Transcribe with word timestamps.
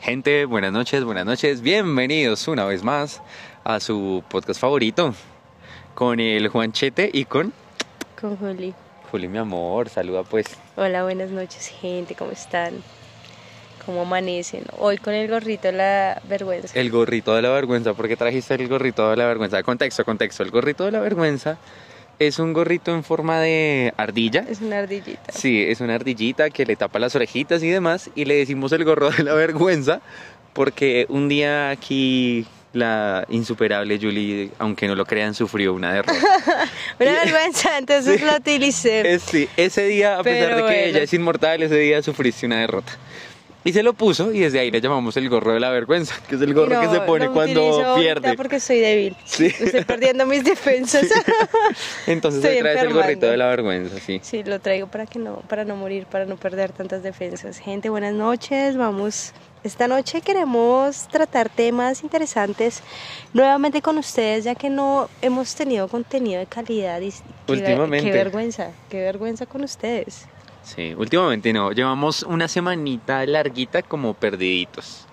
Gente, 0.00 0.44
buenas 0.44 0.72
noches, 0.72 1.04
buenas 1.04 1.26
noches. 1.26 1.60
Bienvenidos 1.60 2.46
una 2.48 2.64
vez 2.64 2.82
más 2.82 3.20
a 3.64 3.80
su 3.80 4.22
podcast 4.28 4.60
favorito 4.60 5.14
con 5.94 6.20
el 6.20 6.48
Juanchete 6.48 7.10
y 7.12 7.24
con 7.24 7.52
Con 8.20 8.36
Juli. 8.36 8.74
Juli, 9.10 9.28
mi 9.28 9.38
amor. 9.38 9.88
Saluda 9.88 10.22
pues. 10.22 10.46
Hola, 10.76 11.02
buenas 11.02 11.30
noches, 11.30 11.66
gente. 11.68 12.14
¿Cómo 12.14 12.30
están? 12.30 12.74
¿Cómo 13.84 14.02
amanecen? 14.02 14.64
Hoy 14.78 14.98
con 14.98 15.14
el 15.14 15.28
gorrito 15.28 15.68
de 15.68 15.72
la 15.72 16.22
vergüenza. 16.28 16.78
El 16.78 16.90
gorrito 16.90 17.34
de 17.34 17.42
la 17.42 17.50
vergüenza. 17.50 17.94
¿Por 17.94 18.06
qué 18.06 18.16
trajiste 18.16 18.54
el 18.54 18.68
gorrito 18.68 19.10
de 19.10 19.16
la 19.16 19.26
vergüenza? 19.26 19.62
Contexto, 19.64 20.04
contexto. 20.04 20.44
El 20.44 20.50
gorrito 20.52 20.84
de 20.84 20.92
la 20.92 21.00
vergüenza 21.00 21.58
es 22.20 22.38
un 22.38 22.52
gorrito 22.52 22.94
en 22.94 23.02
forma 23.02 23.40
de 23.40 23.92
ardilla. 23.96 24.44
Es 24.48 24.60
una 24.60 24.78
ardillita. 24.78 25.32
Sí, 25.32 25.64
es 25.66 25.80
una 25.80 25.94
ardillita 25.96 26.50
que 26.50 26.64
le 26.66 26.76
tapa 26.76 26.98
las 27.00 27.16
orejitas 27.16 27.62
y 27.62 27.68
demás. 27.70 28.10
Y 28.14 28.26
le 28.26 28.34
decimos 28.36 28.70
el 28.72 28.84
gorro 28.84 29.10
de 29.10 29.24
la 29.24 29.34
vergüenza 29.34 30.00
porque 30.52 31.06
un 31.08 31.28
día 31.28 31.70
aquí 31.70 32.46
la 32.72 33.26
insuperable 33.30 33.98
Julie, 34.00 34.50
aunque 34.58 34.86
no 34.86 34.94
lo 34.94 35.04
crean, 35.06 35.34
sufrió 35.34 35.72
una 35.74 35.92
derrota. 35.92 36.12
Una 37.00 37.12
vergüenza, 37.24 37.78
entonces 37.78 38.22
lo 38.22 38.36
utilicé. 38.36 39.14
Es- 39.14 39.22
sí, 39.22 39.48
ese 39.56 39.86
día, 39.86 40.18
a 40.18 40.22
pesar 40.22 40.50
Pero 40.50 40.56
de 40.56 40.62
que 40.62 40.78
bueno. 40.78 40.86
ella 40.96 41.02
es 41.02 41.12
inmortal, 41.14 41.62
ese 41.62 41.76
día 41.76 42.00
sufriste 42.02 42.46
una 42.46 42.60
derrota. 42.60 42.92
Y 43.62 43.72
se 43.74 43.82
lo 43.82 43.92
puso 43.92 44.32
y 44.32 44.40
desde 44.40 44.58
ahí 44.58 44.70
le 44.70 44.80
llamamos 44.80 45.16
el 45.18 45.28
gorro 45.28 45.52
de 45.52 45.60
la 45.60 45.68
vergüenza, 45.70 46.14
que 46.28 46.36
es 46.36 46.40
el 46.40 46.54
gorro 46.54 46.74
No, 46.74 46.80
que 46.80 46.88
se 46.88 47.00
pone 47.02 47.28
cuando 47.28 47.94
pierde. 47.96 48.34
porque 48.34 48.58
soy 48.58 48.78
débil. 48.80 49.16
Sí. 49.24 49.46
Estoy 49.46 49.84
perdiendo 49.84 50.24
mis 50.24 50.44
defensas. 50.44 51.06
Entonces 52.06 52.42
estoy 52.42 52.60
traes 52.60 52.82
el 52.82 52.94
gorrito 52.94 53.26
de 53.26 53.36
la 53.36 53.48
vergüenza, 53.48 53.98
sí. 54.00 54.18
Sí, 54.22 54.42
lo 54.44 54.60
traigo 54.60 54.86
para 54.86 55.06
que 55.06 55.18
no, 55.18 55.36
para 55.48 55.64
no 55.64 55.76
morir, 55.76 56.06
para 56.06 56.24
no 56.24 56.36
perder 56.36 56.72
tantas 56.72 57.02
defensas. 57.02 57.58
Gente, 57.58 57.90
buenas 57.90 58.14
noches. 58.14 58.76
Vamos. 58.76 59.32
Esta 59.62 59.86
noche 59.86 60.22
queremos 60.22 61.06
tratar 61.08 61.50
temas 61.50 62.02
interesantes 62.02 62.82
nuevamente 63.34 63.82
con 63.82 63.98
ustedes, 63.98 64.44
ya 64.44 64.54
que 64.54 64.70
no 64.70 65.10
hemos 65.20 65.54
tenido 65.54 65.86
contenido 65.86 66.40
de 66.40 66.46
calidad. 66.46 66.98
Y 67.02 67.12
Últimamente. 67.46 68.10
Qué 68.10 68.16
vergüenza, 68.16 68.70
qué 68.88 69.00
vergüenza 69.02 69.44
con 69.44 69.62
ustedes. 69.62 70.24
Sí, 70.74 70.94
últimamente 70.96 71.52
no, 71.52 71.72
llevamos 71.72 72.22
una 72.22 72.46
semanita 72.46 73.26
larguita 73.26 73.82
como 73.82 74.14
perdiditos. 74.14 75.06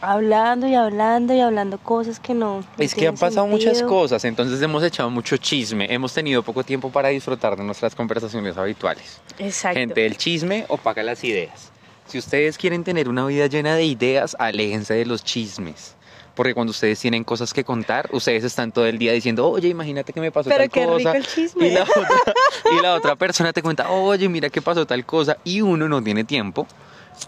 Hablando 0.00 0.66
y 0.66 0.74
hablando 0.74 1.32
y 1.32 1.40
hablando 1.40 1.78
cosas 1.78 2.18
que 2.18 2.34
no. 2.34 2.58
no 2.58 2.66
Es 2.76 2.94
que 2.94 3.06
han 3.06 3.16
pasado 3.16 3.46
muchas 3.46 3.82
cosas, 3.82 4.24
entonces 4.24 4.60
hemos 4.60 4.82
echado 4.82 5.08
mucho 5.10 5.36
chisme, 5.36 5.86
hemos 5.92 6.12
tenido 6.12 6.42
poco 6.42 6.64
tiempo 6.64 6.90
para 6.90 7.08
disfrutar 7.08 7.56
de 7.56 7.62
nuestras 7.62 7.94
conversaciones 7.94 8.56
habituales. 8.56 9.20
Exacto. 9.38 9.78
Gente, 9.78 10.04
el 10.04 10.16
chisme 10.16 10.66
opaca 10.68 11.02
las 11.02 11.22
ideas. 11.22 11.70
Si 12.06 12.18
ustedes 12.18 12.58
quieren 12.58 12.84
tener 12.84 13.08
una 13.08 13.24
vida 13.26 13.46
llena 13.46 13.76
de 13.76 13.84
ideas, 13.84 14.36
aléjense 14.38 14.94
de 14.94 15.06
los 15.06 15.24
chismes. 15.24 15.94
Porque 16.34 16.52
cuando 16.54 16.72
ustedes 16.72 16.98
tienen 16.98 17.22
cosas 17.22 17.52
que 17.54 17.62
contar, 17.62 18.08
ustedes 18.12 18.42
están 18.44 18.72
todo 18.72 18.86
el 18.86 18.98
día 18.98 19.12
diciendo, 19.12 19.48
oye, 19.48 19.68
imagínate 19.68 20.12
que 20.12 20.20
me 20.20 20.32
pasó 20.32 20.50
Pero 20.50 20.62
tal 20.64 20.70
qué 20.70 20.84
cosa. 20.84 20.96
rico 20.98 21.12
el 21.12 21.26
chisme. 21.26 21.68
Y 21.68 21.70
la, 21.70 21.82
otra, 21.84 22.34
y 22.76 22.82
la 22.82 22.94
otra 22.94 23.16
persona 23.16 23.52
te 23.52 23.62
cuenta, 23.62 23.88
oye, 23.90 24.28
mira 24.28 24.48
que 24.50 24.60
pasó 24.60 24.84
tal 24.86 25.04
cosa. 25.06 25.36
Y 25.44 25.60
uno 25.60 25.88
no 25.88 26.02
tiene 26.02 26.24
tiempo 26.24 26.66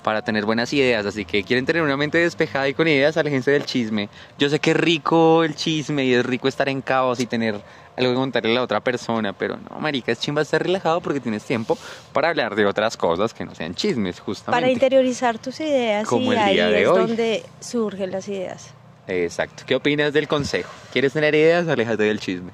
para 0.03 0.23
tener 0.23 0.45
buenas 0.45 0.73
ideas. 0.73 1.07
Así 1.07 1.25
que 1.25 1.45
quieren 1.45 1.65
tener 1.67 1.83
una 1.83 1.97
mente 1.97 2.19
despejada 2.19 2.69
y 2.69 2.75
con 2.75 2.89
ideas, 2.89 3.17
aléjense 3.17 3.53
del 3.53 3.65
chisme. 3.65 4.09
Yo 4.39 4.49
sé 4.49 4.59
que 4.59 4.73
es 4.73 4.77
rico 4.77 5.45
el 5.45 5.55
chisme 5.55 6.05
y 6.05 6.12
es 6.12 6.27
rico 6.27 6.49
estar 6.49 6.69
en 6.69 6.83
caos 6.83 7.21
y 7.21 7.27
tener 7.27 7.61
algo 7.97 8.11
que 8.11 8.17
contarle 8.17 8.51
a 8.51 8.55
la 8.57 8.62
otra 8.62 8.81
persona, 8.81 9.33
pero 9.33 9.57
no, 9.57 9.79
marica, 9.81 10.12
es 10.12 10.19
chimba 10.21 10.43
estar 10.43 10.62
relajado 10.62 11.01
porque 11.01 11.19
tienes 11.19 11.45
tiempo 11.45 11.79
para 12.12 12.29
hablar 12.29 12.55
de 12.55 12.67
otras 12.67 12.95
cosas 12.97 13.33
que 13.33 13.45
no 13.47 13.55
sean 13.55 13.75
chismes, 13.75 14.21
justamente. 14.21 14.61
Para 14.61 14.71
interiorizar 14.71 15.39
tus 15.39 15.61
ideas 15.61 16.07
Como 16.07 16.31
y 16.33 16.37
el 16.37 16.43
ahí 16.43 16.57
de 16.57 16.83
es 16.83 16.89
hoy. 16.89 16.99
donde 16.99 17.43
surgen 17.61 18.11
las 18.11 18.29
ideas. 18.29 18.75
Exacto. 19.09 19.62
¿Qué 19.67 19.75
opinas 19.75 20.12
del 20.12 20.27
consejo? 20.28 20.71
¿Quieres 20.93 21.12
tener 21.12 21.34
ideas? 21.34 21.69
Aléjate 21.69 22.03
del 22.05 22.19
chisme. 22.21 22.50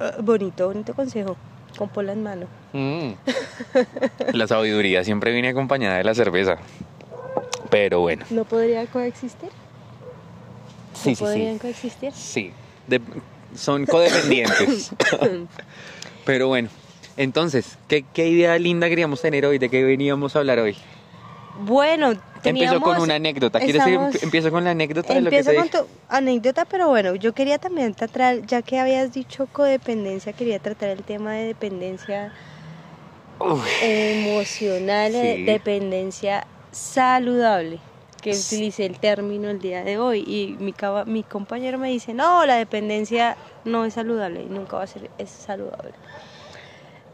Ah, 0.00 0.12
bonito, 0.20 0.66
bonito 0.66 0.94
consejo. 0.94 1.36
Con 1.78 1.88
pola 1.88 2.12
en 2.12 2.22
mano. 2.22 2.46
Mm. 2.72 3.10
La 4.32 4.46
sabiduría 4.46 5.04
siempre 5.04 5.32
viene 5.32 5.48
acompañada 5.48 5.98
de 5.98 6.04
la 6.04 6.14
cerveza. 6.14 6.56
Pero 7.70 8.00
bueno. 8.00 8.24
¿No 8.30 8.44
podría 8.44 8.86
coexistir? 8.86 9.50
Sí, 10.94 11.10
¿No 11.10 11.16
sí, 11.16 11.22
podrían 11.24 11.54
sí. 11.54 11.60
coexistir? 11.60 12.12
Sí. 12.12 12.52
De- 12.86 13.00
son 13.56 13.86
codependientes. 13.86 14.90
Pero 16.24 16.48
bueno. 16.48 16.68
Entonces, 17.16 17.78
¿qué, 17.88 18.04
¿qué 18.12 18.28
idea 18.28 18.58
linda 18.58 18.88
queríamos 18.88 19.20
tener 19.22 19.46
hoy? 19.46 19.58
¿De 19.58 19.68
qué 19.68 19.84
veníamos 19.84 20.34
a 20.34 20.40
hablar 20.40 20.58
hoy? 20.58 20.76
Bueno, 21.60 22.12
teníamos... 22.42 22.74
Empiezo 22.76 22.80
con 22.80 23.00
una 23.02 23.14
anécdota. 23.14 23.58
¿Quieres 23.60 23.76
estamos- 23.86 24.14
emp- 24.14 24.22
empiezo 24.22 24.50
con 24.50 24.64
la 24.64 24.70
anécdota 24.72 25.14
de 25.14 25.20
lo 25.20 25.30
que 25.30 25.42
te 25.42 25.54
con 25.54 25.64
dije? 25.64 25.78
tu 25.78 25.86
anécdota, 26.08 26.64
pero 26.64 26.88
bueno, 26.88 27.14
yo 27.14 27.32
quería 27.32 27.58
también 27.58 27.94
tratar, 27.94 28.42
ya 28.46 28.62
que 28.62 28.78
habías 28.80 29.12
dicho 29.12 29.46
codependencia, 29.46 30.32
quería 30.32 30.58
tratar 30.58 30.90
el 30.90 31.02
tema 31.04 31.32
de 31.34 31.46
dependencia 31.46 32.32
emocional, 33.82 35.12
Sí. 35.12 35.44
dependencia 35.44 36.46
saludable, 36.72 37.78
que 38.20 38.34
Sí. 38.34 38.56
utilicé 38.56 38.86
el 38.86 38.98
término 38.98 39.48
el 39.50 39.60
día 39.60 39.84
de 39.84 39.98
hoy 39.98 40.20
y 40.26 40.56
mi, 40.58 40.72
caba- 40.72 41.04
mi 41.04 41.22
compañero 41.22 41.78
me 41.78 41.88
dice, 41.90 42.14
no, 42.14 42.44
la 42.46 42.56
dependencia 42.56 43.36
no 43.64 43.84
es 43.84 43.94
saludable 43.94 44.42
y 44.42 44.46
nunca 44.46 44.76
va 44.76 44.84
a 44.84 44.86
ser 44.86 45.10
es 45.18 45.30
saludable. 45.30 45.92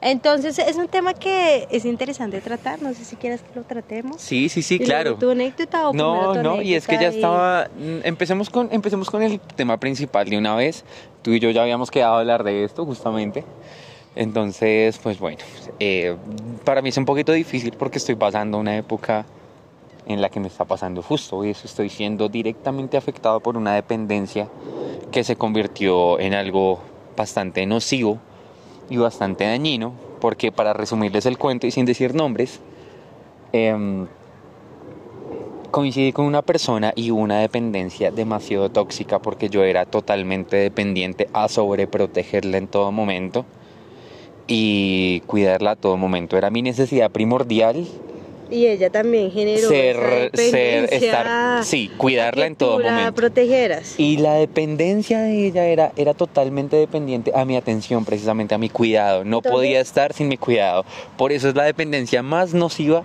Entonces 0.03 0.59
es 0.59 0.77
un 0.77 0.89
tema 0.89 1.13
que 1.13 1.69
es 1.71 1.85
interesante 1.85 2.41
tratar, 2.41 2.81
no 2.81 2.95
sé 2.95 3.05
si 3.05 3.17
quieres 3.17 3.43
que 3.43 3.51
lo 3.55 3.65
tratemos. 3.65 4.21
Sí, 4.21 4.49
sí, 4.49 4.63
sí, 4.63 4.79
claro. 4.79 5.17
¿Tu 5.17 5.31
anécdota 5.31 5.91
o 5.91 5.93
No, 5.93 6.33
tu 6.33 6.43
no, 6.43 6.63
y 6.63 6.75
es 6.75 6.87
que 6.87 6.97
ya 6.97 7.11
y- 7.11 7.17
estaba. 7.17 7.69
mm, 7.77 7.99
Empecemos 8.05 8.49
con, 8.49 8.69
empecemos 8.73 9.11
con 9.11 9.23
el 9.23 9.39
tema 9.41 9.77
principal 9.77 10.29
de 10.31 10.39
una 10.39 10.57
vez. 10.57 10.85
Tú 11.23 11.33
y 11.33 11.41
yo 11.41 11.51
ya 11.51 11.63
habíamos 11.63 11.91
quedado 11.91 12.15
a 12.15 12.21
hablar 12.21 12.45
de 12.45 12.65
esto, 12.65 12.87
justamente. 12.87 13.45
Entonces, 14.17 14.99
pues 15.03 15.19
bueno, 15.19 15.39
eh, 15.79 16.17
para 16.65 16.81
mí 16.83 16.89
es 16.89 16.97
un 16.97 17.05
poquito 17.05 17.33
difícil 17.33 17.75
porque 17.79 17.99
estoy 17.99 18.15
pasando 18.17 18.59
una 18.59 18.77
época 18.77 19.27
en 20.07 20.21
la 20.23 20.31
que 20.31 20.41
me 20.41 20.49
está 20.49 20.65
pasando 20.65 21.03
justo 21.03 21.45
eso. 21.45 21.67
Estoy 21.67 21.91
siendo 21.91 22.29
directamente 22.31 22.97
afectado 22.97 23.41
por 23.41 23.57
una 23.59 23.75
dependencia 23.75 24.49
que 25.13 25.25
se 25.25 25.37
convirtió 25.37 26.19
en 26.19 26.33
algo 26.35 26.81
bastante 27.17 27.67
nocivo 27.67 28.19
y 28.91 28.99
bastante 28.99 29.45
dañino. 29.45 29.95
Porque 30.21 30.53
para 30.53 30.75
resumirles 30.75 31.25
el 31.25 31.39
cuento 31.39 31.67
y 31.67 31.71
sin 31.71 31.87
decir 31.87 32.15
nombres, 32.15 32.61
em, 33.53 34.07
coincidí 35.71 36.13
con 36.13 36.27
una 36.27 36.43
persona 36.43 36.93
y 36.95 37.11
una 37.11 37.39
dependencia 37.39 38.11
demasiado 38.11 38.71
tóxica 38.71 39.21
porque 39.21 39.49
yo 39.49 39.65
era 39.65 39.87
totalmente 39.87 40.57
dependiente 40.57 41.29
a 41.33 41.49
sobreprotegerla 41.49 42.59
en 42.59 42.67
todo 42.67 42.93
momento 42.93 43.47
y 44.47 45.21
cuidarla 45.27 45.73
a 45.73 45.77
todo 45.77 45.97
momento. 45.97 46.37
Era 46.37 46.51
mi 46.51 46.61
necesidad 46.61 47.11
primordial 47.11 47.87
Y 48.51 48.67
ella 48.67 48.91
también 48.91 49.31
generó 49.31 49.69
ser, 49.69 50.31
ser, 50.35 50.93
estar, 50.93 51.65
sí, 51.65 51.91
cuidarla 51.97 52.47
en 52.47 52.57
todo 52.57 52.81
la 52.81 52.91
momento. 52.91 53.15
protegeras. 53.15 53.95
Y 53.99 54.17
la 54.17 54.35
dependencia 54.35 55.21
de 55.21 55.47
ella 55.47 55.67
era, 55.67 55.93
era 55.97 56.15
totalmente 56.15 56.77
dependiente 56.77 57.31
a 57.35 57.45
mi 57.45 57.57
atención, 57.57 58.05
precisamente 58.05 58.55
a 58.55 58.59
mi 58.59 58.69
cuidado. 58.69 59.25
No 59.25 59.37
Entonces- 59.39 59.53
podía 59.53 59.81
estar 59.81 60.13
sin 60.13 60.29
mi 60.29 60.37
cuidado. 60.37 60.85
Por 61.17 61.33
eso 61.33 61.49
es 61.49 61.55
la 61.55 61.65
dependencia 61.65 62.23
más 62.23 62.53
nociva 62.55 63.05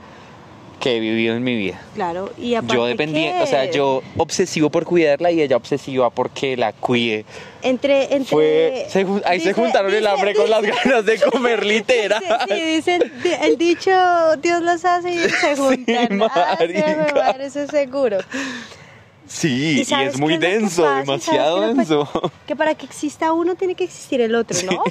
que 0.80 0.97
he 0.97 1.00
vivido 1.00 1.36
en 1.36 1.44
mi 1.44 1.56
vida. 1.56 1.80
Claro, 1.96 2.31
y 2.38 2.56
aparte 2.56 2.75
Yo 2.75 2.86
dependía, 2.86 3.41
o 3.41 3.47
sea, 3.47 3.69
yo 3.72 4.02
obsesivo 4.18 4.69
por 4.69 4.86
cuidarla 4.86 5.31
y 5.31 5.41
ella 5.41 5.56
obsesiva 5.58 6.09
porque 6.09 6.56
la 6.58 6.72
cuide. 6.74 7.25
entre 7.62 8.13
entre 8.13 8.25
Fue, 8.30 8.85
se 8.90 9.06
ahí 9.25 9.40
se 9.40 9.50
dice- 9.50 9.53
juntaron 9.62 9.91
el 9.94 10.00
dice- 10.02 10.09
hambre 10.12 10.35
con 10.35 10.50
las 10.50 10.62
ganas 10.62 11.06
de 11.06 11.19
comer 11.31 11.66
literal. 11.66 12.24
Sí, 12.47 12.53
sí, 12.56 12.62
dice 12.62 12.96
el, 12.96 13.24
di- 13.24 13.34
el 13.41 13.58
dicho 13.58 13.91
Dios 14.41 14.61
los 14.61 14.84
hace 14.85 15.11
y 15.11 15.17
se 15.29 15.55
juntan. 15.58 16.22
Ah, 16.23 16.55
sí, 16.59 16.67
marica. 16.73 17.14
madre, 17.16 17.46
eso 17.46 17.61
es 17.61 17.72
seguro. 17.72 18.17
Sí, 19.27 19.83
y, 19.87 19.93
es 19.93 20.19
muy 20.19 20.37
denso, 20.37 20.87
demasiado 20.95 21.73
denso. 21.73 22.07
Que 22.45 22.55
para 22.55 22.75
que 22.75 22.85
exista 22.85 23.33
uno 23.33 23.55
tiene 23.55 23.73
que 23.75 23.83
existir 23.83 24.22
el 24.22 24.35
otro, 24.35 24.57
¿no? 24.72 24.83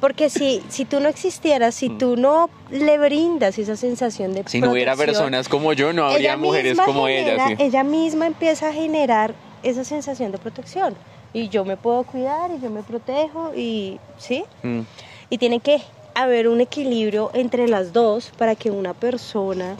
Porque 0.00 0.30
si, 0.30 0.62
si 0.68 0.84
tú 0.84 1.00
no 1.00 1.08
existieras, 1.08 1.74
si 1.74 1.88
tú 1.88 2.16
no 2.16 2.48
le 2.70 2.96
brindas 2.98 3.58
esa 3.58 3.76
sensación 3.76 4.34
de 4.34 4.42
Mm. 4.42 4.48
Si 4.48 4.60
no 4.60 4.70
hubiera 4.72 4.94
personas 4.94 5.48
como 5.48 5.72
yo, 5.72 5.92
no 5.92 6.06
habría 6.06 6.36
mujeres 6.36 6.78
como 6.78 7.06
genera- 7.06 7.46
ella. 7.46 7.56
sí. 7.56 7.62
Ella 7.62 7.82
misma 7.82 8.26
empieza 8.26 8.68
a 8.68 8.72
generar 8.72 9.34
esa 9.62 9.82
sensación 9.84 10.30
de 10.32 10.38
protección. 10.38 10.94
Y 11.32 11.48
yo 11.48 11.64
me 11.64 11.76
puedo 11.76 12.04
cuidar 12.04 12.50
y 12.56 12.60
yo 12.62 12.70
me 12.70 12.82
protejo 12.82 13.52
y, 13.54 13.98
¿sí? 14.18 14.44
Mm. 14.62 14.80
Y 15.28 15.38
tiene 15.38 15.58
que 15.60 15.82
haber 16.14 16.48
un 16.48 16.60
equilibrio 16.60 17.30
entre 17.34 17.66
las 17.68 17.92
dos 17.92 18.30
para 18.38 18.54
que 18.54 18.70
una 18.70 18.94
persona 18.94 19.76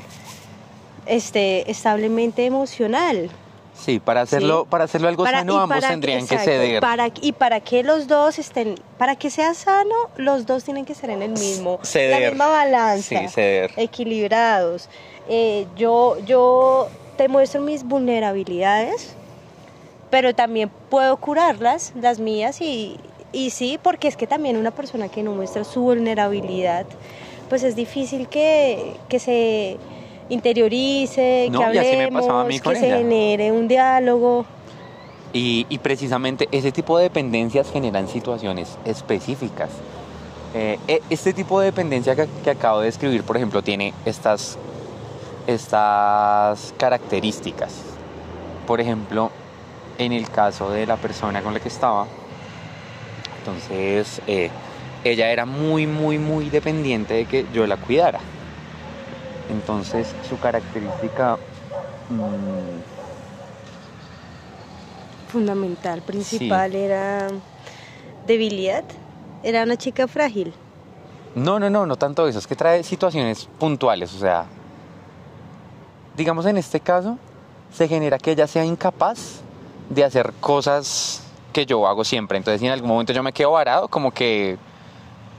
esté 1.06 1.70
establemente 1.70 2.44
emocional. 2.44 3.30
Sí, 3.78 4.00
para 4.00 4.22
hacerlo, 4.22 4.62
Sí. 4.62 4.68
para 4.70 4.84
hacerlo 4.84 5.08
algo 5.08 5.24
Para- 5.24 5.38
sano, 5.40 5.58
ambos 5.60 5.76
para- 5.78 5.88
tendrían 5.90 6.20
exacto, 6.20 6.44
que 6.44 6.50
ceder. 6.50 6.80
Para, 6.80 7.10
y 7.20 7.32
para 7.32 7.60
que 7.60 7.82
los 7.82 8.06
dos 8.08 8.38
estén, 8.38 8.74
para 8.98 9.16
que 9.16 9.30
sea 9.30 9.54
sano, 9.54 9.94
los 10.16 10.46
dos 10.46 10.64
tienen 10.64 10.84
que 10.84 10.94
ser 10.94 11.10
en 11.10 11.22
el 11.22 11.32
mismo, 11.32 11.78
Ceder. 11.82 12.20
la 12.22 12.28
misma 12.30 12.46
balanza, 12.48 13.20
Sí, 13.20 13.28
ceder. 13.28 13.72
equilibrados. 13.76 14.88
Eh, 15.28 15.66
yo, 15.76 16.16
yo 16.24 16.88
te 17.16 17.28
muestro 17.28 17.60
mis 17.60 17.84
vulnerabilidades, 17.84 19.14
pero 20.10 20.34
también 20.34 20.70
puedo 20.90 21.16
curarlas, 21.18 21.92
las 22.00 22.18
mías, 22.18 22.60
y, 22.60 22.96
y 23.32 23.50
sí, 23.50 23.78
porque 23.82 24.08
es 24.08 24.16
que 24.16 24.26
también 24.26 24.56
una 24.56 24.70
persona 24.70 25.08
que 25.08 25.22
no 25.22 25.32
muestra 25.32 25.64
su 25.64 25.80
vulnerabilidad, 25.82 26.86
pues 27.48 27.62
es 27.62 27.76
difícil 27.76 28.28
que, 28.28 28.94
que 29.08 29.18
se 29.18 29.76
interiorice, 30.28 31.48
No, 31.50 31.58
que 31.60 31.64
hablemos, 31.64 32.26
que 32.62 32.74
se 32.76 32.88
genere 32.88 33.52
un 33.52 33.68
diálogo. 33.68 34.44
Y, 35.32 35.66
y 35.68 35.78
precisamente 35.78 36.48
ese 36.52 36.72
tipo 36.72 36.96
de 36.96 37.04
dependencias 37.04 37.70
generan 37.70 38.08
situaciones 38.08 38.78
específicas. 38.84 39.70
Eh, 40.54 40.78
e- 40.88 41.02
este 41.10 41.32
tipo 41.32 41.60
de 41.60 41.66
dependencia 41.66 42.16
que, 42.16 42.26
que 42.42 42.50
acabo 42.50 42.80
de 42.80 42.86
describir, 42.86 43.22
por 43.22 43.36
ejemplo, 43.36 43.62
tiene 43.62 43.92
estas, 44.06 44.56
estas 45.46 46.72
características. 46.78 47.72
Por 48.66 48.80
ejemplo, 48.80 49.30
en 49.98 50.12
el 50.12 50.30
caso 50.30 50.70
de 50.70 50.86
la 50.86 50.96
persona 50.96 51.42
con 51.42 51.52
la 51.54 51.60
que 51.60 51.68
estaba, 51.68 52.06
entonces 53.38 54.20
eh, 54.26 54.50
ella 55.04 55.30
era 55.30 55.44
muy, 55.46 55.86
muy, 55.86 56.18
muy 56.18 56.50
dependiente 56.50 57.14
de 57.14 57.24
que 57.26 57.46
yo 57.52 57.66
la 57.66 57.76
cuidara. 57.76 58.20
Entonces 59.50 60.14
su 60.28 60.38
característica... 60.38 61.36
mm, 62.10 62.96
fundamental, 65.28 66.02
principal 66.02 66.74
era 66.74 67.28
debilidad. 68.26 68.84
Era 69.42 69.62
una 69.62 69.76
chica 69.76 70.08
frágil. 70.08 70.54
No, 71.34 71.60
no, 71.60 71.68
no, 71.68 71.84
no 71.84 71.96
tanto 71.96 72.26
eso, 72.26 72.38
es 72.38 72.46
que 72.46 72.56
trae 72.56 72.82
situaciones 72.82 73.46
puntuales, 73.58 74.14
o 74.14 74.18
sea, 74.18 74.46
digamos 76.16 76.46
en 76.46 76.56
este 76.56 76.80
caso, 76.80 77.18
se 77.70 77.86
genera 77.86 78.18
que 78.18 78.30
ella 78.30 78.46
sea 78.46 78.64
incapaz 78.64 79.42
de 79.90 80.02
hacer 80.02 80.32
cosas 80.40 81.22
que 81.52 81.66
yo 81.66 81.86
hago 81.86 82.04
siempre, 82.04 82.38
entonces 82.38 82.60
si 82.60 82.66
en 82.66 82.72
algún 82.72 82.88
momento 82.88 83.12
yo 83.12 83.22
me 83.22 83.34
quedo 83.34 83.50
varado, 83.50 83.86
como 83.88 84.12
que, 84.12 84.56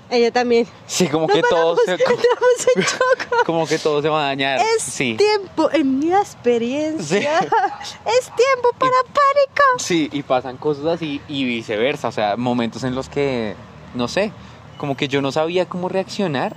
Ella 0.10 0.32
también. 0.32 0.66
sí, 0.86 1.08
como 1.08 1.28
No 1.28 1.34
que 1.34 1.42
todo 1.42 1.76
paramos, 1.76 1.80
se, 1.86 1.98
como, 3.46 3.62
en 3.64 3.68
que 3.68 3.78
todo 3.80 4.02
se 4.02 4.10
va 4.10 4.22
a 4.24 4.28
dañar, 4.28 4.60
Es 4.60 4.84
sí, 4.84 5.16
tiempo, 5.18 5.70
en 5.72 6.00
mi 6.00 6.12
experiencia, 6.14 7.40
Sí. 7.42 7.48
es 8.06 8.26
tiempo 8.36 8.70
para 8.78 8.92
pánico. 9.04 9.64
sí, 9.80 10.10
y 10.14 10.24
pasan 10.24 10.58
cosas 10.58 10.86
así 10.86 11.22
y 11.28 11.44
viceversa, 11.44 12.08
o 12.08 12.12
sea, 12.12 12.38
momentos 12.38 12.84
en 12.84 12.96
los 12.96 13.10
que, 13.10 13.56
no 13.96 14.08
sé, 14.08 14.32
como 14.78 14.96
que 14.96 15.08
yo 15.08 15.22
no 15.22 15.32
sabía 15.32 15.66
cómo 15.68 15.90
reaccionar 15.90 16.56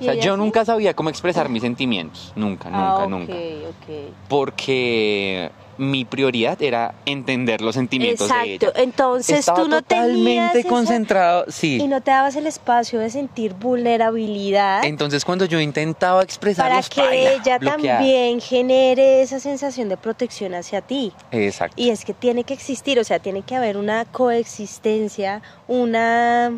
O 0.00 0.02
¿Y 0.02 0.06
sea, 0.06 0.14
yo 0.14 0.32
sí? 0.34 0.38
nunca 0.38 0.64
sabía 0.64 0.94
cómo 0.94 1.10
expresar 1.10 1.48
mis 1.50 1.62
sentimientos, 1.62 2.32
nunca, 2.34 2.70
nunca, 2.70 3.02
ah, 3.02 3.06
nunca. 3.06 3.32
ok, 3.34 3.40
ok. 3.68 4.14
Porque 4.28 5.50
mi 5.80 6.04
prioridad 6.04 6.60
era 6.62 6.94
entender 7.06 7.60
los 7.60 7.74
sentimientos 7.74 8.28
de 8.28 8.34
ella. 8.44 8.54
Exacto, 8.54 8.80
entonces 8.80 9.38
Estaba 9.40 9.62
tú 9.62 9.68
no 9.68 9.82
tenías 9.82 10.06
totalmente 10.06 10.58
esa- 10.60 10.68
concentrado, 10.68 11.44
y 11.48 11.52
sí. 11.52 11.88
no 11.88 12.00
te 12.00 12.10
dabas 12.10 12.36
el 12.36 12.46
espacio 12.46 13.00
de 13.00 13.10
sentir 13.10 13.54
vulnerabilidad 13.54 14.84
Entonces 14.84 15.24
cuando 15.24 15.44
yo 15.46 15.58
intentaba 15.60 16.22
expresar 16.22 16.68
para 16.70 16.82
que 16.82 17.00
paila, 17.00 17.32
ella 17.32 17.58
bloqueada. 17.58 17.98
también 17.98 18.40
genere 18.40 19.22
esa 19.22 19.40
sensación 19.40 19.88
de 19.88 19.96
protección 19.96 20.54
hacia 20.54 20.80
ti. 20.82 21.12
Exacto. 21.30 21.74
Y 21.80 21.90
es 21.90 22.04
que 22.04 22.14
tiene 22.14 22.44
que 22.44 22.54
existir, 22.54 22.98
o 22.98 23.04
sea, 23.04 23.18
tiene 23.18 23.42
que 23.42 23.56
haber 23.56 23.76
una 23.76 24.04
coexistencia, 24.04 25.42
una... 25.68 26.52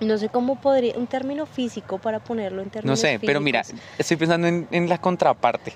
No 0.00 0.18
sé 0.18 0.28
cómo 0.28 0.56
podría, 0.56 0.92
un 0.98 1.06
término 1.06 1.46
físico 1.46 1.98
para 1.98 2.18
ponerlo 2.18 2.60
en 2.60 2.66
No 2.66 2.72
términos 2.72 3.00
sé, 3.00 3.18
pero 3.24 3.40
mira, 3.40 3.64
estoy 3.98 4.16
pensando 4.16 4.46
en, 4.46 4.68
en 4.70 4.88
la 4.88 4.98
contraparte. 4.98 5.72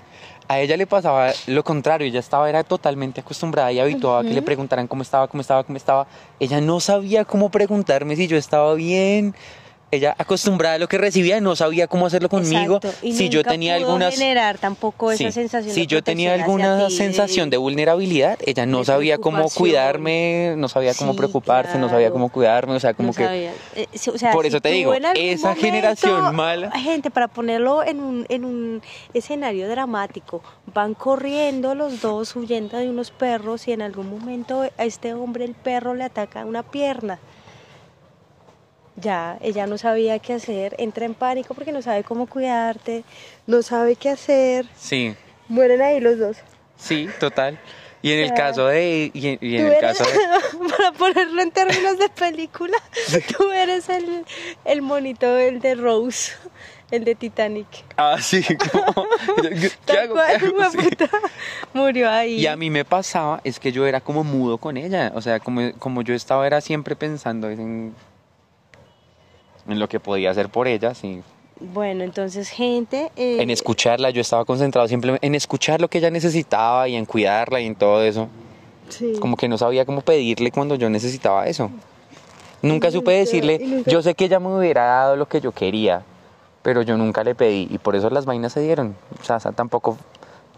A 0.47 0.59
ella 0.59 0.77
le 0.77 0.85
pasaba 0.85 1.31
lo 1.47 1.63
contrario, 1.63 2.05
ella 2.05 2.19
estaba 2.19 2.47
era 2.47 2.63
totalmente 2.63 3.21
acostumbrada 3.21 3.71
y 3.71 3.79
habituada 3.79 4.19
a 4.19 4.23
que 4.23 4.33
le 4.33 4.41
preguntaran 4.41 4.87
cómo 4.87 5.01
estaba, 5.01 5.27
cómo 5.27 5.41
estaba, 5.41 5.63
cómo 5.63 5.77
estaba. 5.77 6.07
Ella 6.39 6.61
no 6.61 6.79
sabía 6.79 7.25
cómo 7.25 7.49
preguntarme 7.49 8.15
si 8.15 8.27
yo 8.27 8.37
estaba 8.37 8.73
bien. 8.75 9.33
Ella 9.91 10.15
acostumbrada 10.17 10.75
a 10.75 10.77
lo 10.79 10.87
que 10.87 10.97
recibía 10.97 11.41
no 11.41 11.55
sabía 11.57 11.87
cómo 11.87 12.05
hacerlo 12.05 12.29
conmigo. 12.29 12.77
Exacto, 12.77 13.05
y 13.05 13.13
si 13.13 13.27
yo 13.27 13.43
tenía 13.43 13.75
pudo 13.75 13.87
algunas 13.87 14.13
generar 14.17 14.57
tampoco 14.57 15.11
esa 15.11 15.29
sensación 15.31 15.73
Si 15.75 15.81
de 15.81 15.87
yo 15.87 16.01
tenía 16.01 16.33
alguna 16.33 16.87
ti, 16.87 16.95
sensación 16.95 17.49
de 17.49 17.57
vulnerabilidad, 17.57 18.39
ella 18.45 18.65
no 18.65 18.79
de 18.79 18.85
sabía 18.85 19.17
cómo 19.17 19.49
cuidarme, 19.49 20.55
no 20.57 20.69
sabía 20.69 20.93
cómo 20.93 21.11
Sí, 21.11 21.17
preocuparse, 21.17 21.77
no 21.77 21.89
sabía 21.89 22.09
cómo 22.09 22.29
cuidarme, 22.29 22.73
o 22.73 22.79
sea, 22.79 22.93
como 22.93 23.09
no 23.09 23.13
que. 23.13 23.51
Eh, 23.75 23.87
sí, 23.93 24.09
o 24.09 24.17
sea, 24.17 24.31
Por 24.31 24.43
si 24.43 24.47
eso 24.49 24.61
te 24.61 24.69
digo, 24.69 24.93
esa 24.93 25.55
generación 25.55 26.35
mala- 26.35 26.71
Gente, 26.71 27.11
para 27.11 27.27
ponerlo 27.27 27.83
en 27.83 27.99
un, 27.99 28.25
en 28.29 28.45
un 28.45 28.81
escenario 29.13 29.67
dramático, 29.67 30.41
van 30.73 30.93
corriendo 30.93 31.75
los 31.75 31.99
dos 32.01 32.35
huyendo 32.35 32.77
de 32.77 32.89
unos 32.89 33.11
perros 33.11 33.67
y 33.67 33.73
en 33.73 33.81
algún 33.81 34.09
momento 34.09 34.61
a 34.77 34.85
este 34.85 35.13
hombre 35.13 35.43
el 35.45 35.53
perro 35.53 35.93
le 35.95 36.05
ataca 36.05 36.45
una 36.45 36.63
pierna. 36.63 37.19
Ya, 38.97 39.37
ella 39.41 39.67
no 39.67 39.77
sabía 39.77 40.19
qué 40.19 40.33
hacer, 40.33 40.75
entra 40.77 41.05
en 41.05 41.13
pánico 41.13 41.53
porque 41.53 41.71
no 41.71 41.81
sabe 41.81 42.03
cómo 42.03 42.27
cuidarte, 42.27 43.03
no 43.47 43.61
sabe 43.61 43.95
qué 43.95 44.09
hacer. 44.09 44.65
sí, 44.77 45.15
Mueren 45.47 45.81
ahí 45.81 45.99
los 45.99 46.17
dos. 46.19 46.37
sí, 46.77 47.09
total. 47.19 47.57
Y 48.03 48.11
en 48.13 48.19
el 48.19 48.33
caso 48.33 48.65
de 48.65 49.11
y 49.13 49.27
en, 49.27 49.37
y 49.41 49.57
en 49.57 49.61
Tú 49.61 49.67
el 49.67 49.73
eres- 49.77 49.97
caso 49.97 50.03
de 50.09 50.69
para 50.69 50.91
ponerlo 50.93 51.41
en 51.41 51.51
términos 51.51 51.99
de 51.99 52.09
película, 52.09 52.77
tú 53.37 53.51
eres 53.51 53.89
el, 53.89 54.25
el 54.65 54.81
monito, 54.81 55.37
el 55.37 55.59
de 55.61 55.75
Rose, 55.75 56.33
el 56.89 57.03
de 57.05 57.13
Titanic. 57.15 57.67
Ah, 57.97 58.17
sí, 58.19 58.43
como, 58.71 59.05
¿qué 59.35 59.71
Tal 59.85 59.97
hago? 59.99 60.13
cual, 60.15 60.27
¿Qué 60.39 60.45
hago? 60.45 60.47
hijo 60.47 60.63
de 60.63 60.69
Sí. 60.71 60.77
puta, 60.89 61.09
Murió 61.73 62.09
ahí. 62.09 62.39
Y 62.41 62.47
a 62.47 62.55
mí 62.55 62.69
me 62.71 62.83
pasaba 62.85 63.39
es 63.43 63.59
que 63.59 63.71
yo 63.71 63.85
era 63.85 64.01
como 64.01 64.23
mudo 64.23 64.57
con 64.57 64.77
ella, 64.77 65.11
o 65.13 65.21
sea, 65.21 65.39
como, 65.39 65.71
como 65.77 66.01
yo 66.01 66.13
estaba 66.15 66.45
era 66.47 66.59
siempre 66.59 66.95
pensando 66.95 67.49
en, 67.51 67.93
en 69.71 69.79
lo 69.79 69.87
que 69.89 69.99
podía 69.99 70.31
hacer 70.31 70.49
por 70.49 70.67
ella, 70.67 70.93
sí. 70.93 71.21
Bueno, 71.59 72.03
entonces, 72.03 72.49
gente. 72.49 73.11
eh, 73.15 73.37
En 73.39 73.49
escucharla, 73.51 74.09
yo 74.09 74.21
estaba 74.21 74.45
concentrado 74.45 74.87
simplemente 74.87 75.25
en 75.27 75.35
escuchar 75.35 75.79
lo 75.79 75.87
que 75.89 75.99
ella 75.99 76.09
necesitaba 76.09 76.87
y 76.87 76.95
en 76.95 77.05
cuidarla 77.05 77.59
y 77.61 77.67
en 77.67 77.75
todo 77.75 78.03
eso. 78.03 78.27
sí. 78.89 79.13
Como 79.21 79.37
que 79.37 79.47
no 79.47 79.57
sabía 79.57 79.85
cómo 79.85 80.01
pedirle 80.01 80.51
cuando 80.51 80.75
yo 80.75 80.89
necesitaba 80.89 81.47
eso. 81.47 81.69
Nunca 82.61 82.89
Y 82.89 82.91
supe 82.91 83.11
nunca- 83.11 83.19
decirle, 83.19 83.59
nunca- 83.59 83.89
yo 83.91 84.01
sé 84.01 84.15
que 84.15 84.25
ella 84.25 84.39
me 84.39 84.47
hubiera 84.55 84.83
dado 84.85 85.15
lo 85.15 85.27
que 85.27 85.39
yo 85.39 85.51
quería, 85.51 86.01
pero 86.61 86.81
yo 86.81 86.97
nunca 86.97 87.23
le 87.23 87.33
pedí 87.35 87.67
y 87.71 87.77
por 87.77 87.95
eso 87.95 88.09
las 88.09 88.25
vainas 88.25 88.53
se 88.53 88.61
dieron. 88.61 88.95
O 89.19 89.23
sea, 89.23 89.39
tampoco, 89.51 89.97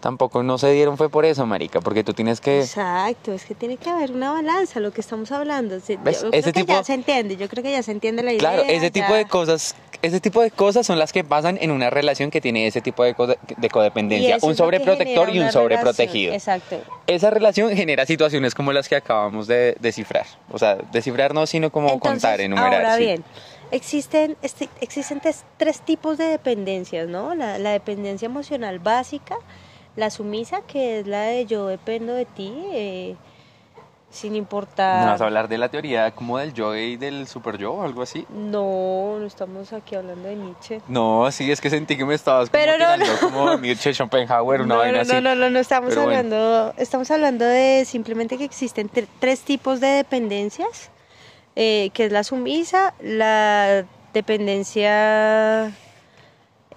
tampoco 0.04 0.42
no 0.42 0.58
se 0.58 0.70
dieron 0.70 0.98
fue 0.98 1.08
por 1.08 1.24
eso, 1.24 1.46
marica, 1.46 1.80
porque 1.80 2.04
tú 2.04 2.12
tienes 2.12 2.38
que... 2.38 2.60
Exacto, 2.60 3.32
es 3.32 3.46
que 3.46 3.54
tiene 3.54 3.78
que 3.78 3.88
haber 3.88 4.12
una 4.12 4.32
balanza, 4.32 4.78
lo 4.78 4.92
que 4.92 5.00
estamos 5.00 5.32
hablando. 5.32 5.78
Yo 5.78 5.96
Ese 6.30 6.52
que 6.52 6.60
tipo- 6.60 6.74
ya 6.74 6.84
se 6.84 6.92
entiende, 6.92 7.38
yo 7.38 7.48
creo 7.48 7.64
que 7.64 7.72
ya 7.72 7.82
se 7.82 7.90
entiende 7.90 8.22
la 8.22 8.32
idea. 8.32 8.38
Claro, 8.38 8.64
ese 8.68 8.90
tipo 8.90 9.08
ya. 9.08 9.14
de 9.14 9.24
cosas, 9.24 9.74
ese 10.02 10.20
tipo 10.20 10.42
de 10.42 10.50
cosas 10.50 10.86
son 10.86 10.98
las 10.98 11.10
que 11.10 11.24
pasan 11.24 11.56
en 11.58 11.70
una 11.70 11.88
relación 11.88 12.30
que 12.30 12.42
tiene 12.42 12.66
ese 12.66 12.82
tipo 12.82 13.02
de, 13.02 13.14
co- 13.14 13.28
de 13.28 13.68
codependencia, 13.72 14.36
un 14.42 14.54
sobreprotector 14.54 15.30
y 15.34 15.38
un 15.38 15.50
sobreprotegido. 15.50 16.34
Exacto. 16.34 16.82
Esa 17.06 17.30
relación 17.30 17.74
genera 17.74 18.04
situaciones 18.04 18.54
como 18.54 18.74
las 18.74 18.90
que 18.90 18.96
acabamos 18.96 19.46
de 19.46 19.74
descifrar. 19.80 20.26
O 20.52 20.58
sea, 20.58 20.76
descifrar 20.92 21.32
no, 21.32 21.46
sino 21.46 21.70
como 21.72 21.88
Entonces, 21.94 22.10
contar, 22.22 22.42
enumerar. 22.42 22.74
Ahora 22.74 22.96
sí. 22.96 23.04
bien, 23.04 23.24
existen, 23.70 24.36
este- 24.42 24.68
existen 24.82 25.20
tres, 25.20 25.44
tres 25.56 25.80
tipos 25.80 26.18
de 26.18 26.24
dependencias, 26.26 27.08
¿no? 27.08 27.34
La, 27.34 27.58
la 27.58 27.70
dependencia 27.70 28.26
emocional 28.26 28.80
básica, 28.80 29.36
la 29.96 30.10
sumisa, 30.10 30.60
que 30.66 31.00
es 31.00 31.06
la 31.06 31.22
de 31.22 31.46
yo 31.46 31.66
dependo 31.68 32.12
de 32.14 32.24
ti, 32.24 32.52
eh, 32.72 33.16
sin 34.10 34.32
¿No 34.32 34.38
importar... 34.38 35.06
vas 35.06 35.20
a 35.20 35.24
hablar 35.24 35.48
de 35.48 35.58
la 35.58 35.68
teoría 35.68 36.12
como 36.12 36.38
del 36.38 36.52
yo 36.52 36.76
y 36.76 36.96
del 36.96 37.26
super 37.26 37.58
yo 37.58 37.72
o 37.74 37.82
algo 37.82 38.02
así? 38.02 38.24
No, 38.28 39.18
no 39.18 39.26
estamos 39.26 39.72
aquí 39.72 39.96
hablando 39.96 40.28
de 40.28 40.36
Nietzsche. 40.36 40.80
No, 40.86 41.30
sí, 41.32 41.50
es 41.50 41.60
que 41.60 41.68
sentí 41.70 41.96
que 41.96 42.04
me 42.04 42.14
estabas 42.14 42.48
como 42.48 42.62
Pero 42.62 42.72
no, 42.78 42.94
tirando 42.94 43.06
no. 43.12 43.18
como 43.20 43.54
Nietzsche, 43.58 43.92
Schopenhauer, 43.92 44.60
una 44.62 44.74
no, 44.74 44.80
vaina 44.80 44.98
no, 44.98 45.02
así. 45.02 45.12
no, 45.14 45.20
no, 45.20 45.34
no, 45.34 45.50
no 45.50 45.58
estamos 45.58 45.90
Pero 45.90 46.02
bueno. 46.04 46.16
hablando, 46.18 46.74
estamos 46.76 47.10
hablando 47.10 47.44
de 47.44 47.84
simplemente 47.86 48.38
que 48.38 48.44
existen 48.44 48.88
tre- 48.88 49.08
tres 49.18 49.40
tipos 49.40 49.80
de 49.80 49.88
dependencias, 49.88 50.90
eh, 51.56 51.90
que 51.92 52.04
es 52.06 52.12
la 52.12 52.22
sumisa, 52.24 52.94
la 53.00 53.84
dependencia... 54.12 55.72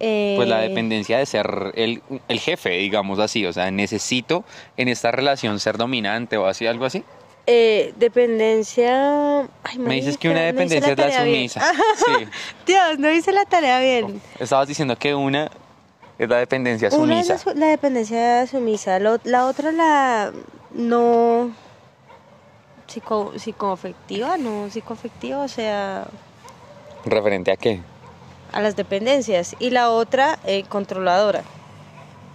eh, 0.00 0.34
Pues 0.36 0.48
la 0.48 0.58
dependencia 0.60 1.18
de 1.18 1.26
ser 1.26 1.72
el, 1.74 2.02
el 2.28 2.40
jefe, 2.40 2.70
digamos 2.70 3.18
así. 3.18 3.44
O 3.46 3.52
sea, 3.52 3.70
necesito 3.70 4.44
en 4.76 4.88
esta 4.88 5.10
relación 5.10 5.58
ser 5.60 5.76
dominante 5.76 6.36
o 6.36 6.46
así, 6.46 6.66
algo 6.66 6.84
así. 6.84 7.02
eh, 7.46 7.92
dependencia... 7.96 9.40
Ay, 9.64 9.78
Me 9.78 9.94
dices 9.94 10.16
que 10.18 10.28
una 10.28 10.40
no 10.40 10.46
dependencia 10.46 10.92
es 10.92 10.98
la 10.98 11.12
sumisa. 11.24 11.60
Sí. 11.96 12.24
Dios, 12.66 12.98
no 12.98 13.10
hice 13.10 13.32
la 13.32 13.44
tarea 13.44 13.80
bien. 13.80 14.20
Estabas 14.38 14.68
diciendo 14.68 14.96
que 14.96 15.14
una 15.14 15.50
Es 16.18 16.28
la 16.28 16.36
dependencia 16.38 16.88
Una 16.92 17.20
es 17.20 17.26
sumisa. 17.28 17.54
la, 17.54 17.66
dependencia 17.66 18.46
sumisa, 18.46 18.98
lo- 18.98 19.18
la 19.24 19.46
otra 19.46 19.72
la 19.72 20.32
no 20.74 21.50
psico, 22.86 23.32
psicoafectiva, 23.36 24.36
no 24.36 24.68
psicoafectiva, 24.70 25.38
o 25.40 25.48
sea, 25.48 26.06
¿Referente 27.04 27.50
a 27.52 27.56
qué? 27.56 27.80
A 28.52 28.60
las 28.60 28.76
dependencias. 28.76 29.54
Y 29.58 29.70
la 29.70 29.90
otra 29.90 30.38
eh, 30.44 30.64
controladora. 30.68 31.42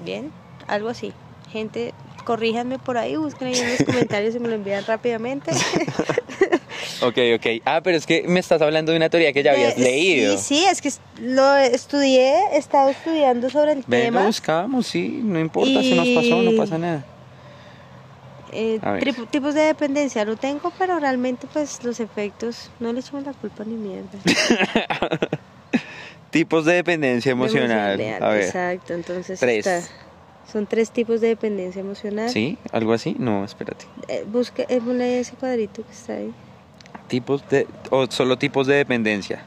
Bien, 0.03 0.31
algo 0.67 0.89
así. 0.89 1.13
Gente, 1.51 1.93
corríjanme 2.25 2.79
por 2.79 2.97
ahí, 2.97 3.15
busquen 3.15 3.49
ahí 3.49 3.55
en 3.59 3.69
los 3.71 3.83
comentarios 3.83 4.35
y 4.35 4.39
me 4.39 4.47
lo 4.47 4.55
envían 4.55 4.83
rápidamente. 4.85 5.51
Ok, 7.01 7.17
ok. 7.35 7.45
Ah, 7.65 7.81
pero 7.83 7.97
es 7.97 8.05
que 8.05 8.23
me 8.27 8.39
estás 8.39 8.61
hablando 8.61 8.91
de 8.91 8.97
una 8.97 9.09
teoría 9.09 9.33
que 9.33 9.43
ya 9.43 9.51
habías 9.51 9.77
Eh, 9.77 9.81
leído. 9.81 10.37
Sí, 10.37 10.55
sí, 10.59 10.65
es 10.65 10.81
que 10.81 10.89
lo 11.21 11.55
estudié, 11.57 12.33
he 12.53 12.57
estado 12.57 12.89
estudiando 12.89 13.49
sobre 13.49 13.73
el 13.73 13.83
Ven, 13.87 14.13
lo 14.13 14.19
tema. 14.19 14.25
buscamos, 14.27 14.87
sí, 14.87 15.19
no 15.21 15.37
importa 15.39 15.81
si 15.81 15.93
nos 15.95 16.07
pasó, 16.09 16.41
no 16.41 16.51
Y- 16.51 16.57
pasa 16.57 16.77
nada. 16.77 17.03
Eh, 18.53 18.79
tipos 19.31 19.53
de 19.53 19.61
dependencia 19.61 20.23
lo 20.23 20.37
tengo, 20.37 20.71
pero 20.77 20.97
realmente 20.99 21.45
pues 21.51 21.83
los 21.83 21.99
efectos 21.99 22.69
no 22.79 22.93
le 22.93 23.01
echamos 23.01 23.25
la 23.25 23.33
culpa 23.33 23.63
ni 23.65 23.75
mierda. 23.75 24.19
Tipos 26.33 26.65
de 26.65 26.73
dependencia 26.73 27.31
emocional. 27.31 28.01
Emocional, 28.01 28.23
A 28.23 28.33
ver. 28.33 28.43
Exacto, 28.43 28.93
entonces 28.95 29.39
Tres. 29.39 29.65
está- 29.67 29.87
son 30.51 30.65
tres 30.65 30.89
tipos 30.91 31.21
de 31.21 31.27
dependencia 31.27 31.79
emocional. 31.79 32.29
¿Sí? 32.29 32.57
¿Algo 32.71 32.91
así? 32.93 33.15
No, 33.19 33.45
espérate. 33.45 33.85
Eh, 34.07 34.25
busque, 34.27 34.65
eh, 34.67 34.81
ponle 34.83 35.19
ese 35.19 35.35
cuadrito 35.35 35.85
que 35.85 35.91
está 35.91 36.13
ahí. 36.15 36.33
Tipos 37.07 37.47
de... 37.49 37.67
O 37.91 38.07
solo 38.09 38.37
tipos 38.37 38.65
de 38.65 38.75
dependencia. 38.75 39.43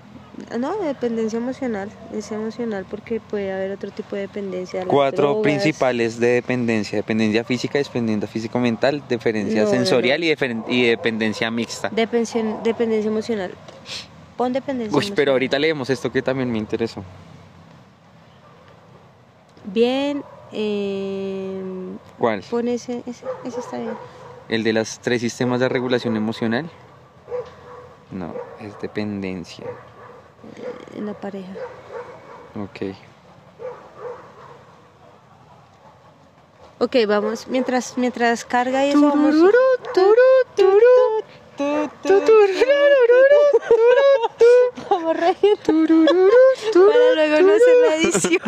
No, 0.59 0.77
dependencia 0.83 1.39
emocional, 1.39 1.89
es 2.15 2.31
emocional 2.31 2.87
porque 2.89 3.19
puede 3.21 3.53
haber 3.53 3.73
otro 3.73 3.91
tipo 3.91 4.15
de 4.15 4.23
dependencia. 4.23 4.85
Cuatro 4.87 5.29
drogas. 5.29 5.43
principales 5.43 6.21
de 6.21 6.29
dependencia. 6.29 6.99
Dependencia 6.99 7.43
física, 7.43 7.79
dependencia 7.79 8.29
físico-mental, 8.29 9.03
dependencia 9.09 9.63
No, 9.63 9.69
no, 9.69 9.75
sensorial 9.75 10.21
no. 10.21 10.27
Y, 10.27 10.29
defen- 10.29 10.65
y 10.69 10.87
dependencia 10.87 11.51
mixta. 11.51 11.91
Depensión- 11.91 12.63
dependencia 12.63 13.09
emocional. 13.11 13.53
Pon 14.37 14.53
dependencia 14.53 14.97
Uy, 14.97 15.13
pero 15.15 15.33
ahorita 15.33 15.59
leemos 15.59 15.89
esto 15.91 16.13
que 16.13 16.23
también 16.23 16.51
me 16.51 16.59
interesó. 16.59 17.03
Bien, 19.65 20.23
eh, 20.53 21.61
¿Cuál? 22.19 22.43
pon 22.49 22.69
ese, 22.69 23.03
ese, 23.07 23.25
ese 23.45 23.61
está 23.61 23.79
bien. 23.79 23.97
¿El 24.49 24.63
de 24.63 24.73
las 24.73 25.01
tres 25.01 25.21
sistemas 25.21 25.61
de 25.61 25.69
regulación 25.69 26.17
emocional? 26.17 26.71
No, 28.11 28.35
es 28.61 28.79
dependencia. 28.81 29.67
En 30.95 31.07
la 31.07 31.15
pareja. 31.15 31.53
Ok. 32.55 32.95
Ok, 36.79 36.95
vamos, 37.09 37.49
mientras, 37.49 37.97
mientras 37.97 38.45
carga 38.45 38.85
y 38.87 38.91
eso 38.91 39.01
vamos. 39.01 39.35
Vamos 44.91 45.17
riendo. 45.17 46.07
Para 46.75 47.15
luego 47.15 47.41
no 47.47 47.53
hacer 47.55 47.77
la 47.83 47.97
edición. 47.97 48.43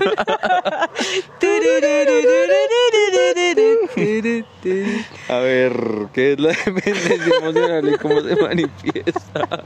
A 5.29 5.39
ver, 5.39 5.73
¿qué 6.13 6.33
es 6.33 6.41
la 6.41 6.51
dependencia 6.51 7.37
emocional 7.39 7.89
y 7.89 7.99
cómo 7.99 8.21
se 8.21 8.37
manifiesta? 8.37 9.63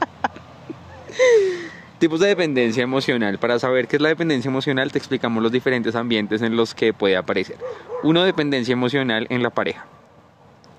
Tipos 1.99 2.19
de 2.19 2.27
dependencia 2.27 2.83
emocional. 2.83 3.37
Para 3.39 3.59
saber 3.59 3.87
qué 3.87 3.95
es 3.97 4.01
la 4.01 4.09
dependencia 4.09 4.49
emocional, 4.49 4.91
te 4.91 4.97
explicamos 4.97 5.41
los 5.41 5.51
diferentes 5.51 5.95
ambientes 5.95 6.41
en 6.41 6.55
los 6.55 6.73
que 6.75 6.93
puede 6.93 7.15
aparecer. 7.15 7.57
Uno, 8.03 8.23
dependencia 8.23 8.73
emocional 8.73 9.27
en 9.29 9.43
la 9.43 9.49
pareja. 9.49 9.85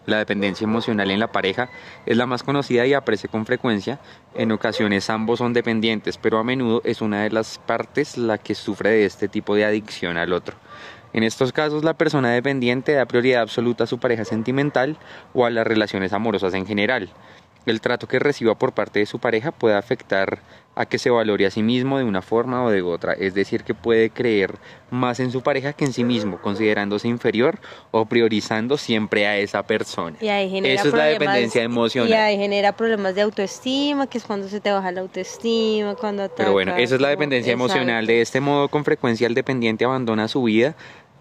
La 0.07 0.19
dependencia 0.19 0.65
emocional 0.65 1.11
en 1.11 1.21
la 1.21 1.33
pareja 1.33 1.71
es 2.05 2.17
la 2.17 2.27
más 2.27 2.43
conocida 2.43 2.87
y 2.87 2.93
aparece 2.93 3.29
con 3.29 3.47
frecuencia. 3.47 4.01
En 4.35 4.53
ocasiones 4.53 5.09
ambos 5.09 5.39
son 5.39 5.53
dependientes, 5.53 6.19
pero 6.19 6.39
a 6.39 6.45
menudo 6.45 6.83
es 6.85 7.01
una 7.01 7.23
de 7.23 7.31
las 7.31 7.59
partes 7.59 8.19
la 8.19 8.39
que 8.39 8.55
sufre 8.55 8.91
de 8.91 9.07
este 9.07 9.29
tipo 9.29 9.55
de 9.55 9.65
adicción 9.65 10.17
al 10.19 10.33
otro. 10.33 10.57
En 11.15 11.23
estos 11.23 11.53
casos, 11.53 11.85
la 11.85 11.95
persona 11.95 12.33
dependiente 12.33 12.93
da 12.93 13.07
prioridad 13.07 13.43
absoluta 13.43 13.85
a 13.85 13.87
su 13.87 13.99
pareja 13.99 14.25
sentimental 14.25 14.97
o 15.33 15.47
a 15.47 15.51
las 15.51 15.65
relaciones 15.65 16.13
amorosas 16.13 16.55
en 16.55 16.67
general. 16.67 17.09
El 17.67 17.81
trato 17.81 18.07
que 18.07 18.19
reciba 18.19 18.55
por 18.55 18.73
parte 18.73 18.99
de 18.99 19.07
su 19.07 19.19
pareja 19.19 19.51
puede 19.51 19.75
afectar 19.75 20.41
a 20.75 20.87
que 20.87 20.99
se 20.99 21.11
valore 21.11 21.47
a 21.47 21.51
sí 21.51 21.63
mismo 21.63 21.99
de 21.99 22.05
una 22.05 22.21
forma 22.21 22.65
o 22.65 22.71
de 22.71 22.83
otra, 22.83 23.13
es 23.13 23.35
decir, 23.35 23.63
que 23.63 23.75
puede 23.75 24.11
creer 24.11 24.57
más 24.91 25.21
en 25.21 25.31
su 25.31 25.43
pareja 25.43 25.73
que 25.73 25.85
en 25.85 25.93
sí 25.93 26.05
mismo, 26.05 26.39
considerándose 26.41 27.09
inferior 27.09 27.59
o 27.91 28.07
priorizando 28.07 28.77
siempre 28.77 29.27
a 29.27 29.37
esa 29.37 29.63
persona. 29.63 30.17
Y 30.21 30.29
ahí 30.29 30.51
genera 30.51 30.75
Eso 30.75 30.89
es 30.89 30.95
la 30.95 31.05
dependencia 31.05 31.63
emocional. 31.63 32.11
Y 32.11 32.15
ahí 32.15 32.37
genera 32.37 32.73
problemas 32.73 33.15
de 33.15 33.23
autoestima, 33.23 34.07
que 34.09 34.19
es 34.19 34.25
cuando 34.25 34.49
se 34.49 34.61
te 34.61 34.71
baja 34.73 34.91
la 34.93 35.01
autoestima, 35.01 35.95
cuando 35.95 36.29
Pero 36.37 36.53
bueno, 36.53 36.77
esa 36.77 36.97
es 36.97 37.01
la 37.01 37.09
dependencia 37.09 37.53
emocional. 37.53 38.07
De 38.07 38.21
este 38.21 38.41
modo, 38.41 38.69
con 38.69 38.85
frecuencia, 38.85 39.27
el 39.27 39.35
dependiente 39.35 39.85
abandona 39.85 40.29
su 40.29 40.43
vida 40.43 40.75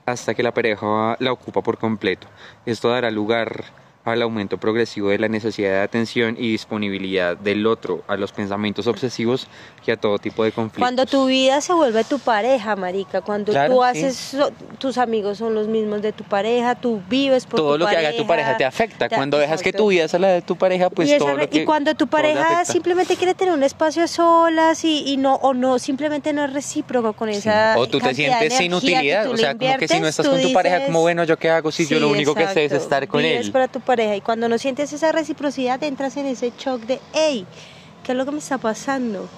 hasta 0.06 0.34
que 0.34 0.44
la 0.44 0.54
pareja 0.54 1.16
la 1.20 1.32
ocupa 1.32 1.62
por 1.62 1.78
completo. 1.78 2.28
Esto 2.66 2.90
dará 2.90 3.10
lugar 3.12 3.66
al 4.06 4.22
aumento 4.22 4.58
progresivo 4.58 5.10
de 5.10 5.18
la 5.20 5.30
necesidad 5.30 5.70
de 5.72 5.80
atención 5.82 6.36
y 6.38 6.52
disponibilidad 6.52 7.38
del 7.38 7.66
otro, 7.66 8.04
a 8.08 8.18
los 8.18 8.34
pensamientos 8.34 8.86
obsesivos 8.88 9.48
y 9.88 9.92
a 9.92 9.98
todo 9.98 10.18
tipo 10.18 10.44
de 10.44 10.52
conflictos. 10.52 10.82
Cuando 10.82 11.06
tu 11.06 11.26
vida 11.28 11.62
se 11.62 11.72
vuelve 11.72 12.04
tu 12.04 12.20
pareja, 12.20 12.76
marica, 12.76 13.22
cuando 13.22 13.54
Claro, 13.54 13.74
tú 13.76 13.80
sí. 13.82 13.88
haces, 14.06 14.18
so- 14.18 14.52
tus 14.78 14.98
amigos 14.98 15.38
son 15.38 15.56
los 15.56 15.68
mismos 15.70 16.02
de 16.02 16.12
tu 16.12 16.26
pareja, 16.26 16.76
tú 16.76 17.02
vives 17.10 17.46
por 17.46 17.58
todo 17.62 17.74
tu 17.74 17.78
lo 17.80 17.86
que 17.86 17.94
pareja. 17.94 18.10
haga 18.10 18.18
tu 18.18 18.28
pareja 18.28 18.58
te 18.58 18.66
afecta. 18.66 19.08
te- 19.08 19.16
Cuando 19.16 19.38
dejas 19.38 19.62
que 19.62 19.70
exacto. 19.70 19.84
tu 19.86 19.90
vida 19.92 20.08
sea 20.10 20.20
la 20.20 20.28
de 20.30 20.42
tu 20.42 20.58
pareja, 20.58 20.90
pues 20.90 21.10
y, 21.10 21.18
todo 21.18 21.36
lo 21.38 21.50
que 21.50 21.62
y 21.62 21.66
cuando 21.66 21.92
tu 21.92 22.00
todo 22.06 22.10
pareja 22.10 22.66
simplemente 22.66 23.16
quiere 23.16 23.34
tener 23.34 23.54
un 23.54 23.64
espacio 23.64 24.04
a 24.04 24.08
solas 24.08 24.84
y, 24.84 25.04
y 25.08 25.16
no 25.16 25.36
o 25.36 25.54
no 25.54 25.80
simplemente 25.80 26.34
no 26.34 26.44
es 26.44 26.52
recíproco 26.52 27.14
con 27.14 27.32
Sí. 27.32 27.40
esa 27.40 27.76
O 27.78 27.88
tú 27.88 28.00
te 28.00 28.14
sientes 28.14 28.54
sin 28.54 28.74
utilidad, 28.74 29.28
o 29.30 29.38
sea, 29.38 29.56
como 29.58 29.78
que 29.78 29.88
si 29.88 30.00
no 30.02 30.08
estás 30.08 30.28
con 30.28 30.42
tu 30.42 30.52
pareja, 30.52 30.76
dices- 30.76 30.88
como 30.88 31.00
bueno, 31.02 31.24
yo 31.24 31.38
qué 31.38 31.50
hago 31.50 31.72
si 31.72 31.88
yo 31.88 32.02
lo 32.02 32.08
Sí, 32.08 32.14
único 32.16 32.36
que 32.36 32.48
sé 32.48 32.66
es 32.66 32.72
exacto. 32.74 32.84
estar 32.84 33.08
con 33.08 33.22
Vives 33.22 33.46
él. 33.46 33.52
para 33.54 33.68
tu 33.70 33.80
pareja 33.80 33.93
y 34.02 34.22
cuando 34.22 34.50
no 34.50 34.58
sientes 34.58 34.92
esa 34.94 35.12
reciprocidad 35.12 35.82
entras 35.84 36.18
en 36.18 36.26
ese 36.26 36.52
shock 36.58 36.86
de 36.86 37.04
hey 37.14 37.48
qué 38.02 38.14
es 38.14 38.18
lo 38.18 38.26
que 38.26 38.32
me 38.32 38.40
está 38.40 38.58
pasando 38.60 39.30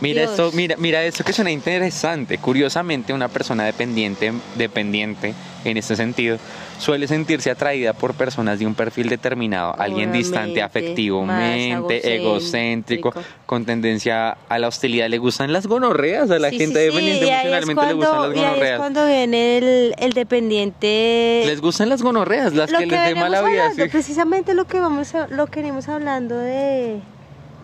Mira 0.00 0.22
Dios. 0.22 0.30
esto, 0.32 0.52
mira, 0.52 0.76
mira 0.78 1.02
esto 1.04 1.24
que 1.24 1.32
suena 1.32 1.50
interesante. 1.50 2.38
Curiosamente, 2.38 3.12
una 3.12 3.28
persona 3.28 3.64
dependiente, 3.64 4.32
dependiente 4.56 5.34
en 5.64 5.76
este 5.76 5.96
sentido, 5.96 6.38
suele 6.78 7.08
sentirse 7.08 7.50
atraída 7.50 7.92
por 7.92 8.14
personas 8.14 8.60
de 8.60 8.66
un 8.66 8.76
perfil 8.76 9.08
determinado, 9.08 9.74
alguien 9.76 10.12
distante 10.12 10.62
afectivamente, 10.62 12.14
egocéntrico, 12.16 13.12
con 13.46 13.64
tendencia 13.64 14.36
a 14.48 14.58
la 14.60 14.68
hostilidad. 14.68 15.08
¿Le 15.08 15.18
gustan 15.18 15.52
las 15.52 15.66
gonorreas? 15.66 16.30
A 16.30 16.38
la 16.38 16.50
Sí, 16.50 16.58
gente 16.58 16.78
sí, 16.78 16.86
dependiente 16.86 17.26
emocionalmente 17.28 17.86
le 17.86 17.92
gustan 17.94 18.16
las 18.22 18.30
ahí 18.30 18.38
es 18.38 18.42
gonorreas. 18.44 18.78
cuando 18.78 19.06
viene 19.06 19.58
el, 19.58 19.94
el 19.98 20.12
dependiente 20.12 21.42
Les 21.46 21.60
gustan 21.60 21.88
las 21.88 22.02
gonorreas, 22.02 22.54
las 22.54 22.70
lo 22.70 22.78
que, 22.78 22.84
que 22.86 22.90
les 22.92 23.04
dé 23.04 23.14
mala 23.16 23.42
vida. 23.42 23.72
precisamente 23.90 24.54
lo 24.54 24.64
que 24.66 24.78
vamos 24.80 25.14
a- 25.14 25.26
lo 25.28 25.46
que 25.48 25.60
venimos 25.60 25.88
hablando 25.88 26.36
de 26.38 27.00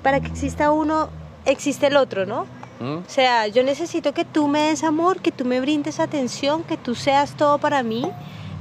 para 0.02 0.20
que 0.20 0.26
exista 0.26 0.70
uno 0.72 1.08
existe 1.46 1.86
el 1.88 1.96
otro 1.96 2.26
no 2.26 2.46
¿Mm? 2.80 2.96
o 2.98 3.08
sea 3.08 3.46
yo 3.46 3.62
necesito 3.62 4.12
que 4.12 4.24
tú 4.24 4.48
me 4.48 4.60
des 4.68 4.82
amor 4.84 5.20
que 5.20 5.30
tú 5.32 5.44
me 5.44 5.60
brindes 5.60 6.00
atención 6.00 6.64
que 6.64 6.76
tú 6.76 6.94
seas 6.94 7.36
todo 7.36 7.58
para 7.58 7.82
mí 7.82 8.10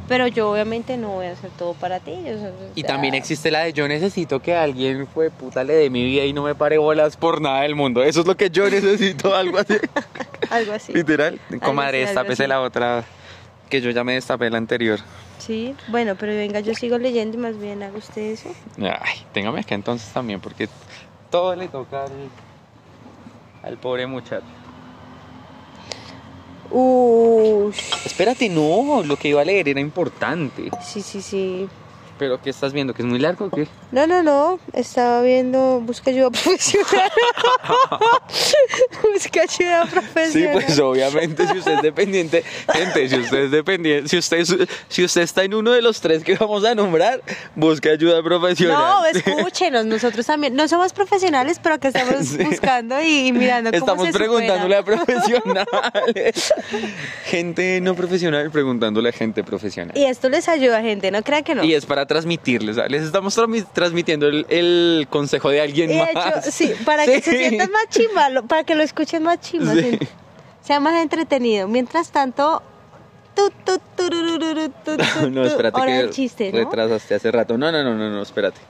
pero 0.08 0.28
yo 0.28 0.52
obviamente 0.52 0.98
no 0.98 1.14
voy 1.14 1.28
a 1.28 1.32
hacer 1.32 1.50
todo 1.58 1.74
para 1.74 2.00
ti 2.00 2.12
o 2.12 2.38
sea, 2.38 2.52
Y 2.76 2.84
también 2.84 3.14
existe 3.14 3.50
la 3.50 3.62
de 3.62 3.74
yo 3.74 3.88
necesito 3.88 4.42
que 4.42 4.54
alguien 4.54 5.08
fue 5.08 5.32
puta 5.32 5.64
le 5.64 5.74
dé 5.74 5.90
mi 5.90 6.04
vida 6.04 6.26
y 6.26 6.34
no 6.34 6.44
me 6.44 6.56
pare 6.56 6.78
bolas 6.78 7.16
por 7.16 7.40
nada 7.42 7.62
del 7.62 7.74
mundo. 7.76 8.04
Eso 8.04 8.20
es 8.20 8.28
lo 8.28 8.36
que 8.36 8.50
yo 8.50 8.70
necesito, 8.70 9.34
algo 9.44 9.58
así. 9.60 9.76
algo 10.52 10.74
así 10.74 10.92
Literal. 10.94 11.40
Comadre, 11.62 12.00
destápese 12.00 12.48
la 12.50 12.60
otra 12.60 13.06
que 13.70 13.80
yo 13.80 13.90
ya 13.92 14.04
me 14.04 14.14
destapé 14.16 14.50
la 14.50 14.58
anterior. 14.58 15.00
sí 15.40 15.74
bueno 15.88 16.16
pero 16.20 16.34
venga 16.34 16.60
yo 16.60 16.76
sigo 16.76 16.98
leyendo 16.98 17.38
y 17.38 17.40
más 17.40 17.58
bien 17.58 17.82
haga 17.82 17.98
usted 17.98 18.22
eso 18.34 18.50
Ay, 18.78 19.26
téngame 19.32 19.62
acá 19.62 19.74
entonces 19.74 20.12
también, 20.12 20.42
porque 20.42 20.68
todo 21.32 21.56
le 21.56 21.70
toca 21.70 22.04
al, 22.04 22.12
al 23.64 23.78
pobre 23.78 24.06
muchacho. 24.06 24.46
Ush. 26.70 27.78
Espérate, 28.06 28.50
no, 28.50 29.04
lo 29.04 29.16
que 29.18 29.30
iba 29.30 29.42
a 29.42 29.46
leer 29.46 29.70
era 29.70 29.80
importante. 29.80 30.70
sí 30.82 31.02
sí 31.02 31.22
sí 31.22 31.68
Pero 32.24 32.42
¿qué 32.42 32.52
estás 32.52 32.72
viendo? 32.72 32.94
¿Que 32.94 33.02
es 33.02 33.06
muy 33.06 33.20
largo 33.20 33.48
o 33.48 33.50
qué? 33.50 33.68
No, 33.92 34.08
no, 34.08 34.24
no. 34.24 34.58
Estaba 34.72 35.22
viendo 35.22 35.82
Busca 35.82 36.10
ayuda 36.10 36.30
profesional. 36.32 37.12
Busca 39.14 39.42
ayuda 39.42 39.84
Sí, 39.86 39.92
profesional. 39.92 40.54
pues 40.54 40.80
obviamente 40.80 41.46
si 41.48 41.58
usted 41.58 41.74
es 41.74 41.82
dependiente, 41.82 42.44
gente, 42.72 43.10
si 43.10 43.18
usted 43.18 43.38
es 43.40 43.52
dependiente, 43.52 44.08
si 44.08 44.18
usted, 44.18 44.38
es- 44.38 44.56
si 44.88 45.04
usted 45.04 45.22
está 45.24 45.44
en 45.44 45.54
uno 45.54 45.72
de 45.72 45.82
los 45.82 46.00
tres 46.00 46.24
que 46.24 46.36
vamos 46.36 46.64
a 46.64 46.74
nombrar, 46.76 47.22
busque 47.56 47.90
ayuda 47.90 48.24
profesional. 48.24 48.78
No, 48.78 49.06
escúchenos, 49.06 49.86
nosotros 49.86 50.26
también, 50.26 50.56
no 50.56 50.66
somos 50.70 50.94
profesionales, 50.94 51.60
pero 51.62 51.78
que 51.80 51.90
estamos 51.90 52.26
Sí. 52.28 52.38
buscando 52.42 53.02
y, 53.02 53.28
y 53.28 53.34
mirando 53.34 53.70
cómo 53.72 53.80
Estamos 53.84 54.08
se 54.08 54.14
preguntándole 54.14 54.78
a 54.78 54.84
profesionales. 54.84 56.54
gente 57.26 57.82
no 57.82 57.96
profesional 57.96 58.50
preguntándole 58.50 59.10
a 59.10 59.12
gente 59.12 59.44
profesional. 59.44 59.98
Y 59.98 60.06
esto 60.06 60.30
les 60.30 60.48
ayuda, 60.48 60.82
gente, 60.82 61.12
no 61.12 61.22
crean 61.22 61.44
que 61.44 61.54
no. 61.56 61.64
Y 61.66 61.74
es 61.74 61.86
para 61.86 62.06
transmitirles, 62.14 62.76
¿sabes? 62.76 62.92
les 62.92 63.04
estamos 63.04 63.36
transmitiendo 63.74 64.28
el, 64.28 64.46
el 64.50 65.08
consejo 65.10 65.50
de 65.50 65.62
alguien 65.62 65.90
de 65.90 65.98
más. 65.98 66.38
hecho, 66.40 66.52
sí, 66.52 66.72
para 66.86 67.06
que 67.06 67.22
se 67.22 67.32
sientan 67.38 67.72
más 67.72 67.90
chimba, 67.90 68.30
para 68.48 68.64
que 68.64 68.76
lo 68.76 68.84
escuchen 68.84 69.24
más 69.24 69.40
chimba, 69.42 69.74
Sí. 69.74 69.98
sea 70.62 70.80
más 70.80 71.02
entretenido. 71.02 71.68
Mientras 71.68 72.12
tanto, 72.12 72.62
tu, 73.36 73.50
tu, 73.66 73.80
tururururu, 73.98 74.70
tu, 74.86 74.96
tu, 75.22 75.30
No, 75.32 75.44
espérate 75.44 75.80
hora 75.82 75.92
que 75.92 75.98
del 75.98 76.10
chiste, 76.12 76.52
¿no? 76.52 76.60
retrasaste 76.60 77.16
hace 77.16 77.32
rato. 77.32 77.58
No, 77.58 77.72
no, 77.72 77.84
no, 77.84 77.96
no, 77.96 78.10
no, 78.10 78.22
espérate. 78.22 78.62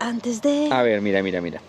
Antes 0.00 0.40
de... 0.42 0.68
A 0.72 0.82
ver, 0.82 1.00
mira, 1.00 1.22
mira, 1.22 1.40
mira. 1.40 1.60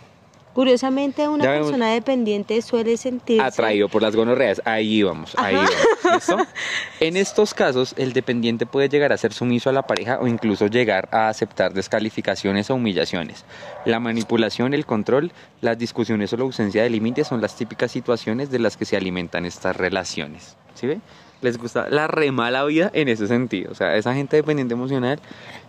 Curiosamente, 0.53 1.27
una 1.27 1.43
vemos- 1.49 1.67
persona 1.67 1.89
dependiente 1.91 2.61
suele 2.61 2.95
sentirse... 2.97 3.43
Atraído 3.43 3.89
por 3.89 4.01
las 4.03 4.15
gonorreas. 4.15 4.61
Ahí 4.65 5.01
vamos, 5.01 5.33
ahí 5.37 5.55
Ajá. 5.55 5.67
vamos. 6.03 6.13
¿Listo? 6.27 6.37
En 6.99 7.17
estos 7.17 7.53
casos, 7.53 7.95
el 7.97 8.13
dependiente 8.13 8.65
puede 8.65 8.87
llegar 8.87 9.11
a 9.11 9.17
ser 9.17 9.33
sumiso 9.33 9.69
a 9.69 9.73
la 9.73 9.81
pareja 9.87 10.19
o 10.21 10.27
incluso 10.27 10.67
llegar 10.67 11.09
a 11.11 11.27
aceptar 11.27 11.73
descalificaciones 11.73 12.69
o 12.69 12.75
humillaciones. 12.75 13.45
La 13.85 13.99
manipulación, 13.99 14.73
el 14.73 14.85
control, 14.85 15.31
las 15.61 15.77
discusiones 15.77 16.31
o 16.33 16.37
la 16.37 16.43
ausencia 16.43 16.83
de 16.83 16.89
límites 16.89 17.27
son 17.27 17.41
las 17.41 17.55
típicas 17.55 17.91
situaciones 17.91 18.51
de 18.51 18.59
las 18.59 18.77
que 18.77 18.85
se 18.85 18.95
alimentan 18.95 19.45
estas 19.45 19.75
relaciones. 19.75 20.55
¿Sí 20.75 20.87
ve? 20.87 20.99
Les 21.41 21.57
gusta 21.57 21.89
la 21.89 22.07
re 22.07 22.31
mala 22.31 22.63
vida 22.63 22.89
en 22.93 23.09
ese 23.09 23.27
sentido. 23.27 23.71
O 23.71 23.75
sea, 23.75 23.97
esa 23.97 24.13
gente 24.13 24.37
dependiente 24.37 24.75
emocional, 24.75 25.19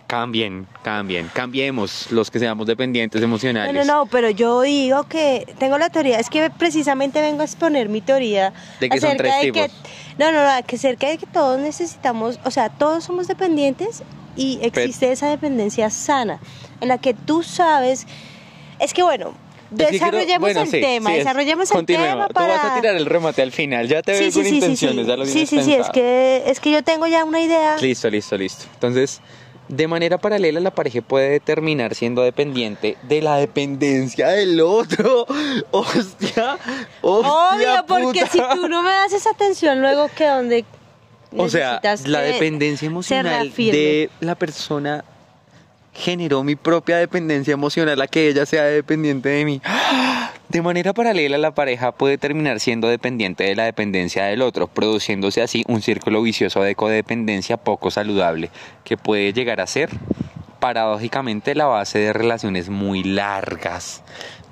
cambien, 0.07 0.67
cambien, 0.83 1.29
cambiemos 1.33 2.11
los 2.11 2.29
que 2.29 2.39
seamos 2.39 2.67
dependientes 2.67 3.19
No, 3.21 3.25
emocionales. 3.27 3.85
no, 3.87 3.95
no, 4.01 4.05
pero 4.05 4.29
yo 4.29 4.61
digo 4.61 5.03
que 5.05 5.45
tengo 5.57 5.77
la 5.77 5.89
teoría, 5.89 6.19
es 6.19 6.29
que 6.29 6.49
precisamente 6.51 7.21
vengo 7.21 7.41
a 7.41 7.45
exponer 7.45 7.89
mi 7.89 8.01
teoría 8.01 8.53
De 8.79 8.89
que 8.89 8.99
son 8.99 9.17
tres 9.17 9.33
de 9.41 9.51
que 9.51 9.63
tipos. 9.63 9.71
no, 10.17 10.31
no, 10.31 10.43
no, 10.43 10.65
que 10.67 10.75
acerca 10.75 11.07
de 11.09 11.17
que 11.17 11.25
todos 11.25 11.59
necesitamos, 11.59 12.39
o 12.43 12.51
sea, 12.51 12.69
todos 12.69 13.03
somos 13.03 13.27
dependientes 13.27 14.03
y 14.35 14.59
existe 14.61 15.11
esa 15.11 15.27
dependencia 15.29 15.89
sana 15.89 16.39
en 16.81 16.87
la 16.89 16.97
que 16.99 17.13
tú 17.13 17.41
sabes, 17.41 18.05
es 18.79 18.93
que 18.93 19.01
bueno, 19.01 19.33
que 19.75 19.85
desarrollemos 19.91 20.39
bueno, 20.41 20.61
el 20.61 20.67
sí, 20.67 20.81
tema, 20.81 21.09
sí, 21.09 21.15
es- 21.15 21.23
desarrollemos 21.23 21.71
el 21.71 21.85
tema 21.85 22.27
Tú 22.27 22.33
para 22.33 22.47
vas 22.49 22.63
a 22.65 22.73
tirar 22.75 22.95
el 22.95 23.05
remate 23.07 23.41
al 23.41 23.51
final, 23.51 23.87
ya 23.87 24.03
te 24.03 24.11
veo 24.11 24.31
con 24.31 24.45
intenciones, 24.45 25.07
ya 25.07 25.15
lo 25.17 25.25
sí, 25.25 25.45
sí, 25.47 25.63
sí, 25.63 25.73
es 25.73 25.89
que 25.89 26.43
es 26.45 26.59
que 26.59 26.69
yo 26.71 26.83
tengo 26.83 27.07
ya 27.07 27.23
una 27.23 27.39
idea. 27.41 27.75
Listo, 27.77 28.09
listo, 28.09 28.37
listo. 28.37 28.65
Entonces, 28.73 29.21
de 29.67 29.87
manera 29.87 30.17
paralela, 30.17 30.59
la 30.59 30.71
pareja 30.71 31.01
puede 31.01 31.39
terminar 31.39 31.95
siendo 31.95 32.21
dependiente 32.21 32.97
de 33.03 33.21
la 33.21 33.37
dependencia 33.37 34.29
del 34.29 34.61
otro. 34.61 35.25
Hostia, 35.71 36.57
hostia, 37.01 37.31
Obvio, 37.31 37.85
porque 37.87 38.21
puta. 38.21 38.31
si 38.31 38.39
tú 38.39 38.67
no 38.67 38.83
me 38.83 38.91
das 38.91 39.13
esa 39.13 39.31
atención 39.31 39.81
luego 39.81 40.07
que 40.15 40.27
donde 40.27 40.65
O 41.35 41.49
sea, 41.49 41.81
la 42.05 42.21
dependencia 42.21 42.85
emocional 42.85 43.51
de 43.55 44.09
la 44.19 44.35
persona 44.35 45.03
generó 45.93 46.43
mi 46.43 46.55
propia 46.55 46.97
dependencia 46.97 47.53
emocional 47.53 47.99
a 48.01 48.07
que 48.07 48.27
ella 48.27 48.45
sea 48.45 48.63
dependiente 48.63 49.29
de 49.29 49.45
mí. 49.45 49.61
De 50.49 50.61
manera 50.61 50.93
paralela, 50.93 51.37
la 51.37 51.55
pareja 51.55 51.91
puede 51.91 52.17
terminar 52.17 52.59
siendo 52.59 52.87
dependiente 52.87 53.43
de 53.43 53.55
la 53.55 53.65
dependencia 53.65 54.25
del 54.25 54.41
otro, 54.41 54.67
produciéndose 54.67 55.41
así 55.41 55.63
un 55.67 55.81
círculo 55.81 56.21
vicioso 56.21 56.61
de 56.61 56.75
codependencia 56.75 57.57
poco 57.57 57.89
saludable, 57.91 58.51
que 58.83 58.95
puede 58.95 59.33
llegar 59.33 59.59
a 59.59 59.67
ser, 59.67 59.89
paradójicamente, 60.59 61.55
la 61.55 61.65
base 61.65 61.99
de 61.99 62.13
relaciones 62.13 62.69
muy 62.69 63.03
largas. 63.03 64.03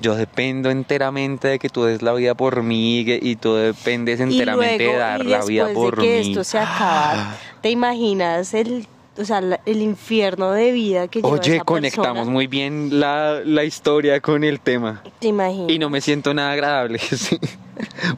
Yo 0.02 0.16
dependo 0.16 0.72
enteramente 0.72 1.48
de 1.48 1.60
que 1.60 1.70
tú 1.70 1.84
des 1.84 2.02
la 2.02 2.14
vida 2.14 2.36
por 2.36 2.64
mí 2.64 3.06
y 3.08 3.36
tú 3.36 3.56
dependes 3.56 4.20
enteramente 4.20 4.84
luego, 4.86 4.94
de 4.94 5.00
dar 5.00 5.26
la 5.26 5.46
vida 5.46 5.70
por 5.74 5.96
de 5.96 6.02
que 6.02 6.20
mí. 6.20 6.30
esto 6.30 6.44
se 6.44 6.58
acaba, 6.58 7.38
¿te 7.62 7.70
imaginas 7.70 8.54
el, 8.54 8.88
o 9.18 9.26
sea, 9.26 9.42
el 9.66 9.82
infierno 9.82 10.52
de 10.52 10.72
vida 10.72 11.08
que 11.08 11.22
lleva 11.22 11.36
Oye, 11.36 11.56
esa 11.56 11.64
conectamos 11.64 12.14
persona? 12.14 12.32
muy 12.32 12.48
bien 12.48 13.00
la, 13.00 13.42
la 13.46 13.64
historia 13.64 14.20
con 14.22 14.44
el 14.44 14.60
tema. 14.60 15.04
¿Te 15.20 15.28
imaginas? 15.28 15.70
Y 15.70 15.80
no 15.80 15.90
me 15.90 16.02
siento 16.02 16.34
nada 16.34 16.52
agradable, 16.52 17.00
sí. 17.00 17.40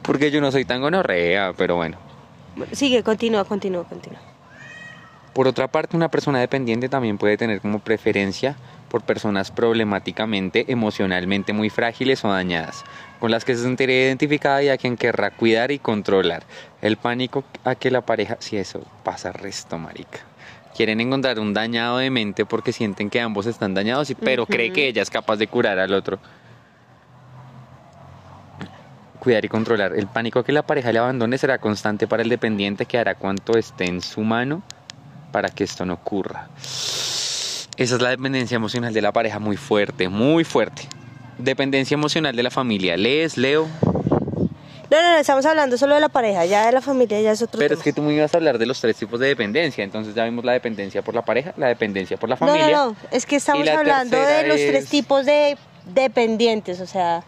Porque 0.02 0.30
yo 0.30 0.40
no 0.40 0.50
soy 0.50 0.64
tan 0.64 0.80
gonorrea, 0.80 1.52
pero 1.56 1.76
bueno. 1.76 1.98
Sigue, 2.72 3.02
continúa, 3.02 3.44
continúa, 3.44 3.84
continúa. 3.84 4.20
Por 5.34 5.46
otra 5.46 5.68
parte, 5.68 5.96
una 5.96 6.10
persona 6.10 6.40
dependiente 6.40 6.88
también 6.88 7.18
puede 7.18 7.36
tener 7.36 7.60
como 7.60 7.78
preferencia 7.80 8.56
por 8.88 9.02
personas 9.02 9.50
problemáticamente, 9.50 10.64
emocionalmente 10.68 11.52
muy 11.52 11.68
frágiles 11.68 12.24
o 12.24 12.28
dañadas, 12.28 12.84
con 13.20 13.30
las 13.30 13.44
que 13.44 13.54
se 13.54 13.62
sentirá 13.62 13.92
identificada 13.92 14.62
y 14.62 14.70
a 14.70 14.78
quien 14.78 14.96
querrá 14.96 15.30
cuidar 15.32 15.72
y 15.72 15.78
controlar. 15.78 16.44
El 16.80 16.96
pánico 16.96 17.44
a 17.64 17.74
que 17.74 17.90
la 17.90 18.00
pareja, 18.00 18.36
si 18.40 18.56
eso 18.56 18.80
pasa 19.04 19.32
resto, 19.32 19.76
marica. 19.76 20.20
Quieren 20.76 21.00
encontrar 21.00 21.40
un 21.40 21.54
dañado 21.54 21.96
de 21.96 22.10
mente 22.10 22.44
porque 22.44 22.70
sienten 22.70 23.08
que 23.08 23.18
ambos 23.18 23.46
están 23.46 23.72
dañados, 23.72 24.12
pero 24.20 24.44
cree 24.44 24.72
que 24.72 24.88
ella 24.88 25.00
es 25.00 25.08
capaz 25.08 25.36
de 25.36 25.46
curar 25.46 25.78
al 25.78 25.94
otro. 25.94 26.18
Cuidar 29.18 29.42
y 29.46 29.48
controlar. 29.48 29.94
El 29.96 30.06
pánico 30.06 30.40
a 30.40 30.44
que 30.44 30.52
la 30.52 30.66
pareja 30.66 30.92
le 30.92 30.98
abandone 30.98 31.38
será 31.38 31.58
constante 31.58 32.06
para 32.06 32.22
el 32.22 32.28
dependiente 32.28 32.84
que 32.84 32.98
hará 32.98 33.14
cuanto 33.14 33.56
esté 33.56 33.86
en 33.86 34.02
su 34.02 34.20
mano 34.20 34.62
para 35.32 35.48
que 35.48 35.64
esto 35.64 35.86
no 35.86 35.94
ocurra. 35.94 36.50
Esa 36.58 37.94
es 37.96 38.02
la 38.02 38.10
dependencia 38.10 38.56
emocional 38.56 38.92
de 38.92 39.00
la 39.00 39.12
pareja 39.12 39.38
muy 39.38 39.56
fuerte, 39.56 40.10
muy 40.10 40.44
fuerte. 40.44 40.82
Dependencia 41.38 41.94
emocional 41.94 42.36
de 42.36 42.42
la 42.42 42.50
familia. 42.50 42.98
¿Lees, 42.98 43.38
Leo? 43.38 43.66
No, 44.90 45.02
no, 45.02 45.10
no, 45.12 45.16
estamos 45.18 45.44
hablando 45.46 45.76
solo 45.76 45.94
de 45.94 46.00
la 46.00 46.08
pareja, 46.08 46.44
ya 46.46 46.66
de 46.66 46.72
la 46.72 46.80
familia 46.80 47.20
ya 47.20 47.32
es 47.32 47.42
otro 47.42 47.58
Pero 47.58 47.70
tema. 47.70 47.78
es 47.80 47.84
que 47.84 47.92
tú 47.92 48.02
me 48.02 48.14
ibas 48.14 48.32
a 48.32 48.36
hablar 48.36 48.56
de 48.58 48.66
los 48.66 48.80
tres 48.80 48.96
tipos 48.96 49.18
de 49.18 49.26
dependencia. 49.28 49.82
Entonces 49.82 50.14
ya 50.14 50.24
vimos 50.24 50.44
la 50.44 50.52
dependencia 50.52 51.02
por 51.02 51.14
la 51.14 51.22
pareja, 51.24 51.52
la 51.56 51.66
dependencia 51.68 52.16
por 52.16 52.28
la 52.28 52.36
familia. 52.36 52.70
no, 52.70 52.90
no, 52.90 52.96
es 53.10 53.26
que 53.26 53.36
estamos 53.36 53.66
hablando 53.68 54.16
de 54.16 54.46
los 54.46 54.56
tres 54.56 54.84
es- 54.84 54.88
tipos 54.90 55.26
de 55.26 55.56
dependientes, 55.86 56.80
o 56.80 56.86
sea, 56.86 57.22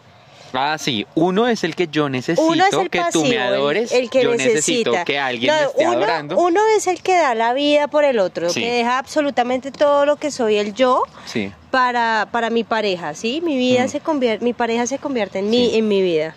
Ah, 0.51 0.77
sí. 0.79 1.05
Uno 1.13 1.47
es 1.47 1.63
el 1.63 1.75
que 1.75 1.87
yo 1.89 2.09
necesito 2.09 2.41
uno 2.47 2.65
es 2.65 2.73
el 2.73 2.89
que 2.89 2.97
pasivo, 3.01 3.23
tú 3.23 3.29
me 3.29 3.37
adores. 3.37 3.91
el, 3.91 4.09
que 4.09 4.23
yo 4.23 4.31
necesita. 4.31 4.89
necesito 4.89 5.05
que 5.05 5.19
alguien 5.19 5.53
No, 5.53 5.59
me 5.61 5.67
esté 5.67 5.83
uno, 5.83 5.91
adorando. 5.97 6.37
Uno 6.39 6.61
es 6.75 6.87
el 6.87 7.03
que 7.03 7.15
da 7.15 7.35
la 7.35 7.53
vida 7.53 7.87
por 7.87 8.03
el 8.03 8.17
otro, 8.17 8.49
Sí. 8.49 8.61
que 8.61 8.71
deja 8.71 8.97
absolutamente 8.97 9.69
todo 9.71 10.07
lo 10.07 10.15
que 10.15 10.31
soy 10.31 10.55
el 10.55 10.73
yo 10.73 11.03
Sí. 11.27 11.51
para, 11.69 12.29
para 12.31 12.49
mi 12.49 12.63
pareja, 12.63 13.13
¿sí? 13.13 13.41
Mi 13.45 13.57
vida 13.57 13.85
Mm. 13.85 13.89
se 13.89 13.99
convierte, 13.99 14.43
mi 14.43 14.53
pareja 14.53 14.87
se 14.87 14.97
convierte 14.97 15.37
en 15.37 15.51
mí, 15.51 15.69
Sí. 15.69 15.77
en 15.77 15.87
mi 15.87 16.01
vida. 16.01 16.35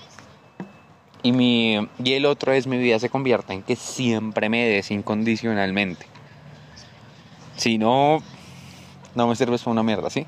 Y, 1.22 1.32
mi, 1.32 1.88
y 2.02 2.12
el 2.14 2.26
otro 2.26 2.52
es 2.52 2.66
mi 2.66 2.78
vida 2.78 2.98
se 2.98 3.08
convierta 3.08 3.52
en 3.52 3.62
que 3.62 3.76
siempre 3.76 4.48
me 4.48 4.68
des 4.68 4.90
incondicionalmente. 4.90 6.06
Si 7.56 7.78
no, 7.78 8.22
no 9.14 9.28
me 9.28 9.36
sirves 9.36 9.62
para 9.62 9.72
una 9.72 9.82
mierda, 9.82 10.10
¿sí? 10.10 10.26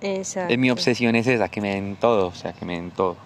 Exacto. 0.00 0.52
Eh, 0.52 0.56
mi 0.56 0.70
obsesión 0.70 1.14
es 1.14 1.26
esa, 1.26 1.48
que 1.48 1.60
me 1.60 1.74
den 1.74 1.96
todo, 1.96 2.28
o 2.28 2.34
sea, 2.34 2.52
que 2.52 2.64
me 2.64 2.74
den 2.74 2.90
todo. 2.90 3.16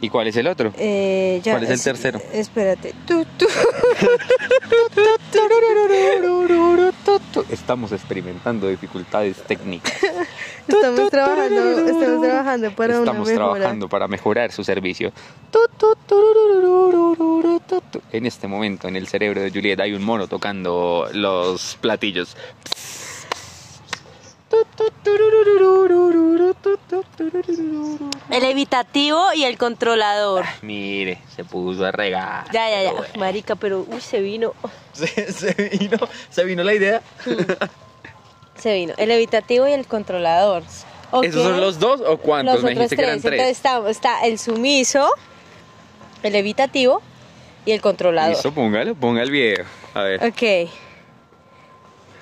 ¿Y 0.00 0.08
cuál 0.08 0.28
es 0.28 0.36
el 0.36 0.46
otro? 0.46 0.72
Eh, 0.78 1.40
ya, 1.42 1.52
¿Cuál 1.52 1.64
es 1.64 1.70
el 1.70 1.82
tercero? 1.82 2.20
Espérate. 2.32 2.94
Estamos 7.50 7.92
experimentando 7.92 8.68
dificultades 8.68 9.42
técnicas. 9.42 9.92
Estamos 10.68 11.10
trabajando, 11.10 11.78
estamos 11.86 12.22
trabajando 12.22 12.70
para 12.70 12.94
Estamos 12.94 13.28
una 13.28 13.34
mejora. 13.34 13.54
trabajando 13.54 13.88
para 13.88 14.08
mejorar 14.08 14.50
su 14.52 14.64
servicio. 14.64 15.12
En 18.12 18.26
este 18.26 18.48
momento, 18.48 18.88
en 18.88 18.96
el 18.96 19.06
cerebro 19.06 19.42
de 19.42 19.50
Juliet 19.50 19.80
hay 19.80 19.92
un 19.92 20.02
mono 20.02 20.26
tocando 20.26 21.08
los 21.12 21.76
platillos. 21.80 22.34
El 28.44 28.50
evitativo 28.50 29.32
y 29.32 29.44
el 29.44 29.56
controlador. 29.56 30.44
Mire, 30.60 31.18
se 31.34 31.44
puso 31.44 31.86
a 31.86 31.92
regar. 31.92 32.44
Ya, 32.52 32.68
ya, 32.68 32.82
ya. 32.82 33.18
Marica, 33.18 33.56
pero 33.56 33.86
uy, 33.88 34.02
se 34.02 34.20
vino. 34.20 34.52
Se, 34.92 35.32
se 35.32 35.54
vino, 35.54 35.96
se 36.28 36.44
vino 36.44 36.62
la 36.62 36.74
idea. 36.74 37.00
Se 38.56 38.74
vino. 38.74 38.92
El 38.98 39.10
evitativo 39.10 39.66
y 39.66 39.72
el 39.72 39.86
controlador. 39.86 40.62
¿Esos 41.22 41.42
son 41.42 41.58
los 41.58 41.78
dos 41.78 42.02
o 42.06 42.18
cuántos? 42.18 42.56
Los 42.56 42.64
Me 42.64 42.72
otros 42.72 42.90
dijiste 42.90 42.96
que 42.96 43.02
eran 43.02 43.22
tres. 43.22 43.32
Entonces 43.32 43.56
está, 43.56 43.88
está 43.88 44.26
el 44.26 44.38
sumiso, 44.38 45.10
el 46.22 46.34
evitativo 46.34 47.00
y 47.64 47.72
el 47.72 47.80
controlador. 47.80 48.34
Listo, 48.34 48.52
póngalo, 48.52 48.94
ponga 48.94 49.22
el 49.22 49.30
video. 49.30 49.64
A 49.94 50.02
ver. 50.02 50.22
Ok. 50.22 50.70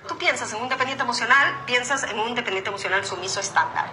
Tú 0.07 0.17
piensas 0.19 0.53
en 0.53 0.63
un 0.63 0.69
dependiente 0.69 1.03
emocional, 1.03 1.65
piensas 1.67 2.05
en 2.05 2.19
un 2.21 2.35
dependiente 2.37 2.71
emocional 2.71 3.05
sumiso 3.05 3.41
estándar. 3.41 3.91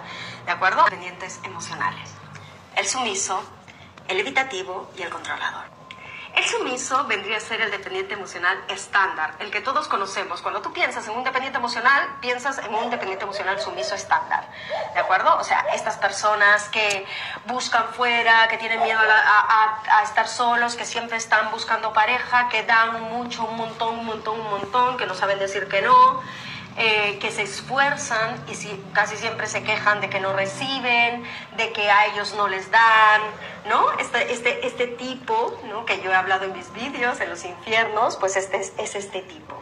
¿de 0.49 0.55
acuerdo? 0.55 0.83
Dependientes 0.83 1.39
emocionales. 1.43 2.18
El 2.79 2.87
sumiso, 2.87 3.43
el 4.07 4.21
evitativo 4.21 4.89
y 4.97 5.01
el 5.01 5.09
controlador. 5.09 5.65
El 6.33 6.45
sumiso 6.45 7.03
vendría 7.07 7.35
a 7.35 7.41
ser 7.41 7.59
el 7.59 7.71
dependiente 7.71 8.13
emocional 8.13 8.57
estándar, 8.69 9.33
el 9.39 9.51
que 9.51 9.59
todos 9.59 9.89
conocemos. 9.89 10.41
Cuando 10.41 10.61
tú 10.61 10.71
piensas 10.71 11.05
en 11.05 11.17
un 11.17 11.25
dependiente 11.25 11.57
emocional, 11.57 12.07
piensas 12.21 12.57
en 12.59 12.73
un 12.73 12.89
dependiente 12.89 13.25
emocional 13.25 13.59
sumiso 13.59 13.95
estándar. 13.95 14.47
¿De 14.93 14.99
acuerdo? 15.01 15.35
O 15.39 15.43
sea, 15.43 15.65
estas 15.73 15.97
personas 15.97 16.69
que 16.69 17.05
buscan 17.47 17.89
fuera, 17.89 18.47
que 18.47 18.57
tienen 18.57 18.81
miedo 18.81 19.01
a, 19.01 20.01
estar 20.01 20.29
solos, 20.29 20.77
que 20.77 20.85
siempre 20.85 21.17
están 21.17 21.51
buscando 21.51 21.91
pareja, 21.91 22.47
que 22.47 22.63
dan 22.63 23.01
mucho, 23.09 23.43
un 23.43 23.57
montón, 23.57 23.99
un 23.99 24.05
montón, 24.05 24.39
un 24.39 24.49
montón, 24.49 24.95
que 24.95 25.05
no 25.05 25.15
saben 25.15 25.37
decir 25.37 25.67
que 25.67 25.81
no. 25.81 26.21
Eh, 26.81 27.19
que 27.19 27.29
se 27.29 27.41
esfuerzan 27.41 28.41
y 28.49 28.55
si, 28.55 28.69
casi 28.93 29.17
siempre 29.17 29.47
se 29.47 29.63
quejan 29.63 29.99
de 29.99 30.09
que 30.09 30.21
no 30.21 30.31
reciben, 30.31 31.25
de 31.57 31.73
que 31.73 31.91
a 31.91 32.05
ellos 32.05 32.33
no 32.35 32.47
les 32.47 32.71
dan, 32.71 33.21
¿no? 33.67 33.91
Este, 33.99 34.31
este, 34.31 34.65
este 34.65 34.87
tipo, 34.87 35.59
¿no? 35.67 35.85
que 35.85 36.01
yo 36.01 36.09
he 36.09 36.15
hablado 36.15 36.45
en 36.45 36.53
mis 36.53 36.71
vídeos, 36.71 37.19
en 37.19 37.31
los 37.31 37.43
infiernos, 37.43 38.15
pues 38.15 38.37
este 38.37 38.61
es, 38.61 38.71
es 38.77 38.95
este 38.95 39.21
tipo 39.23 39.61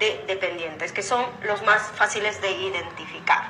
de 0.00 0.24
dependientes, 0.26 0.90
que 0.90 1.04
son 1.04 1.24
los 1.42 1.62
más 1.62 1.82
fáciles 1.94 2.40
de 2.42 2.50
identificar. 2.50 3.44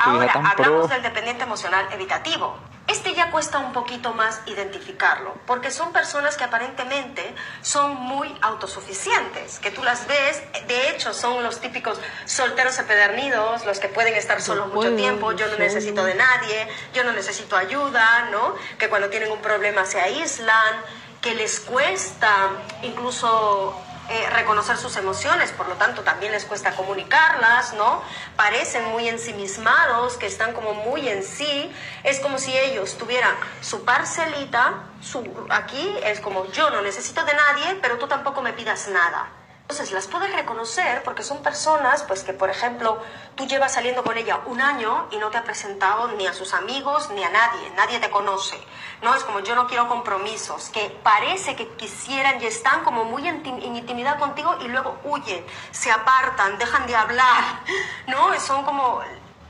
Ahora, 0.00 0.32
hablamos 0.32 0.90
del 0.90 1.02
dependiente 1.02 1.44
emocional 1.44 1.86
evitativo. 1.92 2.56
Este 2.88 3.14
ya 3.14 3.30
cuesta 3.30 3.58
un 3.58 3.72
poquito 3.74 4.14
más 4.14 4.40
identificarlo, 4.46 5.34
porque 5.46 5.70
son 5.70 5.92
personas 5.92 6.38
que 6.38 6.44
aparentemente 6.44 7.34
son 7.60 7.94
muy 7.96 8.34
autosuficientes, 8.40 9.58
que 9.58 9.70
tú 9.70 9.82
las 9.82 10.06
ves, 10.06 10.42
de 10.66 10.90
hecho 10.90 11.12
son 11.12 11.42
los 11.42 11.60
típicos 11.60 12.00
solteros 12.24 12.78
empedernidos, 12.78 13.66
los 13.66 13.78
que 13.78 13.88
pueden 13.88 14.14
estar 14.14 14.40
solos 14.40 14.72
mucho 14.72 14.96
tiempo, 14.96 15.32
yo 15.32 15.46
no 15.48 15.58
necesito 15.58 16.02
de 16.02 16.14
nadie, 16.14 16.66
yo 16.94 17.04
no 17.04 17.12
necesito 17.12 17.58
ayuda, 17.58 18.28
¿no? 18.30 18.54
Que 18.78 18.88
cuando 18.88 19.10
tienen 19.10 19.30
un 19.30 19.42
problema 19.42 19.84
se 19.84 20.00
aíslan, 20.00 20.82
que 21.20 21.34
les 21.34 21.60
cuesta 21.60 22.50
incluso 22.82 23.78
eh, 24.10 24.30
reconocer 24.30 24.76
sus 24.76 24.96
emociones, 24.96 25.52
por 25.52 25.68
lo 25.68 25.74
tanto 25.74 26.02
también 26.02 26.32
les 26.32 26.44
cuesta 26.44 26.74
comunicarlas, 26.74 27.74
¿no? 27.74 28.02
Parecen 28.36 28.84
muy 28.86 29.08
ensimismados, 29.08 30.16
que 30.16 30.26
están 30.26 30.52
como 30.54 30.74
muy 30.74 31.08
en 31.08 31.22
sí. 31.22 31.70
Es 32.04 32.18
como 32.20 32.38
si 32.38 32.56
ellos 32.56 32.96
tuvieran 32.96 33.34
su 33.60 33.84
parcelita, 33.84 34.84
su, 35.02 35.46
aquí 35.50 35.96
es 36.04 36.20
como 36.20 36.50
yo 36.52 36.70
no 36.70 36.80
necesito 36.80 37.24
de 37.24 37.34
nadie, 37.34 37.78
pero 37.82 37.98
tú 37.98 38.06
tampoco 38.06 38.40
me 38.40 38.52
pidas 38.52 38.88
nada. 38.88 39.28
Entonces 39.70 39.92
las 39.92 40.06
puedes 40.06 40.34
reconocer 40.34 41.02
porque 41.02 41.22
son 41.22 41.42
personas, 41.42 42.02
pues 42.04 42.24
que 42.24 42.32
por 42.32 42.48
ejemplo 42.48 43.02
tú 43.34 43.46
llevas 43.46 43.74
saliendo 43.74 44.02
con 44.02 44.16
ella 44.16 44.40
un 44.46 44.62
año 44.62 45.08
y 45.10 45.18
no 45.18 45.28
te 45.28 45.36
ha 45.36 45.44
presentado 45.44 46.08
ni 46.12 46.26
a 46.26 46.32
sus 46.32 46.54
amigos 46.54 47.10
ni 47.10 47.22
a 47.22 47.28
nadie, 47.28 47.68
nadie 47.76 47.98
te 47.98 48.08
conoce. 48.08 48.58
No 49.02 49.14
es 49.14 49.24
como 49.24 49.40
yo 49.40 49.54
no 49.54 49.66
quiero 49.66 49.86
compromisos, 49.86 50.70
que 50.70 50.88
parece 51.02 51.54
que 51.54 51.68
quisieran 51.74 52.42
y 52.42 52.46
están 52.46 52.82
como 52.82 53.04
muy 53.04 53.28
en, 53.28 53.44
intimidad 53.76 54.18
contigo 54.18 54.56
y 54.62 54.68
luego 54.68 54.98
huyen, 55.04 55.44
se 55.70 55.90
apartan, 55.90 56.56
dejan 56.56 56.86
de 56.86 56.96
hablar, 56.96 57.44
¿no? 58.06 58.40
Son 58.40 58.64
como 58.64 59.02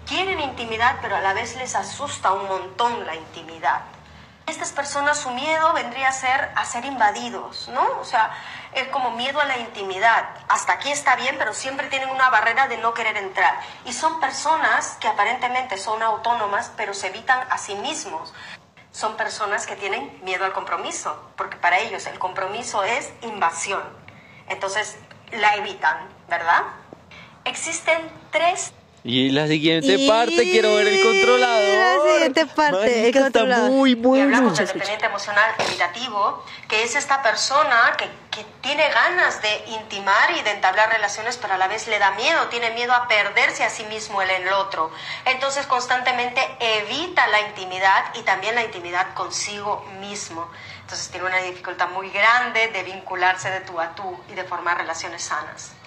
quieren 0.05 0.41
intimidad 0.41 0.97
pero 1.01 1.15
a 1.15 1.21
la 1.21 1.33
vez 1.33 1.55
les 1.59 1.77
asusta 1.77 2.33
un 2.33 2.49
montón 2.49 3.07
la 3.07 3.15
intimidad. 3.15 3.83
Estas 4.49 4.73
personas 4.73 5.19
su 5.19 5.31
miedo 5.31 5.75
vendría 5.75 6.09
a 6.09 6.13
ser 6.13 6.51
a 6.57 6.65
ser 6.65 6.87
invadidos, 6.87 7.69
¿no? 7.69 7.87
O 8.01 8.05
sea, 8.05 8.31
es 8.73 8.89
como 8.89 9.11
miedo 9.11 9.39
a 9.41 9.45
la 9.45 9.59
intimidad. 9.59 10.25
Hasta 10.49 10.73
aquí 10.73 10.91
está 10.91 11.17
bien, 11.17 11.37
pero 11.39 11.53
siempre 11.53 11.89
tienen 11.89 12.09
una 12.09 12.31
barrera 12.31 12.67
de 12.67 12.79
no 12.79 12.95
querer 12.95 13.19
entrar. 13.19 13.61
Y 13.85 13.93
son 13.93 14.21
personas 14.21 14.97
que 15.01 15.09
aparentemente 15.09 15.77
son 15.77 16.03
autónomas, 16.03 16.73
pero 16.79 16.95
se 16.95 17.09
evitan 17.09 17.47
a 17.51 17.59
sí 17.59 17.75
mismos. 17.75 18.33
Son 18.91 19.19
personas 19.19 19.67
que 19.67 19.77
tienen 19.77 20.19
miedo 20.25 20.47
al 20.47 20.55
compromiso, 20.55 21.31
porque 21.37 21.59
para 21.59 21.79
ellos 21.81 22.07
el 22.07 22.19
compromiso 22.19 22.83
es 22.85 23.13
invasión. 23.21 23.83
Entonces 24.49 24.97
la 25.31 25.57
evitan, 25.57 26.09
¿verdad? 26.27 26.63
Existen 27.45 27.99
tres 28.31 28.73
y 29.09 29.31
la 29.31 29.47
siguiente 29.47 30.07
parte, 30.07 30.43
quiero 30.43 30.75
ver 30.75 30.87
el 30.87 31.03
controlador. 31.03 31.79
La 31.79 32.13
siguiente 32.13 32.45
parte, 32.45 33.09
el 33.09 33.19
controlador. 33.19 33.65
Está 33.65 33.75
muy 33.75 33.95
bueno. 33.95 34.25
Y 34.25 34.27
hablamos 34.27 34.59
del 34.59 34.67
dependiente 34.67 35.07
emocional 35.07 35.51
evitativo, 35.61 36.45
que 36.69 36.83
es 36.83 36.95
esta 36.95 37.23
persona 37.23 37.95
que, 37.97 38.05
que, 38.31 38.45
tiene 38.61 38.87
ganas 38.91 39.41
de 39.41 39.65
intimar 39.81 40.31
y 40.39 40.43
de 40.43 40.51
entablar 40.51 40.91
relaciones, 40.91 41.39
pero 41.39 41.55
a 41.55 41.57
la 41.57 41.69
vez 41.69 41.89
le 41.89 41.99
da 41.99 42.11
miedo, 42.17 42.49
tiene 42.49 42.71
miedo 42.73 42.93
a 42.93 43.09
perderse 43.09 43.65
a 43.65 43.71
sí 43.71 43.83
mismo 43.85 44.21
en 44.21 44.29
el 44.29 44.53
otro. 44.53 44.91
Entonces 45.25 45.65
constantemente 45.67 46.43
evita 46.61 47.27
la 47.29 47.41
intimidad 47.49 48.15
y 48.15 48.23
también 48.25 48.57
la 48.57 48.65
intimidad 48.65 49.15
consigo 49.15 49.87
mismo. 50.01 50.51
Entonces 50.83 51.09
tiene 51.09 51.27
una 51.27 51.39
dificultad 51.39 51.89
muy 51.89 52.11
grande 52.11 52.69
de 52.69 52.83
vincularse 52.83 53.51
de 53.51 53.61
tú 53.61 53.81
a 53.81 53.95
tú 53.95 54.19
y 54.31 54.35
de 54.35 54.45
formar 54.45 54.77
relaciones 54.77 55.23
sanas. 55.23 55.78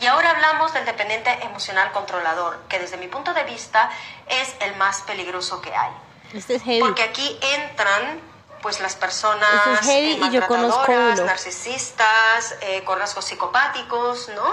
Y 0.00 0.06
ahora 0.06 0.30
hablamos 0.30 0.72
del 0.72 0.84
dependiente 0.84 1.30
emocional 1.42 1.92
controlador, 1.92 2.58
que 2.68 2.78
desde 2.78 2.96
mi 2.96 3.08
punto 3.08 3.32
de 3.34 3.44
vista 3.44 3.90
es 4.28 4.54
el 4.60 4.76
más 4.76 5.02
peligroso 5.02 5.60
que 5.60 5.74
hay. 5.74 5.90
Este 6.32 6.60
Porque 6.80 7.02
aquí 7.02 7.38
entran 7.56 8.20
pues 8.60 8.80
las 8.80 8.96
personas 8.96 9.50
este 9.82 10.16
maltratadoras, 10.18 11.20
narcisistas, 11.20 12.56
eh, 12.62 12.82
con 12.84 12.98
rasgos 12.98 13.26
psicopáticos, 13.26 14.30
¿no? 14.30 14.50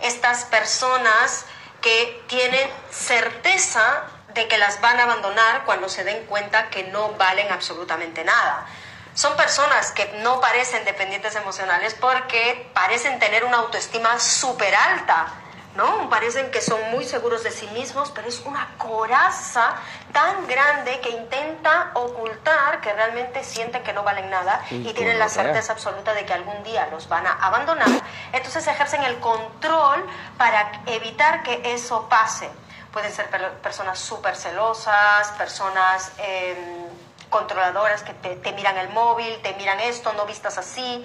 Estas 0.00 0.44
personas 0.46 1.46
que 1.80 2.24
tienen 2.26 2.68
certeza 2.90 4.02
de 4.34 4.48
que 4.48 4.58
las 4.58 4.80
van 4.80 4.98
a 4.98 5.04
abandonar 5.04 5.64
cuando 5.64 5.88
se 5.88 6.04
den 6.04 6.26
cuenta 6.26 6.70
que 6.70 6.84
no 6.84 7.12
valen 7.12 7.52
absolutamente 7.52 8.24
nada 8.24 8.66
son 9.14 9.36
personas 9.36 9.92
que 9.92 10.20
no 10.22 10.40
parecen 10.40 10.84
dependientes 10.84 11.34
emocionales 11.36 11.94
porque 11.94 12.70
parecen 12.72 13.18
tener 13.18 13.44
una 13.44 13.58
autoestima 13.58 14.18
súper 14.18 14.74
alta, 14.74 15.26
¿no? 15.74 16.08
Parecen 16.08 16.50
que 16.50 16.60
son 16.60 16.78
muy 16.90 17.04
seguros 17.04 17.42
de 17.42 17.50
sí 17.50 17.66
mismos, 17.68 18.10
pero 18.14 18.28
es 18.28 18.40
una 18.40 18.68
coraza 18.78 19.74
tan 20.12 20.46
grande 20.46 21.00
que 21.00 21.10
intenta 21.10 21.90
ocultar 21.94 22.80
que 22.80 22.92
realmente 22.92 23.44
sienten 23.44 23.82
que 23.82 23.92
no 23.92 24.02
valen 24.02 24.30
nada 24.30 24.62
y, 24.70 24.92
tienen 24.92 25.18
la 25.18 25.28
certeza 25.28 25.72
absoluta 25.72 26.14
de 26.14 26.24
que 26.24 26.32
algún 26.32 26.62
día 26.62 26.88
los 26.90 27.08
van 27.08 27.26
a 27.26 27.32
abandonar. 27.32 27.88
Entonces 28.32 28.66
ejercen 28.66 29.02
el 29.04 29.18
control 29.20 30.06
para 30.38 30.82
evitar 30.86 31.42
que 31.42 31.60
eso 31.74 32.08
pase. 32.08 32.48
Pueden 32.92 33.12
ser 33.12 33.28
personas 33.62 33.98
súper 33.98 34.36
celosas, 34.36 35.28
personas... 35.38 36.12
Em, 36.18 36.91
controladoras 37.32 38.04
que 38.04 38.14
te, 38.14 38.52
miran 38.52 38.76
el 38.76 38.90
móvil, 38.90 39.40
te 39.42 39.54
miran 39.54 39.80
esto, 39.80 40.12
no 40.12 40.26
vistas 40.26 40.58
así. 40.58 41.04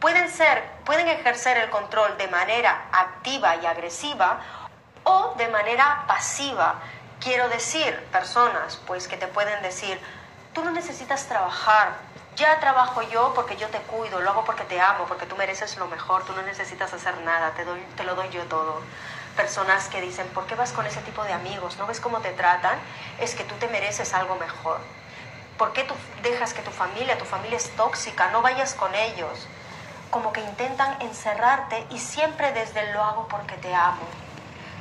Pueden 0.00 0.28
ser, 0.30 0.62
pueden 0.84 1.08
ejercer 1.08 1.56
el 1.56 1.70
control 1.70 2.18
de 2.18 2.28
manera 2.28 2.88
activa 2.92 3.56
y 3.56 3.64
agresiva 3.64 4.40
o 5.04 5.34
de 5.38 5.48
manera 5.48 6.04
pasiva. 6.06 6.74
Quiero 7.20 7.48
decir, 7.48 7.94
personas 8.12 8.78
pues 8.86 9.08
que 9.08 9.16
te 9.16 9.28
pueden 9.28 9.62
decir, 9.62 9.98
tú 10.52 10.64
no 10.64 10.70
necesitas 10.70 11.26
trabajar, 11.26 11.94
ya 12.36 12.58
trabajo 12.60 13.02
yo 13.02 13.32
porque 13.34 13.56
yo 13.56 13.68
te 13.68 13.78
cuido, 13.78 14.20
lo 14.20 14.30
hago 14.30 14.44
porque 14.44 14.64
te 14.64 14.80
amo, 14.80 15.04
porque 15.06 15.26
tú 15.26 15.36
mereces 15.36 15.76
lo 15.76 15.86
mejor, 15.86 16.24
tú 16.24 16.32
no 16.32 16.42
necesitas 16.42 16.92
hacer 16.92 17.16
nada, 17.18 17.52
te, 17.52 17.64
doy, 17.64 17.80
te 17.96 18.04
lo 18.04 18.14
doy 18.14 18.28
yo 18.30 18.42
todo. 18.44 18.80
Personas 19.36 19.88
que 19.88 20.00
dicen, 20.00 20.26
¿por 20.28 20.46
qué 20.46 20.54
vas 20.54 20.72
con 20.72 20.86
ese 20.86 21.00
tipo 21.02 21.22
de 21.24 21.32
amigos? 21.32 21.76
¿No 21.78 21.86
ves 21.86 22.00
cómo 22.00 22.20
te 22.20 22.32
tratan? 22.32 22.78
Es 23.20 23.34
que 23.34 23.44
tú 23.44 23.54
te 23.56 23.68
mereces 23.68 24.12
algo 24.14 24.36
mejor. 24.36 24.80
¿Por 25.60 25.74
qué 25.74 25.84
tú 25.84 25.94
dejas 26.22 26.54
que 26.54 26.62
tu 26.62 26.70
familia, 26.70 27.18
tu 27.18 27.26
familia 27.26 27.58
es 27.58 27.68
tóxica? 27.76 28.30
No 28.30 28.40
vayas 28.40 28.72
con 28.72 28.94
ellos. 28.94 29.46
Como 30.08 30.32
que 30.32 30.40
intentan 30.40 30.96
encerrarte 31.02 31.86
y 31.90 31.98
siempre 31.98 32.50
desde 32.52 32.94
lo 32.94 33.04
hago 33.04 33.28
porque 33.28 33.56
te 33.56 33.74
amo. 33.74 34.00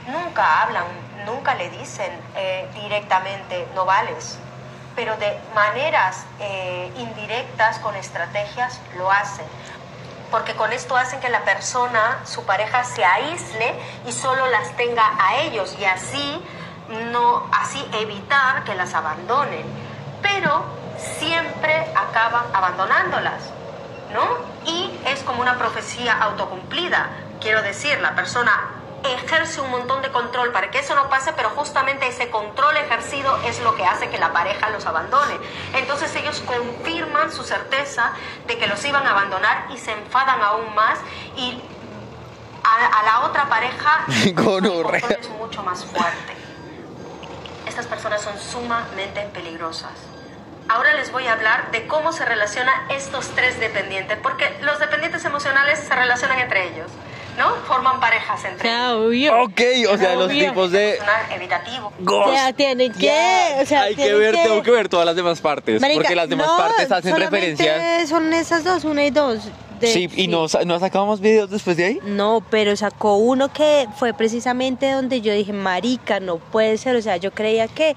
Nunca 0.08 0.62
hablan, 0.62 0.86
nunca 1.26 1.56
le 1.56 1.70
dicen 1.70 2.10
eh, 2.38 2.66
directamente 2.76 3.68
no 3.76 3.84
vales, 3.84 4.40
pero 4.96 5.18
de 5.18 5.38
maneras 5.54 6.24
eh, 6.40 6.90
indirectas, 6.96 7.80
con 7.80 7.94
estrategias, 7.98 8.80
lo 8.96 9.12
hacen. 9.12 9.46
Porque 10.32 10.56
con 10.56 10.72
esto 10.72 10.96
hacen 10.96 11.20
que 11.20 11.28
la 11.28 11.44
persona, 11.44 12.22
su 12.24 12.46
pareja, 12.46 12.86
se 12.86 13.04
aísle 13.04 13.76
y 14.08 14.14
solo 14.14 14.48
las 14.48 14.72
tenga 14.78 15.12
a 15.20 15.40
ellos 15.42 15.76
y 15.78 15.84
así 15.84 16.42
no 17.12 17.50
así 17.52 17.86
evitar 17.92 18.64
que 18.64 18.76
las 18.76 18.94
abandonen 18.94 19.89
pero 20.22 20.64
siempre 20.98 21.88
acaban 21.96 22.46
abandonándolas, 22.54 23.42
¿no? 24.14 24.28
Y 24.66 25.00
es 25.06 25.22
como 25.24 25.42
una 25.42 25.58
profecía 25.58 26.18
autocumplida. 26.22 27.10
Quiero 27.40 27.62
decir, 27.62 28.00
la 28.02 28.16
persona 28.16 28.76
ejerce 29.04 29.62
un 29.62 29.72
montón 29.72 30.02
de 30.02 30.12
control 30.12 30.52
para 30.52 30.72
que 30.72 30.80
eso 30.80 30.94
no 30.94 31.10
pase, 31.10 31.32
pero 31.34 31.50
justamente 31.52 32.08
ese 32.08 32.30
control 32.30 32.76
ejercido 32.76 33.40
es 33.46 33.62
lo 33.62 33.76
que 33.76 33.86
hace 33.86 34.10
que 34.10 34.18
la 34.18 34.34
pareja 34.34 34.70
los 34.72 34.86
abandone. 34.86 35.38
Entonces 35.74 36.14
ellos 36.16 36.42
confirman 36.42 37.32
su 37.32 37.44
certeza 37.44 38.12
de 38.46 38.58
que 38.58 38.68
los 38.68 38.84
iban 38.84 39.08
a 39.08 39.12
abandonar 39.12 39.68
y 39.72 39.78
se 39.78 39.94
enfadan 39.94 40.42
aún 40.42 40.76
más 40.76 41.00
y 41.38 41.62
a, 42.62 43.04
la 43.04 43.22
otra 43.22 43.48
pareja 43.48 44.06
con 44.36 44.66
es 44.66 45.30
mucho 45.30 45.64
más 45.64 45.86
fuerte 45.86 46.40
muchas 47.80 47.92
personas 47.92 48.22
son 48.22 48.38
sumamente 48.38 49.22
peligrosas. 49.34 49.92
Ahora 50.70 50.94
les 50.94 51.12
voy 51.12 51.26
a 51.26 51.34
hablar 51.34 51.72
de 51.72 51.88
cómo 51.88 52.12
se 52.14 52.24
relacionan 52.26 52.74
estos 52.92 53.28
tres 53.30 53.60
dependientes, 53.60 54.18
porque 54.22 54.46
los 54.62 54.80
dependientes 54.80 55.26
emocionales 55.26 55.80
se 55.80 55.96
relacionan 55.96 56.40
entre 56.40 56.68
ellos, 56.68 56.88
¿no? 57.40 57.56
Forman 57.68 58.00
parejas 58.00 58.44
entre 58.46 58.70
ellos. 58.70 58.92
obvio. 58.94 59.42
Ok, 59.44 59.62
o 59.92 59.98
sea, 59.98 60.16
los 60.16 60.30
tipos 60.30 60.72
de... 60.72 61.00
Evitativo. 61.34 61.92
O 62.06 62.32
sea, 62.32 62.54
tienen 62.54 62.94
que, 62.94 63.56
o 63.62 63.66
sea, 63.66 63.82
Hay 63.84 63.96
que 63.96 64.14
ver, 64.14 64.36
tengo 64.36 64.62
que 64.62 64.70
ver 64.72 64.90
todas 64.90 65.06
las 65.08 65.16
demás 65.16 65.42
partes, 65.42 65.82
Marica, 65.82 66.02
porque 66.02 66.16
las 66.16 66.30
demás 66.30 66.48
no, 66.48 66.58
partes 66.58 66.92
hacen 66.92 67.12
solamente 67.14 67.48
referencia... 67.56 68.08
Son 68.08 68.32
esas 68.34 68.64
dos, 68.64 68.84
una 68.84 69.04
y 69.06 69.10
dos. 69.10 69.46
de- 69.80 69.88
Sí, 69.92 70.08
y 70.16 70.28
no, 70.28 70.48
sa- 70.50 70.66
no 70.66 70.78
sacamos 70.80 71.20
videos 71.20 71.50
después 71.50 71.78
de 71.78 71.86
ahí. 71.86 72.00
No, 72.04 72.44
pero 72.50 72.76
sacó 72.76 73.16
uno 73.16 73.52
que 73.52 73.88
fue 73.98 74.14
precisamente 74.14 74.92
donde 74.92 75.22
yo 75.22 75.34
dije, 75.34 75.52
marica, 75.54 76.20
no 76.20 76.38
puede 76.38 76.78
ser. 76.78 76.96
O 76.96 77.02
sea, 77.02 77.18
yo 77.18 77.32
creía 77.32 77.68
que 77.68 77.96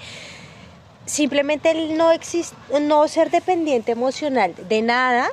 simplemente 1.07 1.71
el 1.71 1.97
no 1.97 2.13
exist 2.13 2.55
no 2.81 3.07
ser 3.09 3.31
dependiente 3.31 3.93
emocional 3.93 4.55
de 4.69 4.83
nada 4.83 5.29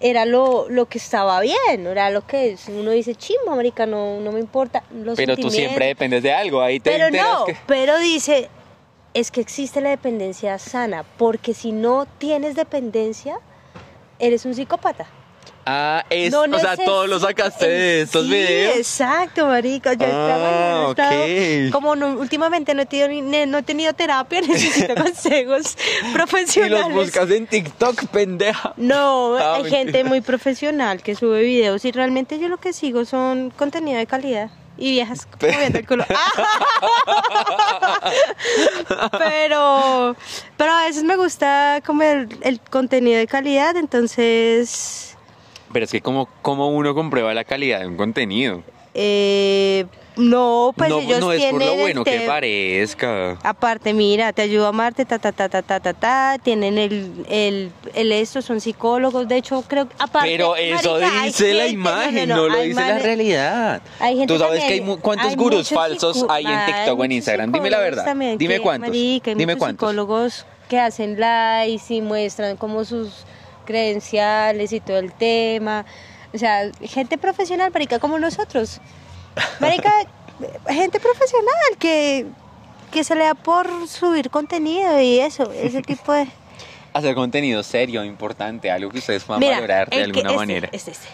era 0.00 0.26
lo, 0.26 0.68
lo 0.68 0.86
que 0.86 0.98
estaba 0.98 1.40
bien, 1.40 1.86
era 1.86 2.10
lo 2.10 2.26
que 2.26 2.52
es. 2.52 2.68
uno 2.68 2.90
dice, 2.90 3.14
chimba, 3.14 3.54
marica, 3.56 3.86
no, 3.86 4.20
no 4.20 4.32
me 4.32 4.40
importa 4.40 4.82
los 4.92 5.16
Pero 5.16 5.34
tú 5.36 5.50
siempre 5.50 5.50
sentimientos". 5.50 5.88
dependes 5.88 6.22
de 6.22 6.32
algo, 6.32 6.60
ahí 6.60 6.78
te 6.78 6.90
Pero 6.90 7.10
no, 7.10 7.46
que... 7.46 7.56
pero 7.66 7.98
dice, 7.98 8.50
es 9.14 9.30
que 9.30 9.40
existe 9.40 9.80
la 9.80 9.90
dependencia 9.90 10.58
sana, 10.58 11.04
porque 11.16 11.54
si 11.54 11.72
no 11.72 12.06
tienes 12.18 12.54
dependencia, 12.54 13.38
eres 14.18 14.44
un 14.44 14.54
psicópata. 14.54 15.06
Ah, 15.66 16.04
es, 16.10 16.30
No 16.32 16.42
o 16.42 16.58
sea, 16.58 16.76
todo 16.76 17.06
lo 17.06 17.18
sacaste 17.18 17.66
de 17.66 18.02
estos 18.02 18.24
sí, 18.26 18.30
videos. 18.32 18.76
Exacto, 18.76 19.46
marica. 19.46 19.94
Yo 19.94 20.06
Ah, 20.10 20.86
estado- 20.90 21.66
ok. 21.66 21.72
como 21.72 21.96
no- 21.96 22.18
últimamente 22.18 22.74
no 22.74 22.82
he, 22.82 22.86
tenido, 22.86 23.46
no 23.46 23.58
he 23.58 23.62
tenido 23.62 23.92
terapia, 23.94 24.40
necesito 24.46 24.94
consejos 25.02 25.76
Y 26.08 26.12
profesionales. 26.12 26.80
los 26.88 26.92
buscas 26.92 27.30
en 27.30 27.46
TikTok, 27.46 28.06
pendeja. 28.08 28.74
No, 28.76 29.36
Ah, 29.38 29.54
hay 29.56 29.62
mentira. 29.62 29.78
gente 29.78 30.04
muy 30.04 30.20
profesional 30.20 31.02
que 31.02 31.14
sube 31.14 31.42
videos 31.42 31.84
y 31.86 31.92
realmente 31.92 32.38
yo 32.38 32.48
lo 32.48 32.58
que 32.58 32.72
sigo 32.72 33.04
son 33.06 33.50
contenido 33.50 33.96
de 33.98 34.06
calidad 34.06 34.50
y 34.76 34.90
viejas 34.90 35.26
moviendo 35.40 35.78
el 35.78 35.86
culo. 35.86 36.04
pero, 39.18 40.16
pero 40.56 40.72
a 40.72 40.84
veces 40.84 41.04
me 41.04 41.16
gusta 41.16 41.80
como 41.86 42.02
el, 42.02 42.28
el 42.42 42.60
contenido 42.60 43.18
de 43.18 43.26
calidad, 43.26 43.76
entonces 43.76 45.13
Pero 45.74 45.84
es 45.84 45.90
que 45.92 46.00
como, 46.00 46.26
como 46.40 46.68
uno 46.68 46.94
comprueba 46.94 47.34
la 47.34 47.44
calidad 47.44 47.80
de 47.80 47.86
un 47.88 47.96
contenido. 47.98 48.62
eh, 48.94 49.84
no, 50.16 50.72
pues 50.76 50.88
no, 50.90 51.00
ellos 51.00 51.18
no 51.18 51.32
es 51.32 51.44
por 51.46 51.60
lo 51.60 51.74
bueno 51.74 52.04
que 52.04 52.20
parezca. 52.20 53.32
Aparte, 53.42 53.92
mira, 53.92 54.32
te 54.32 54.42
ayuda 54.42 54.66
a 54.66 54.68
amarte, 54.68 55.04
ta, 55.04 55.18
ta, 55.18 55.32
ta, 55.32 55.48
ta, 55.48 55.60
ta, 55.62 55.80
ta, 55.80 55.92
ta, 55.92 56.36
tienen 56.40 56.78
el, 56.78 57.24
el, 57.28 57.72
el 57.94 58.12
esto, 58.12 58.40
son 58.40 58.60
psicólogos, 58.60 59.26
de 59.26 59.38
hecho, 59.38 59.64
creo 59.66 59.88
que, 59.88 59.96
aparte, 59.98 60.28
Pero 60.28 60.54
eso 60.54 61.00
marica, 61.00 61.24
dice 61.24 61.52
la 61.54 61.62
gente- 61.64 61.74
imagen, 61.74 62.28
no, 62.28 62.48
lo 62.48 62.60
dice 62.60 62.80
la 62.80 62.98
realidad. 63.00 63.82
Hay 63.98 64.16
gente 64.18 64.32
Tú 64.32 64.38
sabes 64.38 64.60
también- 64.60 64.84
que 64.84 64.90
hay 64.92 64.98
cuántos 65.00 65.30
hay 65.30 65.34
gurús 65.34 65.68
falsos 65.70 66.24
hay 66.28 66.46
en 66.46 66.66
TikTok 66.66 67.00
o 67.00 67.04
en 67.04 67.10
Instagram. 67.12 67.50
Dime 67.50 67.70
la 67.70 67.78
verdad. 67.80 68.04
también 68.04 68.38
Dime 68.38 68.60
cuántos. 68.60 68.90
marica, 68.90 69.30
hay 69.32 69.36
Dime 69.36 69.56
cuántos. 69.56 69.80
psicólogos 69.88 70.46
que 70.68 70.78
hacen 70.78 71.16
lives 71.18 71.90
y 71.90 72.00
muestran 72.00 72.56
como 72.56 72.84
sus 72.84 73.24
credenciales 73.64 74.72
y 74.72 74.80
todo 74.80 74.98
el 74.98 75.12
tema. 75.12 75.84
O 76.32 76.38
sea, 76.38 76.70
gente 76.82 77.18
profesional, 77.18 77.70
marica, 77.72 77.98
como 77.98 78.18
nosotros. 78.18 78.80
Marica, 79.60 79.92
gente 80.68 81.00
profesional 81.00 81.78
que, 81.78 82.26
que 82.92 83.04
se 83.04 83.14
le 83.14 83.24
da 83.24 83.34
por 83.34 83.66
subir 83.88 84.30
contenido 84.30 85.00
y 85.00 85.20
eso, 85.20 85.50
ese 85.52 85.82
tipo 85.82 86.12
de... 86.12 86.26
Hacer 86.92 87.14
contenido 87.16 87.62
serio, 87.64 88.04
importante, 88.04 88.70
algo 88.70 88.90
que 88.90 88.98
ustedes 88.98 89.24
puedan 89.24 89.40
Mira, 89.40 89.54
valorar 89.56 89.90
de 89.90 89.96
que- 89.96 90.02
alguna 90.02 90.28
este, 90.30 90.36
manera. 90.36 90.68
Este, 90.72 90.90
este. 90.92 91.08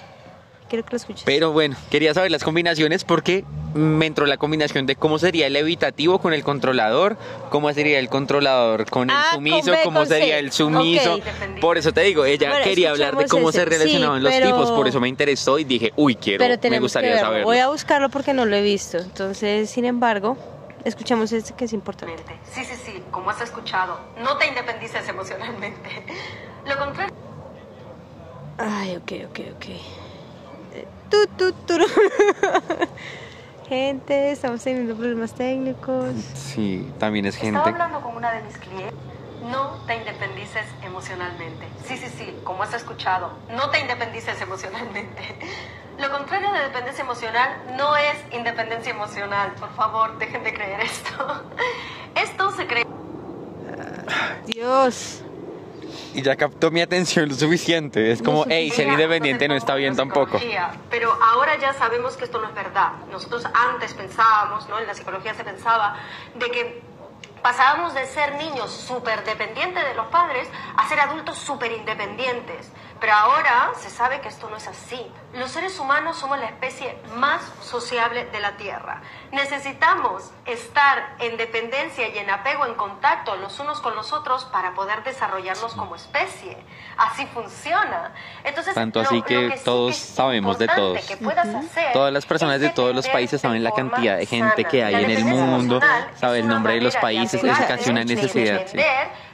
Quiero 0.71 0.85
que 0.85 0.93
lo 0.93 0.97
escuches. 0.99 1.25
Pero 1.25 1.53
bueno, 1.53 1.77
quería 1.91 2.15
saber 2.15 2.31
las 2.31 2.45
combinaciones 2.45 3.03
porque 3.05 3.45
me 3.75 4.07
entró 4.07 4.25
la 4.27 4.37
combinación 4.37 4.87
de 4.87 4.95
cómo 4.97 5.19
sería 5.19 5.49
el 5.49 5.57
evitativo 5.57 6.21
con 6.21 6.33
el 6.33 6.45
controlador, 6.45 7.17
cómo 7.51 7.73
sería 7.73 7.99
el 7.99 8.09
controlador 8.09 8.89
con 8.89 9.11
el 9.11 9.17
Ah, 9.17 9.25
con 9.33 9.39
sumiso, 9.39 9.71
B, 9.73 9.79
cómo 9.85 9.99
con 10.01 10.07
C. 10.09 10.15
sería 10.19 10.39
el 10.39 10.53
sumiso. 10.53 11.15
Ok. 11.17 11.61
Por 11.61 11.77
eso 11.77 11.93
te 11.93 12.03
digo, 12.03 12.25
ella 12.25 12.51
Bueno, 12.51 12.65
quería 12.65 12.91
hablar 12.91 13.17
de 13.17 13.25
escuchemos 13.25 13.31
cómo 13.51 13.53
se 13.53 13.59
ese. 13.63 13.65
relacionaban 13.79 14.19
Sí, 14.21 14.25
los 14.25 14.33
pero- 14.33 14.47
tipos, 14.47 14.71
por 14.71 14.87
eso 14.89 15.01
me 15.01 15.09
interesó 15.09 15.59
y 15.59 15.65
dije, 15.65 15.93
uy, 15.97 16.15
quiero, 16.15 16.39
Pero 16.47 16.71
me 16.71 16.79
gustaría 16.81 17.19
saberlo. 17.19 17.45
Voy 17.47 17.59
a 17.59 17.69
buscarlo 17.69 18.09
porque 18.09 18.33
no 18.33 18.45
lo 18.47 18.55
he 18.55 18.63
visto. 18.63 18.99
Entonces, 18.99 19.69
sin 19.71 19.85
embargo, 19.85 20.37
escuchamos 20.85 21.33
este 21.33 21.53
que 21.55 21.65
es 21.65 21.73
importante. 21.73 22.23
Sí, 22.53 22.65
sí, 22.65 22.77
sí, 22.87 23.03
como 23.11 23.31
has 23.31 23.41
escuchado, 23.41 23.99
no 24.23 24.37
te 24.39 24.47
independices 24.47 25.07
emocionalmente. 25.09 25.89
Lo 26.67 26.79
contrario. 26.79 27.13
Ay, 28.59 28.95
ok, 28.97 29.13
ok, 29.31 29.41
ok. 29.57 29.65
Eh, 29.67 29.79
tu, 30.75 30.77
tu, 30.77 30.85
turu. 30.85 31.00
Gente, 33.69 34.33
estamos 34.33 34.63
teniendo 34.63 34.97
problemas 34.97 35.33
técnicos. 35.35 36.15
Sí, 36.35 36.91
también 36.99 37.27
es 37.27 37.35
Estaba 37.37 37.53
gente. 37.65 37.71
hablando 37.71 38.01
con 38.01 38.17
una 38.17 38.33
de 38.33 38.43
mis 38.43 38.57
clientes. 38.57 38.95
No 39.45 39.79
te 39.87 39.97
independices 39.97 40.65
emocionalmente. 40.83 41.67
Sí, 41.85 41.97
sí, 41.97 42.09
sí, 42.09 42.37
como 42.45 42.63
has 42.63 42.75
escuchado, 42.75 43.33
no 43.55 43.71
te 43.71 43.81
independices 43.81 44.41
emocionalmente. 44.41 45.23
Lo 45.99 46.11
contrario 46.11 46.53
de 46.53 46.61
dependencia 46.61 47.05
emocional 47.05 47.51
no 47.77 47.97
es 47.97 48.17
independencia 48.33 48.93
emocional. 48.93 49.53
Por 49.59 49.73
favor, 49.75 50.19
dejen 50.19 50.45
de 50.45 50.53
creer 50.53 50.81
esto. 50.81 51.45
Esto 52.15 52.51
se 52.53 52.67
cree. 52.67 52.87
Dios. 54.47 55.23
Y 56.15 56.23
ya 56.23 56.37
captó 56.37 56.71
mi 56.71 56.81
atención 56.81 57.29
lo 57.29 57.35
suficiente. 57.35 58.11
Es 58.11 58.23
como, 58.23 58.45
hey, 58.49 58.71
ser 58.71 58.89
independiente 58.89 59.47
no 59.49 59.55
está 59.55 59.75
bien 59.75 59.93
en 59.93 59.97
tampoco. 59.97 60.39
Pero 60.91 61.13
ahora 61.23 61.57
ya 61.59 61.73
sabemos 61.73 62.17
que 62.17 62.25
esto 62.25 62.41
no 62.41 62.49
es 62.49 62.55
verdad. 62.55 62.93
Nosotros 63.11 63.45
antes 63.53 63.95
pensábamos, 63.95 64.69
¿no? 64.69 64.79
En 64.79 64.87
la 64.87 64.95
psicología 64.95 65.35
se 65.35 65.45
pensaba 65.45 65.97
de 66.35 66.51
que 66.51 66.83
pasábamos 67.43 67.95
de 67.95 68.07
ser 68.07 68.35
niños 68.35 68.71
súper 68.71 69.25
dependientes 69.25 69.85
de 69.85 69.95
los 69.95 70.07
padres 70.09 70.49
a 70.77 70.89
ser 70.89 71.01
adultos 71.01 71.39
súper 71.39 71.73
independientes. 71.73 72.71
Pero 73.01 73.15
ahora 73.15 73.71
se 73.79 73.89
sabe 73.89 74.21
que 74.21 74.29
esto 74.29 74.51
no 74.51 74.57
es 74.57 74.69
así. 74.69 75.11
Los 75.33 75.51
seres 75.53 75.79
humanos 75.79 76.19
somos 76.19 76.39
la 76.39 76.47
especie 76.47 76.99
más 77.15 77.41
sociable 77.63 78.27
de 78.27 78.41
la 78.41 78.57
Tierra. 78.59 79.01
Necesitamos 79.33 80.31
estar 80.45 81.15
en 81.19 81.37
dependencia 81.37 82.09
y 82.09 82.19
en 82.19 82.29
apego, 82.29 82.67
en 82.67 82.75
contacto 82.75 83.37
los 83.37 83.59
unos 83.59 83.81
con 83.81 83.95
los 83.97 84.13
otros 84.13 84.45
para 84.47 84.75
poder 84.75 85.03
desarrollarnos 85.03 85.75
como 85.75 85.97
especie. 85.97 86.57
Así 86.99 87.27
funciona. 87.27 88.13
Entonces, 88.45 88.75
Tanto 88.75 89.01
lo- 89.01 89.07
así 89.07 89.17
lo 89.17 89.25
que 89.25 89.57
sí 89.59 89.65
todos 89.65 89.93
es 89.93 89.99
sabemos 89.99 90.59
de 90.59 90.69
todos. 90.69 91.01
que 91.07 91.17
puedas 91.17 91.49
hacer 91.49 91.93
Todas 91.93 92.13
las 92.13 92.27
personas 92.27 92.61
de 92.61 92.69
todos 92.71 92.95
los 92.95 93.09
países 93.09 93.41
saben 93.41 93.65
la 93.65 93.73
cantidad 93.73 94.19
de 94.19 94.27
gente 94.27 94.57
sana. 94.63 94.69
que 94.69 94.85
hay 94.85 94.93
La 94.93 95.01
en 95.01 95.11
el 95.11 95.25
mundo, 95.25 95.81
sabe 96.17 96.41
el 96.41 96.49
nombre 96.49 96.75
de 96.75 96.81
los 96.83 96.97
países, 96.97 97.43
es 97.43 97.59
casi 97.61 97.91
una 97.91 98.01
de 98.01 98.15
necesidad. 98.15 98.67
sí. 98.67 98.77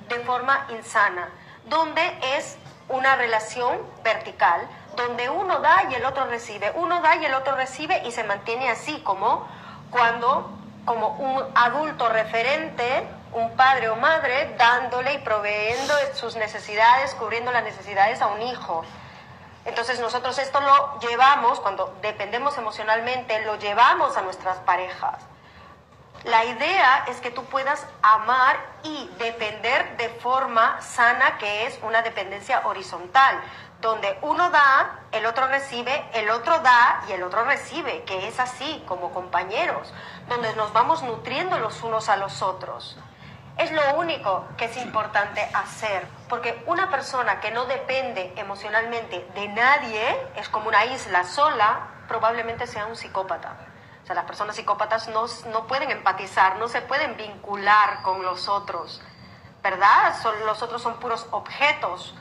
de 0.09 0.21
forma 0.21 0.67
insana, 0.71 1.29
donde 1.69 2.01
es 2.37 2.57
una 2.89 3.17
relación 3.17 3.79
vertical, 4.03 4.67
donde 4.97 5.29
uno 5.29 5.61
da 5.61 5.85
y 5.91 5.95
el 5.95 6.05
otro 6.05 6.27
recibe, 6.27 6.73
uno 6.77 7.01
da 7.01 7.17
y 7.17 7.25
el 7.25 7.35
otro 7.35 7.57
recibe 7.57 8.03
y 8.07 8.13
se 8.13 8.25
mantiene 8.25 8.71
así 8.71 9.01
como 9.01 9.47
cuando 9.91 10.51
como 10.85 11.09
un 11.09 11.45
adulto 11.55 12.09
referente, 12.09 13.07
un 13.33 13.57
padre 13.57 13.91
o 13.91 13.97
madre 13.97 14.55
dándole 14.57 15.15
y 15.15 15.19
proveyendo 15.19 15.93
sus 16.15 16.37
necesidades, 16.37 17.13
cubriendo 17.15 17.51
las 17.51 17.65
necesidades 17.65 18.23
a 18.23 18.29
un 18.29 18.41
hijo. 18.41 18.85
Entonces 19.67 19.99
nosotros 19.99 20.39
esto 20.39 20.61
lo 20.61 21.01
llevamos, 21.01 21.59
cuando 21.59 21.93
dependemos 22.01 22.57
emocionalmente, 22.57 23.45
lo 23.45 23.57
llevamos 23.57 24.17
a 24.17 24.23
nuestras 24.23 24.59
parejas. 24.59 25.17
La 26.25 26.45
idea 26.45 27.05
es 27.07 27.21
que 27.21 27.31
tú 27.31 27.45
puedas 27.45 27.87
amar 28.03 28.59
y 28.83 29.09
depender 29.19 29.97
de 29.97 30.09
forma 30.09 30.81
sana, 30.83 31.39
que 31.39 31.67
es 31.67 31.79
una 31.83 32.03
dependencia 32.03 32.67
horizontal, 32.67 33.41
donde 33.81 34.19
uno 34.23 34.51
da, 34.51 35.01
el 35.13 35.27
otro 35.27 35.47
recibe, 35.47 36.05
el 36.15 36.31
otro 36.31 36.59
da 36.61 37.05
y 37.09 37.13
el 37.13 37.23
otro 37.23 37.45
recibe, 37.45 38.03
que 38.05 38.27
es 38.27 38.41
así, 38.41 38.83
como 38.89 39.13
compañeros, 39.13 39.93
donde 40.29 40.55
nos 40.57 40.73
vamos 40.73 41.03
nutriendo 41.03 41.59
los 41.59 41.83
unos 41.83 42.09
a 42.09 42.17
los 42.17 42.43
otros. 42.43 42.99
Es 43.59 43.71
lo 43.73 43.95
único 43.95 44.47
que 44.57 44.67
es 44.67 44.77
importante 44.79 45.49
hacer, 45.55 46.07
porque 46.29 46.63
una 46.67 46.91
persona 46.91 47.41
que 47.41 47.51
no 47.53 47.67
depende 47.67 48.33
emocionalmente 48.37 49.27
de 49.35 49.49
nadie, 49.49 50.29
es 50.37 50.49
como 50.49 50.69
una 50.69 50.85
isla 50.87 51.25
sola, 51.25 51.89
probablemente 52.09 52.67
sea 52.67 52.87
un 52.87 52.97
psicópata. 52.97 53.57
O 54.07 54.09
sea, 54.09 54.15
las 54.15 54.27
personas 54.27 54.55
psicópatas 54.55 55.09
no, 55.09 55.27
no 55.51 55.67
pueden 55.67 55.91
empatizar, 55.91 56.59
no 56.59 56.69
se 56.69 56.81
pueden 56.81 57.17
vincular 57.17 58.03
con 58.03 58.23
los 58.23 58.47
otros, 58.47 59.03
¿verdad? 59.65 60.15
Son, 60.23 60.33
los 60.47 60.63
otros 60.63 60.81
son 60.81 60.95
puros 61.01 61.27
objetos 61.33 62.15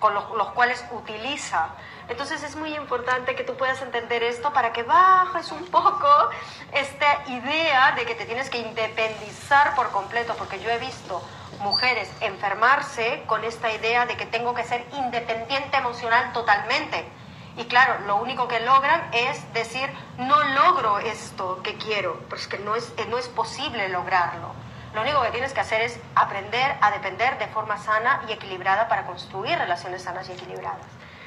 con 0.00 0.12
los, 0.12 0.28
los 0.32 0.48
cuales 0.48 0.84
utiliza. 0.90 1.68
Entonces 2.08 2.42
es 2.42 2.56
muy 2.56 2.74
importante 2.74 3.36
que 3.36 3.44
tú 3.44 3.54
puedas 3.56 3.80
entender 3.80 4.24
esto 4.24 4.52
para 4.52 4.72
que 4.72 4.82
bajes 4.82 5.52
un 5.52 5.64
poco 5.66 6.08
esta 6.72 7.28
idea 7.28 7.92
de 7.92 8.06
que 8.06 8.16
te 8.16 8.24
tienes 8.24 8.50
que 8.50 8.58
independizar 8.58 9.76
por 9.76 9.92
completo, 9.92 10.34
porque 10.36 10.58
yo 10.58 10.68
he 10.68 10.78
visto 10.78 11.22
mujeres 11.60 12.10
enfermarse 12.22 13.22
con 13.28 13.44
esta 13.44 13.70
idea 13.72 14.04
de 14.04 14.16
que 14.16 14.26
tengo 14.26 14.52
que 14.52 14.64
ser 14.64 14.84
independiente 14.94 15.76
emocional 15.76 16.32
totalmente. 16.32 17.08
Y 17.56 17.64
claro, 17.64 18.04
lo 18.06 18.16
único 18.16 18.48
que 18.48 18.60
logran 18.60 19.00
es 19.12 19.52
decir, 19.54 19.88
no 20.18 20.42
logro 20.54 20.98
esto 20.98 21.60
que 21.62 21.74
quiero, 21.76 22.18
pero 22.28 22.40
es 22.40 22.48
que 22.48 22.58
no 22.58 22.74
es, 22.74 22.92
no 23.08 23.16
es 23.18 23.28
posible 23.28 23.88
lograrlo. 23.90 24.48
Lo 24.94 25.02
único 25.02 25.22
que 25.22 25.30
tienes 25.30 25.52
que 25.52 25.60
hacer 25.60 25.80
es 25.82 25.98
aprender 26.14 26.76
a 26.80 26.90
depender 26.92 27.38
de 27.38 27.46
forma 27.48 27.78
sana 27.78 28.22
y 28.28 28.32
equilibrada 28.32 28.88
para 28.88 29.06
construir 29.06 29.56
relaciones 29.58 30.02
sanas 30.02 30.28
y 30.28 30.32
equilibradas. 30.32 30.86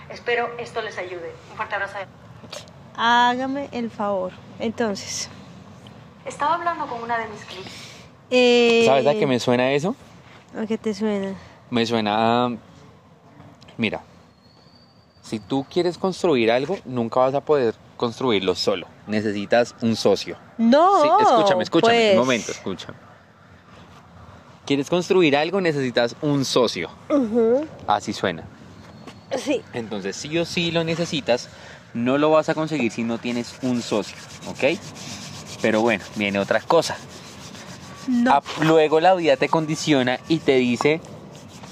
Espero 0.10 0.50
esto 0.58 0.82
les 0.82 0.98
ayude. 0.98 1.34
Un 1.52 1.58
fuerte 1.58 1.76
abrazo. 1.76 1.96
Hágame 2.96 3.70
el 3.72 3.90
favor. 3.92 4.32
Entonces. 4.60 5.30
Estaba 6.26 6.56
hablando 6.56 6.88
con 6.88 7.02
una 7.04 7.18
de 7.18 7.28
mis 7.28 7.44
clientes. 7.46 7.74
Eh, 8.32 8.84
¿Sabes 8.86 9.08
a 9.08 9.14
qué 9.14 9.26
me 9.28 9.40
suena 9.40 9.72
eso? 9.72 9.96
¿A 10.62 10.66
qué 10.66 10.78
te 10.78 10.94
suena? 10.94 11.36
Me 11.70 11.86
suena... 11.86 12.46
a- 12.46 12.52
Mira, 13.78 14.02
si 15.28 15.40
tú 15.40 15.66
quieres 15.70 15.98
construir 15.98 16.52
algo, 16.52 16.78
nunca 16.86 17.20
vas 17.20 17.34
a 17.34 17.42
poder 17.42 17.76
construirlo 17.98 18.56
solo. 18.56 18.88
Necesitas 19.08 19.76
un 19.82 19.96
socio. 19.98 20.38
No. 20.58 21.02
Sí, 21.02 21.10
escúchame, 21.22 21.64
escúchame, 21.64 21.94
pues. 21.94 22.12
un 22.14 22.20
momento, 22.20 22.52
escúchame. 22.52 22.98
Quieres 24.66 24.90
construir 24.90 25.36
algo, 25.36 25.60
necesitas 25.60 26.16
un 26.22 26.46
socio. 26.46 26.90
Así 27.88 28.14
suena. 28.14 28.44
Sí. 29.38 29.62
Entonces, 29.74 30.16
sí 30.16 30.38
o 30.38 30.46
sí 30.46 30.72
lo 30.72 30.86
necesitas, 30.86 31.50
no 31.94 32.18
lo 32.18 32.32
vas 32.32 32.48
a 32.48 32.54
conseguir 32.54 32.92
si 32.92 33.04
no 33.04 33.18
tienes 33.18 33.56
un 33.62 33.82
socio, 33.82 34.16
¿ok? 34.48 34.80
Pero 35.62 35.82
bueno, 35.82 36.06
viene 36.16 36.40
otra 36.40 36.62
cosa. 36.62 36.96
No. 38.08 38.32
Ah, 38.32 38.44
luego 38.62 39.02
la 39.02 39.14
vida 39.16 39.36
te 39.36 39.50
condiciona 39.50 40.20
y 40.30 40.38
te 40.40 40.56
dice, 40.56 41.02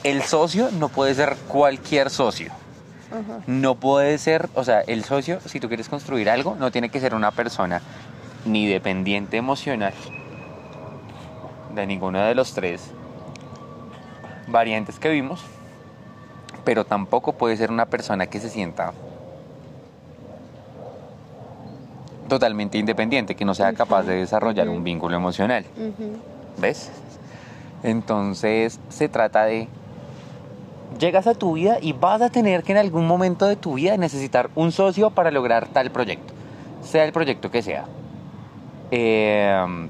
el 0.03 0.23
socio 0.23 0.69
no 0.71 0.89
puede 0.89 1.15
ser 1.15 1.37
cualquier 1.47 2.09
socio. 2.09 2.51
Ajá. 3.11 3.43
No 3.47 3.75
puede 3.75 4.17
ser, 4.17 4.49
o 4.55 4.63
sea, 4.63 4.81
el 4.81 5.03
socio, 5.03 5.39
si 5.45 5.59
tú 5.59 5.67
quieres 5.67 5.89
construir 5.89 6.29
algo, 6.29 6.55
no 6.55 6.71
tiene 6.71 6.89
que 6.89 6.99
ser 6.99 7.13
una 7.13 7.31
persona 7.31 7.81
ni 8.45 8.67
dependiente 8.67 9.37
emocional 9.37 9.93
de 11.73 11.85
ninguno 11.85 12.19
de 12.19 12.35
los 12.35 12.53
tres 12.53 12.91
variantes 14.47 14.99
que 14.99 15.09
vimos, 15.09 15.43
pero 16.63 16.85
tampoco 16.85 17.33
puede 17.33 17.57
ser 17.57 17.71
una 17.71 17.85
persona 17.85 18.27
que 18.27 18.39
se 18.39 18.49
sienta 18.49 18.93
totalmente 22.27 22.77
independiente, 22.77 23.35
que 23.35 23.45
no 23.45 23.53
sea 23.53 23.73
capaz 23.73 24.03
de 24.03 24.15
desarrollar 24.15 24.69
un 24.69 24.83
vínculo 24.83 25.15
emocional. 25.15 25.65
¿Ves? 26.57 26.91
Entonces 27.83 28.79
se 28.89 29.09
trata 29.09 29.45
de... 29.45 29.67
Llegas 30.99 31.27
a 31.27 31.33
tu 31.33 31.53
vida 31.53 31.77
y 31.81 31.93
vas 31.93 32.21
a 32.21 32.29
tener 32.29 32.63
que 32.63 32.71
en 32.71 32.77
algún 32.77 33.05
momento 33.05 33.45
de 33.47 33.55
tu 33.55 33.73
vida 33.73 33.97
necesitar 33.97 34.49
un 34.55 34.71
socio 34.71 35.09
para 35.09 35.31
lograr 35.31 35.67
tal 35.67 35.91
proyecto, 35.91 36.33
sea 36.81 37.03
el 37.03 37.11
proyecto 37.11 37.51
que 37.51 37.61
sea. 37.61 37.85
Eh, 38.91 39.87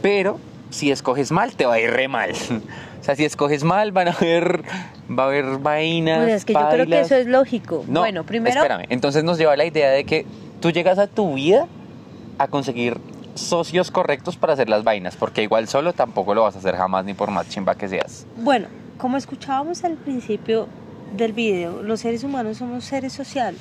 pero 0.00 0.38
si 0.70 0.90
escoges 0.90 1.30
mal, 1.30 1.52
te 1.52 1.66
va 1.66 1.74
a 1.74 1.80
ir 1.80 1.90
re 1.90 2.08
mal. 2.08 2.32
O 3.02 3.04
sea, 3.04 3.16
si 3.16 3.24
escoges 3.24 3.64
mal, 3.64 3.90
van 3.90 4.06
a 4.06 4.10
haber, 4.12 4.62
va 5.10 5.24
a 5.24 5.26
haber 5.26 5.58
vainas. 5.58 6.18
Pues 6.18 6.34
es 6.34 6.44
que 6.44 6.52
yo 6.52 6.68
creo 6.70 6.86
que 6.86 7.00
eso 7.00 7.16
es 7.16 7.26
lógico. 7.26 7.84
No, 7.88 7.98
bueno, 7.98 8.22
primero. 8.22 8.54
Espérame, 8.54 8.86
entonces 8.90 9.24
nos 9.24 9.38
lleva 9.38 9.54
a 9.54 9.56
la 9.56 9.64
idea 9.64 9.90
de 9.90 10.04
que 10.04 10.24
tú 10.60 10.70
llegas 10.70 11.00
a 11.00 11.08
tu 11.08 11.34
vida 11.34 11.66
a 12.38 12.46
conseguir 12.46 13.00
socios 13.34 13.90
correctos 13.90 14.36
para 14.36 14.52
hacer 14.52 14.68
las 14.68 14.84
vainas, 14.84 15.16
porque 15.16 15.42
igual 15.42 15.66
solo 15.66 15.92
tampoco 15.94 16.32
lo 16.32 16.42
vas 16.42 16.54
a 16.54 16.60
hacer 16.60 16.76
jamás 16.76 17.04
ni 17.04 17.12
por 17.12 17.32
más 17.32 17.48
chimba 17.48 17.74
que 17.74 17.88
seas. 17.88 18.24
Bueno, 18.36 18.68
como 19.02 19.16
escuchábamos 19.16 19.82
al 19.82 19.94
principio 19.96 20.68
del 21.16 21.32
video, 21.32 21.82
los 21.82 21.98
seres 22.00 22.22
humanos 22.22 22.58
somos 22.58 22.84
seres 22.84 23.12
sociales. 23.12 23.60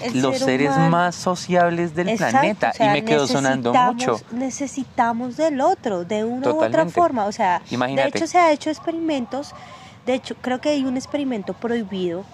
El 0.00 0.22
Los 0.22 0.36
ser 0.38 0.44
seres 0.46 0.68
humano- 0.70 0.90
más 0.90 1.16
sociables 1.16 1.92
del 1.96 2.08
Exacto, 2.10 2.38
planeta 2.38 2.70
o 2.70 2.72
sea, 2.76 2.86
y 2.96 3.00
me 3.00 3.04
quedó 3.04 3.26
sonando 3.26 3.74
mucho. 3.74 4.20
necesitamos- 4.30 5.36
del 5.36 5.60
otro, 5.60 6.04
de 6.04 6.24
una 6.24 6.52
u 6.52 6.62
otra 6.62 6.86
forma. 6.86 7.24
O 7.26 7.32
sea, 7.32 7.62
Imagínate. 7.72 8.10
de 8.12 8.16
hecho 8.18 8.26
se 8.28 8.38
ha 8.38 8.52
hecho 8.52 8.70
experimentos. 8.70 9.54
De 10.06 10.14
hecho, 10.14 10.36
creo 10.40 10.60
que 10.60 10.68
hay 10.68 10.84
un 10.84 10.96
experimento 10.96 11.52
prohibido, 11.52 12.24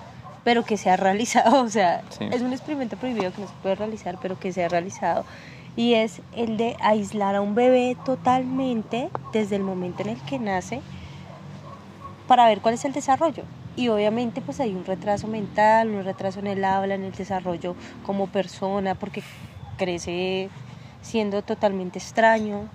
pero 0.45 0.63
que 0.63 0.77
se 0.77 0.91
ha 0.91 0.97
realizado. 0.99 1.63
O 1.65 1.71
sea, 1.71 2.03
Sí. 2.11 2.29
es 2.31 2.43
un 2.43 2.53
experimento 2.53 2.99
prohibido 2.99 3.33
que 3.33 3.41
no 3.41 3.47
se 3.49 3.55
puede 3.63 3.77
realizar, 3.77 4.19
pero 4.21 4.39
que 4.39 4.53
se 4.53 4.63
ha 4.63 4.69
realizado. 4.69 5.25
Y 5.75 5.95
es 5.95 6.21
el 6.37 6.59
de 6.59 6.77
aislar 6.83 7.35
a 7.35 7.41
un 7.41 7.55
bebé 7.55 7.97
totalmente 8.05 9.09
desde 9.33 9.57
el 9.57 9.63
momento 9.63 10.03
en 10.03 10.11
el 10.11 10.21
que 10.25 10.39
nace 10.39 10.83
para 12.27 12.47
ver 12.47 12.61
cuál 12.61 12.75
es 12.75 12.85
el 12.85 12.93
desarrollo. 12.93 13.45
Y 13.77 13.89
obviamente 13.89 14.43
pues 14.43 14.61
hay 14.61 14.75
un 14.75 14.85
retraso 14.85 15.29
mental, 15.29 15.91
un 15.91 16.05
retraso 16.05 16.41
en 16.41 16.47
el 16.47 16.65
habla, 16.65 16.95
en 16.95 17.05
el 17.05 17.13
desarrollo 17.13 17.77
como 18.03 18.27
persona, 18.27 18.95
porque 18.95 19.23
crece 19.77 20.51
siendo 21.01 21.43
totalmente 21.43 21.99
extraño, 21.99 22.69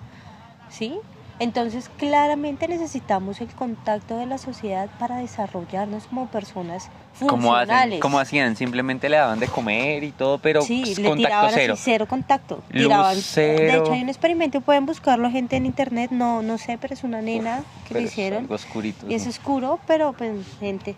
¿sí? 0.70 1.00
Entonces 1.40 1.90
claramente 1.98 2.68
necesitamos 2.68 3.42
el 3.42 3.48
contacto 3.50 4.18
de 4.18 4.26
la 4.26 4.38
sociedad 4.40 4.90
para 5.00 5.18
desarrollarnos 5.18 6.06
como 6.08 6.28
personas 6.28 6.90
funcionales. 7.14 8.00
como 8.00 8.20
hacían, 8.20 8.56
simplemente 8.56 9.10
le 9.10 9.18
daban 9.18 9.40
de 9.40 9.48
comer 9.48 10.04
y 10.04 10.12
todo, 10.12 10.40
pero 10.40 10.62
sí, 10.62 10.82
pues, 10.84 10.98
le 11.00 11.10
contacto 11.10 11.28
tiraban 11.28 11.52
cero. 11.54 11.74
así 11.74 11.82
cero 11.86 12.08
contacto. 12.08 12.64
De 12.70 13.78
hecho 13.78 13.92
hay 13.94 14.02
un 14.04 14.10
experimento, 14.10 14.62
pueden 14.62 14.86
buscarlo 14.86 15.30
gente 15.32 15.56
en 15.56 15.66
internet, 15.66 16.12
no, 16.12 16.42
no 16.42 16.58
sé, 16.58 16.78
pero 16.80 16.94
es 16.94 17.04
una 17.04 17.22
nena 17.22 17.64
que 17.88 17.94
lo 17.96 18.00
es 18.02 18.06
hicieron. 18.08 18.40
algo 18.44 18.56
oscurito, 18.56 19.08
Y 19.10 19.16
es 19.16 19.24
¿no? 19.24 19.30
oscuro, 19.30 19.80
pero 19.88 20.14
pues 20.14 20.32
gente, 20.60 20.96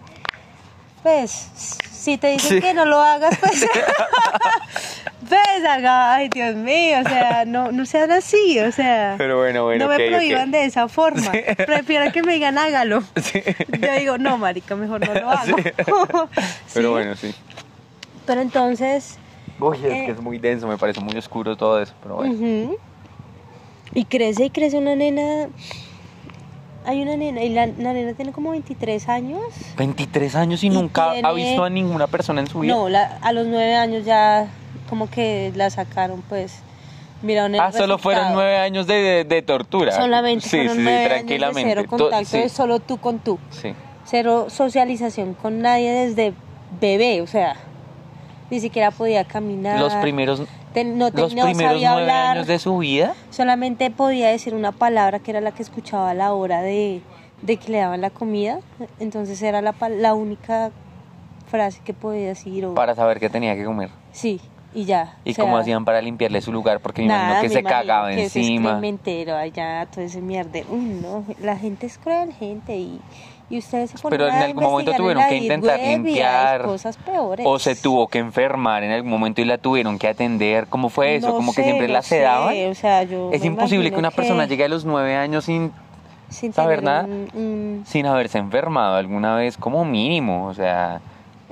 pues 1.03 1.31
si 1.91 2.17
te 2.17 2.27
dicen 2.31 2.57
Sí. 2.57 2.61
que 2.61 2.73
no 2.73 2.85
lo 2.85 2.99
hagas, 2.99 3.37
pues 3.39 3.65
pues 5.29 5.65
haga, 5.69 6.13
ay 6.15 6.29
Dios 6.29 6.55
mío, 6.55 6.97
o 7.05 7.09
sea, 7.09 7.43
no, 7.45 7.71
no 7.71 7.85
sean 7.85 8.11
así, 8.11 8.59
o 8.59 8.71
sea, 8.71 9.15
Pero 9.17 9.37
bueno, 9.37 9.63
bueno, 9.65 9.85
no 9.85 9.89
me 9.89 9.95
ok, 9.97 10.01
ok. 10.05 10.09
prohíban 10.15 10.51
de 10.51 10.65
esa 10.65 10.87
forma, 10.87 11.31
prefiero 11.65 12.11
que 12.11 12.23
me 12.23 12.33
digan 12.33 12.57
hágalo. 12.57 13.03
Sí. 13.21 13.41
Yo 13.79 13.93
digo, 13.99 14.17
no, 14.17 14.37
marica, 14.37 14.75
mejor 14.75 15.05
no 15.05 15.13
lo 15.13 15.29
hago. 15.29 15.57
Sí. 15.57 15.63
Pero 16.73 16.87
¿Sí? 16.89 16.91
bueno, 16.93 17.15
sí. 17.15 17.35
Pero 18.25 18.41
entonces, 18.41 19.17
Uy, 19.59 19.77
es 19.77 19.83
Eh. 19.83 20.03
que 20.05 20.11
es 20.11 20.21
muy 20.21 20.37
denso, 20.39 20.67
me 20.67 20.77
parece 20.77 21.01
muy 21.01 21.17
oscuro 21.17 21.57
todo 21.57 21.81
eso, 21.81 21.93
pero 22.01 22.15
bueno. 22.15 22.33
Ujú. 22.33 22.77
Y 23.93 24.05
crece 24.05 24.45
y 24.45 24.49
crece 24.51 24.77
una 24.77 24.95
nena. 24.95 25.49
Hay 26.85 27.01
una 27.01 27.15
nena, 27.17 27.43
y 27.43 27.49
la, 27.49 27.67
la 27.67 27.93
nena 27.93 28.13
tiene 28.13 28.31
como 28.31 28.51
23 28.51 29.09
años. 29.09 29.41
23 29.77 30.35
años 30.35 30.63
y, 30.63 30.67
Y 30.67 30.69
nunca 30.69 31.09
ha 31.11 31.13
tiene- 31.13 31.33
visto 31.33 31.63
a 31.63 31.69
ninguna 31.69 32.07
persona 32.07 32.41
en 32.41 32.47
su 32.47 32.59
vida. 32.61 32.73
No, 32.73 32.89
la- 32.89 33.17
a 33.21 33.31
los 33.33 33.45
9 33.47 33.75
años 33.75 34.05
ya 34.05 34.47
como 34.89 35.09
que 35.09 35.51
la 35.55 35.69
sacaron, 35.69 36.21
pues. 36.29 36.61
Miraron 37.21 37.53
el 37.53 37.59
ah, 37.59 37.71
solo 37.73 37.97
fueron 37.97 38.23
resultado. 38.23 38.33
nueve 38.45 38.57
años 38.59 38.87
de, 38.87 38.93
de- 38.95 39.23
de 39.25 39.41
tortura. 39.41 39.91
Solamente 39.91 40.45
sí, 40.47 40.51
fueron 40.51 40.71
sí, 40.71 40.77
sí, 40.77 40.83
nueve 40.83 40.99
años 40.99 41.09
de 41.09 41.15
tranquilamente. 41.15 41.69
cero 41.69 41.81
To- 41.83 41.89
contacto, 41.89 42.37
es 42.37 42.51
solo 42.53 42.79
tú 42.79 42.97
con 42.97 43.19
tú. 43.19 43.37
sí. 43.51 43.73
Cero 44.05 44.47
socialización 44.49 45.33
con 45.35 45.61
nadie 45.61 45.91
desde 45.91 46.33
bebé, 46.79 47.21
o 47.21 47.27
sea, 47.27 47.55
ni 48.49 48.59
siquiera 48.61 48.89
podía 48.89 49.23
caminar. 49.25 49.79
Los 49.79 49.93
primeros, 49.95 50.41
no, 50.85 51.09
los 51.09 51.33
no 51.35 51.43
primeros 51.45 51.57
sabía 51.73 51.91
nueve 51.91 52.11
hablar. 52.11 52.37
años 52.37 52.47
de 52.47 52.59
su 52.59 52.77
vida. 52.77 53.13
solamente 53.31 53.89
podía 53.91 54.29
decir 54.29 54.53
una 54.53 54.71
palabra 54.71 55.19
que 55.19 55.31
era 55.31 55.41
la 55.41 55.51
que 55.51 55.63
escuchaba 55.63 56.11
a 56.11 56.13
la 56.13 56.33
hora 56.33 56.61
de, 56.61 57.01
de 57.41 57.57
que 57.57 57.71
le 57.71 57.79
daban 57.79 58.01
la 58.01 58.09
comida. 58.09 58.59
Entonces 58.99 59.41
era 59.41 59.61
la, 59.61 59.73
la 59.89 60.13
única 60.13 60.71
frase 61.47 61.81
que 61.83 61.93
podía 61.93 62.27
decir. 62.27 62.65
O, 62.65 62.73
para 62.75 62.95
saber 62.95 63.19
que 63.19 63.29
tenía 63.29 63.55
que 63.55 63.65
comer. 63.65 63.89
Sí, 64.11 64.39
y 64.73 64.85
ya. 64.85 65.17
¿Y 65.25 65.31
o 65.31 65.33
sea, 65.33 65.43
cómo 65.43 65.57
hacían 65.57 65.83
para 65.85 66.01
limpiarle 66.01 66.41
su 66.41 66.51
lugar? 66.51 66.79
Porque 66.79 67.01
me 67.01 67.07
nada, 67.07 67.23
imagino 67.23 67.41
que 67.41 67.47
me 67.47 67.53
se 67.53 67.59
imagino 67.61 67.79
cagaba 67.81 68.09
que 68.09 68.23
ese 68.25 68.39
encima. 68.39 68.69
excrementero 68.69 69.35
allá, 69.35 69.87
todo 69.91 70.01
ese 70.05 70.21
mierda. 70.21 70.59
Uy, 70.69 70.99
no, 71.01 71.25
la 71.41 71.57
gente 71.57 71.87
es 71.87 71.97
cruel, 71.97 72.31
gente. 72.33 72.75
Y, 72.77 73.01
y 73.49 73.57
ustedes 73.57 73.91
se 73.91 74.09
Pero 74.09 74.27
en 74.27 74.35
algún 74.35 74.63
momento 74.63 74.91
tuvieron 74.93 75.23
que 75.27 75.35
intentar 75.37 75.79
limpiar. 75.79 76.63
cosas 76.63 76.97
peores. 76.97 77.45
O 77.47 77.57
se 77.59 77.75
tuvo 77.75 78.07
que 78.07 78.19
enfermar 78.19 78.83
en 78.83 78.91
algún 78.91 79.09
momento 79.11 79.41
y 79.41 79.45
la 79.45 79.57
tuvieron 79.57 79.97
que 79.97 80.07
atender. 80.07 80.67
¿Cómo 80.67 80.89
fue 80.89 81.15
eso? 81.15 81.29
No 81.29 81.35
¿Como 81.35 81.53
que 81.53 81.63
siempre 81.63 81.87
no 81.87 81.93
la 81.93 82.01
sedaban? 82.01 82.53
sé, 82.53 82.69
o 82.69 82.75
sea, 82.75 83.03
yo 83.03 83.29
Es 83.33 83.43
imposible 83.43 83.89
que 83.91 83.97
una 83.97 84.11
persona 84.11 84.45
llegue 84.45 84.65
a 84.65 84.69
los 84.69 84.85
nueve 84.85 85.15
años 85.15 85.45
sin, 85.45 85.71
sin 86.29 86.53
saber 86.53 86.83
nada. 86.83 87.05
un- 87.05 87.29
un- 87.33 87.83
sin 87.87 88.05
haberse 88.05 88.37
enfermado 88.37 88.95
alguna 88.97 89.35
vez, 89.35 89.57
como 89.57 89.83
mínimo. 89.85 90.45
O 90.47 90.53
sea, 90.53 91.01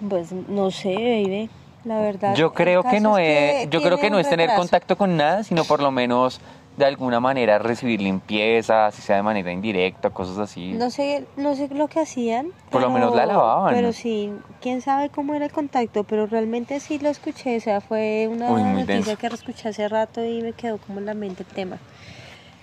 Pues 0.07 0.31
no 0.31 0.69
sé, 0.71 0.93
baby. 0.93 1.49
La 1.83 1.99
verdad. 2.01 2.35
yo 2.35 2.53
creo 2.53 2.83
que 2.83 2.99
no 2.99 3.17
es 3.17 3.69
yo 3.69 3.81
creo 3.81 3.97
que 3.97 4.09
no 4.09 4.19
es 4.19 4.29
tener 4.29 4.49
contacto 4.55 4.97
con 4.97 5.15
nada, 5.15 5.43
sino 5.45 5.63
por 5.63 5.81
lo 5.81 5.89
menos 5.89 6.41
de 6.77 6.85
alguna 6.85 7.19
manera 7.19 7.57
recibir 7.57 7.99
limpieza, 8.01 8.91
si 8.91 9.01
sea 9.01 9.15
de 9.17 9.23
manera 9.23 9.51
indirecta, 9.51 10.11
cosas 10.11 10.37
así. 10.37 10.73
No 10.73 10.91
sé, 10.91 11.25
no 11.35 11.55
sé 11.55 11.67
lo 11.69 11.87
que 11.87 11.99
hacían. 11.99 12.49
Por 12.69 12.81
lo 12.81 12.91
menos 12.91 13.15
la 13.15 13.25
lavaban. 13.25 13.73
Pero 13.73 13.91
sí, 13.93 14.31
quién 14.61 14.81
sabe 14.81 15.09
cómo 15.09 15.33
era 15.33 15.45
el 15.45 15.51
contacto, 15.51 16.03
pero 16.03 16.27
realmente 16.27 16.79
sí 16.79 16.99
lo 16.99 17.09
escuché, 17.09 17.57
o 17.57 17.59
sea, 17.59 17.81
fue 17.81 18.29
una 18.31 18.51
Uy, 18.51 18.61
noticia 18.61 18.95
denso. 18.95 19.17
que 19.17 19.27
escuché 19.27 19.69
hace 19.69 19.89
rato 19.89 20.23
y 20.23 20.41
me 20.43 20.53
quedó 20.53 20.77
como 20.77 20.99
en 20.99 21.07
la 21.07 21.15
mente 21.15 21.43
el 21.43 21.49
tema. 21.49 21.77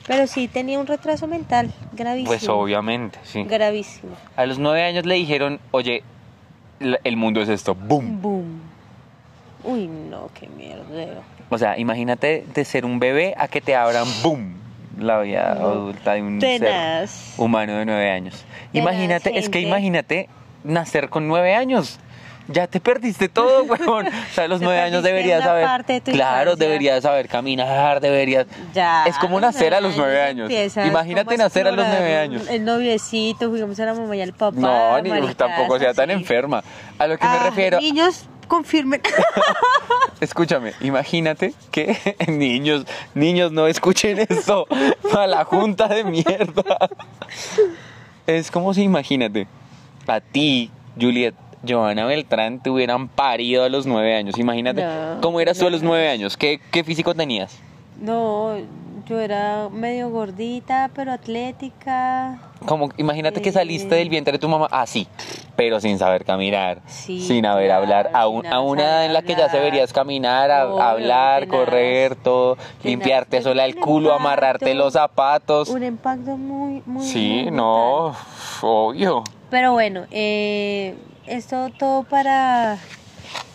Pero 0.06 0.28
sí 0.28 0.46
tenía 0.46 0.78
un 0.78 0.86
retraso 0.86 1.26
mental 1.26 1.72
gravísimo. 1.92 2.28
Pues 2.28 2.48
obviamente, 2.48 3.18
sí. 3.24 3.42
Gravísimo. 3.42 4.12
A 4.36 4.46
los 4.46 4.60
nueve 4.60 4.84
años 4.84 5.06
le 5.06 5.16
dijeron, 5.16 5.58
oye, 5.72 6.04
el 6.78 7.16
mundo 7.16 7.40
es 7.40 7.48
esto, 7.48 7.74
boom. 7.74 8.22
Boom. 8.22 8.60
Uy, 9.64 9.88
no, 9.88 10.28
qué 10.38 10.46
mierdero. 10.46 11.22
O 11.54 11.58
sea, 11.58 11.78
imagínate 11.78 12.44
de 12.52 12.64
ser 12.64 12.84
un 12.84 12.98
bebé 12.98 13.34
a 13.38 13.46
que 13.46 13.60
te 13.60 13.76
abran, 13.76 14.06
boom, 14.24 14.54
la 14.98 15.20
vida 15.20 15.52
adulta 15.52 16.14
de 16.14 16.22
un 16.22 16.40
ser 16.40 16.60
Tenaz. 16.60 17.34
humano 17.36 17.76
de 17.78 17.84
nueve 17.86 18.10
años. 18.10 18.34
Tenaz, 18.72 18.92
Imagínate, 18.92 19.38
es 19.38 19.48
que 19.48 19.60
imagínate 19.60 20.28
nacer 20.64 21.08
con 21.10 21.28
nueve 21.28 21.54
años. 21.54 22.00
Ya 22.48 22.66
te 22.66 22.78
perdiste 22.80 23.28
todo, 23.28 23.62
weón. 23.68 24.08
O 24.08 24.10
sea, 24.34 24.44
a 24.44 24.48
los 24.48 24.60
nueve 24.60 24.80
años 24.80 25.02
deberías 25.04 25.42
saber. 25.44 25.84
de 25.86 26.00
tu 26.00 26.10
Claro, 26.10 26.50
infancia. 26.50 26.66
deberías 26.66 27.02
saber 27.02 27.28
caminar, 27.28 28.00
deberías. 28.00 28.46
Ya. 28.74 29.04
Es 29.06 29.16
como 29.18 29.40
nacer 29.40 29.74
a 29.74 29.80
los 29.80 29.96
nueve 29.96 30.20
años. 30.20 30.50
Empiezas 30.50 30.86
Imagínate 30.88 31.36
nacer 31.38 31.68
a 31.68 31.70
los 31.72 31.86
nueve 31.86 32.16
años. 32.18 32.48
El 32.50 32.64
noviecito, 32.64 33.48
jugamos 33.48 33.78
a 33.80 33.84
la 33.86 33.94
mamá 33.94 34.14
y 34.16 34.20
al 34.22 34.32
papá. 34.32 34.56
No, 34.58 35.00
ni 35.00 35.34
tampoco 35.34 35.78
sea 35.78 35.94
tan 35.94 36.10
enferma. 36.10 36.62
A 36.98 37.06
lo 37.06 37.16
que 37.16 37.24
me 37.24 37.30
Ah, 37.36 37.42
refiero, 37.48 37.78
Niños, 37.80 38.26
confirmen. 38.48 39.00
escúchame, 40.20 40.72
imagínate 40.80 41.54
que 41.70 41.96
niños, 42.28 42.86
niños 43.14 43.52
no 43.52 43.66
escuchen 43.66 44.18
esto 44.28 44.66
a 45.18 45.26
la 45.26 45.44
junta 45.44 45.88
de 45.88 46.04
mierda. 46.04 46.90
Es 48.26 48.50
como 48.50 48.72
si 48.74 48.82
imagínate, 48.82 49.46
a 50.06 50.20
ti, 50.20 50.70
Juliet, 51.00 51.34
Joana 51.66 52.06
Beltrán 52.06 52.60
te 52.62 52.70
hubieran 52.70 53.08
parido 53.08 53.64
a 53.64 53.68
los 53.68 53.86
nueve 53.86 54.14
años. 54.14 54.38
Imagínate, 54.38 54.82
No, 54.82 55.18
¿cómo 55.20 55.40
eras 55.40 55.58
tú 55.58 55.66
a 55.66 55.70
los 55.70 55.82
nueve 55.82 56.08
años? 56.08 56.36
¿Qué, 56.36 56.60
qué 56.70 56.84
físico 56.84 57.14
tenías? 57.14 57.58
No, 58.00 58.56
yo 59.06 59.20
era 59.20 59.68
medio 59.70 60.10
gordita, 60.10 60.90
pero 60.94 61.12
atlética. 61.12 62.38
Como, 62.66 62.88
imagínate 62.96 63.42
que 63.42 63.50
Eh. 63.50 63.52
saliste 63.52 63.94
del 63.96 64.08
vientre 64.08 64.32
de 64.32 64.38
tu 64.38 64.48
mamá 64.48 64.68
así, 64.70 65.06
pero 65.56 65.80
sin 65.80 65.98
saber 65.98 66.24
caminar, 66.24 66.80
Sí, 66.86 67.20
sin 67.20 67.44
haber 67.44 67.66
claro, 67.66 67.82
hablar, 67.82 68.10
a, 68.14 68.26
un- 68.28 68.46
a 68.46 68.60
una 68.60 68.82
edad 68.82 69.04
en 69.04 69.12
la 69.12 69.20
que 69.22 69.34
ya 69.34 69.44
hablar. 69.44 69.52
deberías 69.52 69.92
caminar, 69.92 70.50
a- 70.50 70.66
Obvio, 70.66 70.82
hablar, 70.82 71.46
correr, 71.48 72.16
todo, 72.16 72.56
limpiarte 72.82 73.38
Es 73.38 73.44
sola 73.44 73.66
el 73.66 73.74
culo, 73.74 74.08
impacto, 74.08 74.14
amarrarte 74.28 74.74
los 74.74 74.92
zapatos. 74.94 75.68
Un 75.68 75.84
impacto 75.84 76.36
muy, 76.38 76.82
muy. 76.86 77.04
Sí, 77.06 77.42
muy 77.44 77.50
no, 77.50 78.04
brutal. 78.12 78.22
obvio. 78.62 79.24
Pero 79.50 79.72
bueno, 79.72 80.04
eh, 80.10 80.94
esto 81.26 81.68
todo 81.78 82.04
para, 82.04 82.78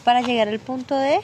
para 0.04 0.22
llegar 0.22 0.48
al 0.48 0.60
punto 0.60 0.96
de, 0.96 1.20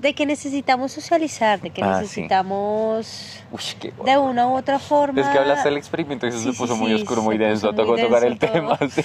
de 0.00 0.14
que 0.14 0.24
necesitamos 0.24 0.92
socializar, 0.92 1.60
de 1.60 1.70
que 1.70 1.82
Ah, 1.82 1.96
sí. 1.96 2.00
necesitamos 2.02 3.42
Uy, 3.52 3.60
qué 3.78 3.92
de 4.04 4.16
una 4.16 4.48
u 4.48 4.56
otra 4.56 4.78
forma. 4.78 5.20
Es 5.20 5.28
que 5.28 5.38
hablaste 5.38 5.68
del 5.68 5.76
experimento 5.76 6.26
y 6.26 6.30
eso 6.30 6.38
Sí, 6.38 6.44
se 6.46 6.52
sí, 6.52 6.58
puso 6.58 6.74
muy 6.76 6.88
sí, 6.96 7.02
oscuro, 7.02 7.20
muy 7.22 7.36
denso, 7.36 7.72
tocó 7.74 7.96
tocar 7.96 8.24
el 8.24 8.38
tema, 8.38 8.78
todo. 8.78 8.88
sí. 8.88 9.02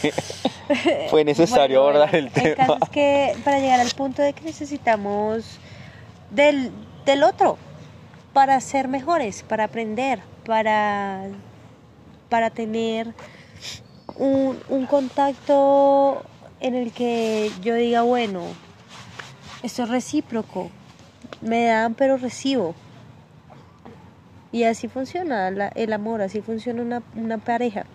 Fue 1.10 1.26
necesario 1.26 1.84
Bueno, 1.84 2.00
abordar 2.00 2.16
el 2.16 2.32
tema. 2.32 2.56
caso 2.56 2.78
es 2.82 2.90
que 2.90 3.36
para 3.44 3.60
llegar 3.60 3.80
al 3.82 3.92
punto 3.92 4.22
de 4.22 4.32
que 4.34 4.42
necesitamos 4.46 5.60
del, 6.32 6.72
del 7.06 7.24
otro 7.24 7.58
para 8.32 8.60
ser 8.62 8.88
mejores, 8.88 9.44
para 9.44 9.66
aprender, 9.66 10.20
para, 10.46 11.24
para 12.30 12.50
tener 12.52 13.14
un, 14.16 14.58
un 14.70 14.86
contacto 14.86 16.24
en 16.62 16.74
el 16.76 16.94
que 16.94 17.52
yo 17.62 17.76
diga, 17.76 18.02
bueno, 18.04 18.44
esto 19.62 19.84
es 19.84 19.90
recíproco, 19.90 20.70
me 21.42 21.66
dan 21.66 21.96
pero 21.96 22.18
recibo. 22.18 22.74
Y 24.52 24.64
así 24.64 24.88
funciona 24.88 25.52
la- 25.52 25.72
el 25.76 25.92
amor, 25.94 26.22
así 26.22 26.42
funciona 26.42 26.82
una, 26.82 27.04
una 27.16 27.38
pareja. 27.38 27.86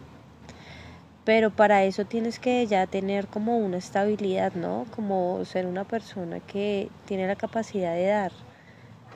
Pero 1.24 1.50
para 1.50 1.84
eso 1.84 2.04
tienes 2.04 2.38
que 2.38 2.66
ya 2.66 2.86
tener 2.86 3.28
como 3.28 3.58
una 3.58 3.76
estabilidad, 3.76 4.52
¿no? 4.54 4.86
Como 4.94 5.44
ser 5.44 5.66
una 5.66 5.84
persona 5.84 6.40
que 6.40 6.88
tiene 7.06 7.26
la 7.26 7.36
capacidad 7.36 7.94
de 7.94 8.06
dar. 8.06 8.32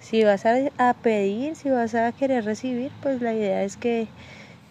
Si 0.01 0.23
vas 0.25 0.45
a, 0.47 0.57
a 0.79 0.95
pedir, 0.95 1.57
si 1.57 1.71
vas 1.71 1.95
a 1.95 2.13
querer 2.13 2.45
recibir, 2.45 2.93
pues 3.01 3.23
la 3.23 3.35
idea 3.35 3.63
es 3.65 3.77
que 3.77 4.09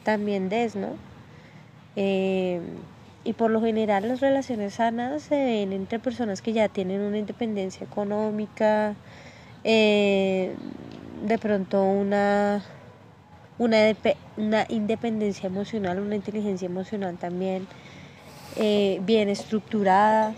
también 0.04 0.50
des, 0.50 0.76
¿no? 0.76 0.98
Eh, 1.96 2.62
y 3.24 3.34
por 3.34 3.52
lo 3.52 3.62
general 3.62 4.08
las 4.08 4.20
relaciones 4.20 4.76
sanas 4.76 5.24
se 5.24 5.36
ven 5.36 5.74
entre 5.74 6.00
personas 6.00 6.41
que 6.41 6.54
ya 6.54 6.68
tienen 6.70 7.02
una 7.02 7.18
independencia 7.18 7.86
económica, 7.86 8.96
eh, 9.64 10.55
de 11.26 11.38
pronto 11.38 11.82
una 11.84 12.64
una, 13.57 13.78
una 14.38 14.66
independencia 14.70 15.47
emocional, 15.47 15.99
una 15.99 16.16
inteligencia 16.16 16.66
emocional 16.66 17.18
también 17.18 17.68
eh, 18.55 18.99
bien 19.03 19.30
estructurada. 19.30 20.34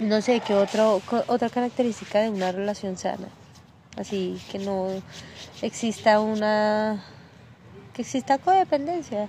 No 0.00 0.22
sé 0.22 0.40
qué 0.40 0.54
otro, 0.54 1.02
otra 1.26 1.50
característica 1.50 2.20
de 2.20 2.30
una 2.30 2.52
relación 2.52 2.96
sana. 2.96 3.28
Así 3.96 4.40
que 4.50 4.58
no 4.58 5.02
exista 5.60 6.20
una 6.20 7.02
que 7.94 8.02
exista 8.02 8.38
codependencia. 8.38 9.28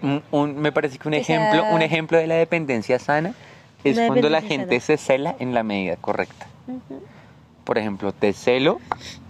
Un- 0.00 0.22
un- 0.30 0.56
me 0.56 0.72
parece 0.72 0.96
que 0.98 1.08
un 1.08 1.14
O 1.14 1.22
sea, 1.22 1.36
ejemplo, 1.36 1.74
un 1.74 1.82
ejemplo 1.82 2.16
de 2.16 2.26
la 2.26 2.36
dependencia 2.36 2.98
sana 2.98 3.34
es 3.84 4.00
cuando 4.06 4.30
la 4.30 4.40
gente 4.40 4.80
se 4.80 4.96
cela 4.96 5.36
en 5.38 5.52
la 5.52 5.62
medida 5.62 5.96
correcta. 5.96 6.46
Por 7.68 7.76
ejemplo, 7.76 8.12
te 8.12 8.32
celo 8.32 8.80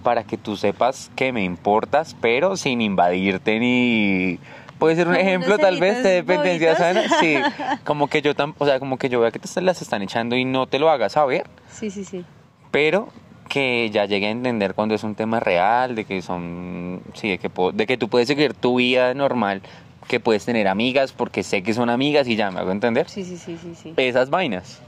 para 0.05 0.22
que 0.22 0.36
tú 0.39 0.57
sepas 0.57 1.11
que 1.16 1.32
me 1.32 1.43
importas, 1.43 2.14
pero 2.20 2.57
sin 2.57 2.80
invadirte 2.80 3.59
ni 3.59 4.39
puede 4.78 4.95
ser 4.95 5.09
un 5.09 5.16
ejemplo 5.16 5.59
tal 5.59 5.80
vez 5.80 6.05
de 6.05 6.11
dependencia 6.22 6.76
sana, 6.76 7.03
sí, 7.18 7.34
como 7.84 8.07
que 8.07 8.22
yo 8.22 8.36
tam, 8.36 8.55
o 8.59 8.64
sea, 8.64 8.78
como 8.78 8.97
que 8.97 9.09
yo 9.09 9.18
vea 9.18 9.32
que 9.32 9.41
te 9.41 9.61
las 9.61 9.82
están 9.82 10.03
echando 10.03 10.36
y 10.36 10.45
no 10.45 10.68
te 10.68 10.78
lo 10.78 10.89
hagas 10.89 11.14
saber, 11.14 11.47
Sí, 11.68 11.91
sí, 11.91 12.05
sí. 12.05 12.24
pero 12.70 13.09
que 13.49 13.91
ya 13.91 14.05
llegue 14.05 14.28
a 14.28 14.30
entender 14.30 14.74
cuando 14.74 14.95
es 14.95 15.03
un 15.03 15.16
tema 15.16 15.41
real, 15.41 15.97
de 15.97 16.05
que 16.05 16.22
son, 16.22 17.01
sí, 17.14 17.30
de 17.30 17.39
que, 17.39 17.51
po- 17.51 17.72
de 17.72 17.86
que 17.89 17.97
tú 17.99 18.09
puedes 18.09 18.28
seguir 18.28 18.55
tu 18.55 18.76
vida 18.76 19.14
normal, 19.14 19.62
que 20.07 20.20
puedes 20.20 20.45
tener 20.45 20.68
amigas 20.68 21.12
porque 21.12 21.43
sé 21.43 21.64
que 21.64 21.74
son 21.74 21.91
amigas 21.91 22.28
y 22.28 22.36
ya 22.36 22.53
me 22.53 22.61
hago 22.61 22.70
entender. 22.70 23.09
Sí, 23.09 23.24
sí, 23.24 23.36
sí, 23.36 23.59
sí, 23.61 23.74
sí. 23.74 23.95
Esas 23.97 24.30
vainas. 24.30 24.80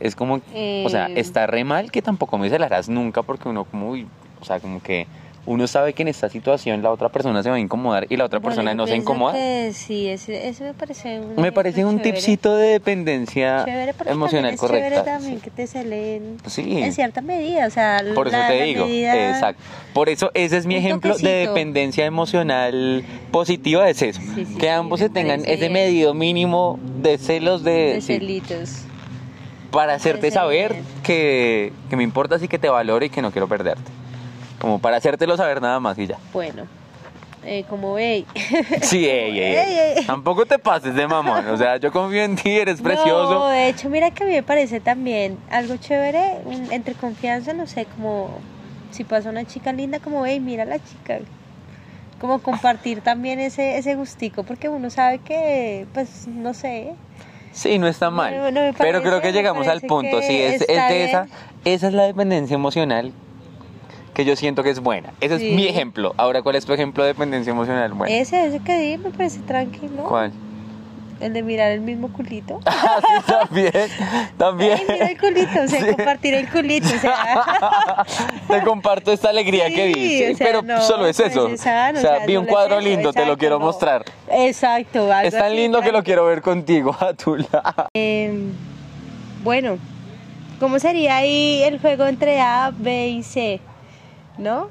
Es 0.00 0.16
como, 0.16 0.34
o 0.36 0.88
sea, 0.88 1.06
Eh. 1.08 1.14
está 1.20 1.46
re 1.46 1.64
mal 1.64 1.90
que 1.90 2.02
tampoco 2.02 2.36
me 2.38 2.50
celarás 2.50 2.88
nunca 2.88 3.22
porque 3.22 3.48
uno 3.48 3.64
como, 3.64 3.90
uy, 3.90 4.06
o 4.40 4.44
sea, 4.44 4.60
como 4.60 4.82
que 4.82 5.06
uno 5.46 5.66
sabe 5.66 5.92
que 5.92 6.00
en 6.00 6.08
esta 6.08 6.30
situación 6.30 6.80
la 6.82 6.90
otra 6.90 7.10
persona 7.10 7.42
se 7.42 7.50
va 7.50 7.56
a 7.56 7.60
incomodar 7.60 8.06
y 8.08 8.16
la 8.16 8.24
otra 8.24 8.38
Bueno, 8.38 8.54
persona 8.56 8.72
no 8.74 8.86
se 8.86 8.96
incomoda. 8.96 9.34
que 9.34 9.72
sí, 9.74 10.08
ese 10.08 10.54
me 10.64 10.72
parece 10.72 11.20
un 11.20 11.36
Me 11.36 11.52
parece 11.52 11.84
un 11.84 11.98
chévere. 11.98 12.12
tipcito 12.12 12.56
de 12.56 12.68
dependencia 12.68 13.62
Chévere, 13.66 13.92
emocional 14.06 14.54
es 14.54 14.60
chévere 14.60 14.80
correcta. 14.88 15.04
también 15.04 15.40
que 15.40 15.50
te 15.50 15.66
celen 15.66 16.38
Sí. 16.46 16.82
en 16.82 16.92
cierta 16.94 17.20
medida, 17.20 17.66
o 17.66 17.70
sea, 17.70 18.02
Por 18.14 18.28
eso 18.28 18.38
la- 18.38 18.48
te 18.48 18.58
la 18.58 18.64
digo, 18.64 18.86
medida- 18.86 19.30
exacto. 19.32 19.62
Por 19.92 20.08
eso 20.08 20.30
ese 20.32 20.56
es 20.56 20.64
mi 20.64 20.76
ejemplo 20.76 21.14
de 21.18 21.46
dependencia 21.46 22.06
emocional 22.06 23.04
positiva, 23.30 23.86
es 23.90 24.00
eso. 24.00 24.22
Sí, 24.34 24.46
que 24.58 24.70
ambos 24.70 24.98
se 25.00 25.10
tengan 25.10 25.42
ese 25.44 25.68
medido 25.68 26.14
mínimo 26.14 26.78
de 27.02 27.18
celos 27.18 27.62
de, 27.62 27.92
de 27.96 28.00
celitos. 28.00 28.78
Para 29.74 29.94
hacerte 29.94 30.30
saber 30.30 30.82
que, 31.02 31.72
que 31.90 31.96
me 31.96 32.02
importas 32.02 32.42
y 32.42 32.48
que 32.48 32.58
te 32.58 32.68
valoro 32.68 33.04
y 33.04 33.10
que 33.10 33.20
no 33.20 33.30
quiero 33.30 33.48
perderte. 33.48 33.90
Como 34.60 34.78
para 34.78 34.96
hacértelo 34.96 35.36
saber 35.36 35.60
nada 35.60 35.80
más 35.80 35.98
y 35.98 36.06
ya. 36.06 36.16
Bueno, 36.32 36.66
eh, 37.44 37.64
como 37.68 37.94
veis. 37.94 38.24
Sí, 38.82 39.06
ey, 39.08 39.38
ey, 39.38 39.40
ey. 39.40 39.54
Ey, 39.56 39.78
ey. 39.98 40.06
Tampoco 40.06 40.46
te 40.46 40.58
pases 40.58 40.94
de 40.94 41.06
mamón. 41.06 41.46
O 41.48 41.56
sea, 41.56 41.76
yo 41.76 41.92
confío 41.92 42.22
en 42.22 42.36
ti, 42.36 42.50
eres 42.50 42.80
precioso. 42.80 43.48
De 43.48 43.68
hecho, 43.68 43.90
mira 43.90 44.10
que 44.10 44.24
a 44.24 44.26
mí 44.26 44.32
me 44.32 44.42
parece 44.42 44.80
también 44.80 45.36
algo 45.50 45.76
chévere, 45.76 46.38
un- 46.44 46.72
entre 46.72 46.94
confianza, 46.94 47.52
no 47.52 47.66
sé, 47.66 47.86
como 47.86 48.38
si 48.90 49.04
pasa 49.04 49.28
una 49.28 49.44
chica 49.44 49.72
linda, 49.72 49.98
como, 49.98 50.24
hey, 50.24 50.40
mira 50.40 50.62
a 50.62 50.66
la 50.66 50.78
chica. 50.78 51.18
Como 52.20 52.38
compartir 52.38 53.00
también 53.02 53.40
ese, 53.40 53.76
ese 53.76 53.96
gustico, 53.96 54.44
porque 54.44 54.68
uno 54.68 54.88
sabe 54.88 55.18
que, 55.18 55.84
pues, 55.92 56.26
no 56.28 56.54
sé. 56.54 56.94
Sí, 57.54 57.78
no 57.78 57.86
está 57.86 58.10
mal. 58.10 58.36
No, 58.36 58.50
no 58.50 58.60
me 58.60 58.72
pero 58.74 59.00
creo 59.00 59.12
parece, 59.12 59.28
que 59.28 59.32
llegamos 59.32 59.62
al 59.68 59.80
parece 59.80 59.86
punto. 59.86 60.20
Sí, 60.22 60.40
es, 60.42 60.60
es 60.62 60.66
de 60.68 61.04
esa. 61.04 61.26
Esa 61.64 61.86
es 61.88 61.94
la 61.94 62.02
dependencia 62.02 62.54
emocional 62.54 63.12
que 64.12 64.24
yo 64.24 64.36
siento 64.36 64.62
que 64.62 64.70
es 64.70 64.80
buena. 64.80 65.12
Ese 65.20 65.38
Sí. 65.38 65.48
es 65.50 65.54
mi 65.56 65.66
ejemplo. 65.66 66.14
Ahora, 66.16 66.42
¿cuál 66.42 66.56
es 66.56 66.66
tu 66.66 66.72
ejemplo 66.72 67.02
de 67.04 67.08
dependencia 67.08 67.50
emocional? 67.52 67.92
Bueno, 67.94 68.14
Ese, 68.14 68.46
ese 68.46 68.60
que 68.60 68.76
di 68.78 68.98
me 68.98 69.10
parece 69.10 69.40
tranquilo. 69.40 70.04
¿cuál? 70.04 70.32
El 71.24 71.32
de 71.32 71.42
mirar 71.42 71.70
el 71.70 71.80
mismo 71.80 72.12
culito. 72.12 72.60
Ah, 72.66 73.00
sí, 73.00 73.32
también, 73.32 73.72
también. 74.36 74.78
Ay, 74.78 74.84
mira 74.92 75.06
el 75.10 75.18
culito, 75.18 75.62
o 75.64 75.68
sea, 75.68 75.80
Sí. 75.80 75.86
compartir 75.94 76.34
el 76.34 76.50
culito, 76.50 76.86
o 76.86 76.98
sea. 76.98 78.04
Te 78.48 78.62
comparto 78.62 79.10
esta 79.10 79.30
alegría 79.30 79.70
que 79.70 79.86
vi, 79.86 80.22
o 80.32 80.36
sea, 80.36 80.46
pero 80.46 80.60
no, 80.62 80.82
solo 80.82 81.06
es 81.06 81.16
pues, 81.16 81.30
eso. 81.30 81.48
es 81.48 81.62
sano, 81.62 81.98
o 81.98 82.02
sea, 82.02 82.26
vi 82.26 82.34
no 82.34 82.40
un 82.40 82.46
cuadro 82.46 82.78
lindo, 82.78 83.10
te 83.14 83.24
lo 83.24 83.38
quiero 83.38 83.58
no. 83.58 83.64
mostrar. 83.64 84.04
Exacto. 84.30 85.10
algo 85.10 85.26
Es 85.28 85.32
tan 85.32 85.56
lindo 85.56 85.80
que 85.80 85.92
lo 85.92 86.02
quiero 86.04 86.26
ver 86.26 86.42
contigo 86.42 86.94
a 87.00 87.14
tu 87.14 87.36
lado. 87.36 87.88
Eh, 87.94 88.50
bueno, 89.42 89.78
¿cómo 90.60 90.78
sería 90.78 91.16
ahí 91.16 91.62
el 91.62 91.80
juego 91.80 92.04
entre 92.04 92.38
A, 92.42 92.70
B 92.76 93.08
y 93.08 93.22
C? 93.22 93.60
¿No? 94.36 94.68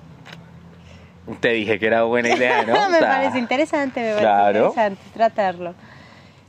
Te 1.39 1.49
dije 1.49 1.79
que 1.79 1.87
era 1.87 2.03
buena 2.03 2.29
idea, 2.29 2.63
¿no? 2.63 2.73
me 2.89 2.97
O 2.97 2.99
sea, 2.99 3.09
parece 3.09 3.39
interesante, 3.39 4.01
me 4.01 4.07
parece 4.09 4.21
claro. 4.21 4.59
interesante 4.67 5.01
tratarlo. 5.15 5.73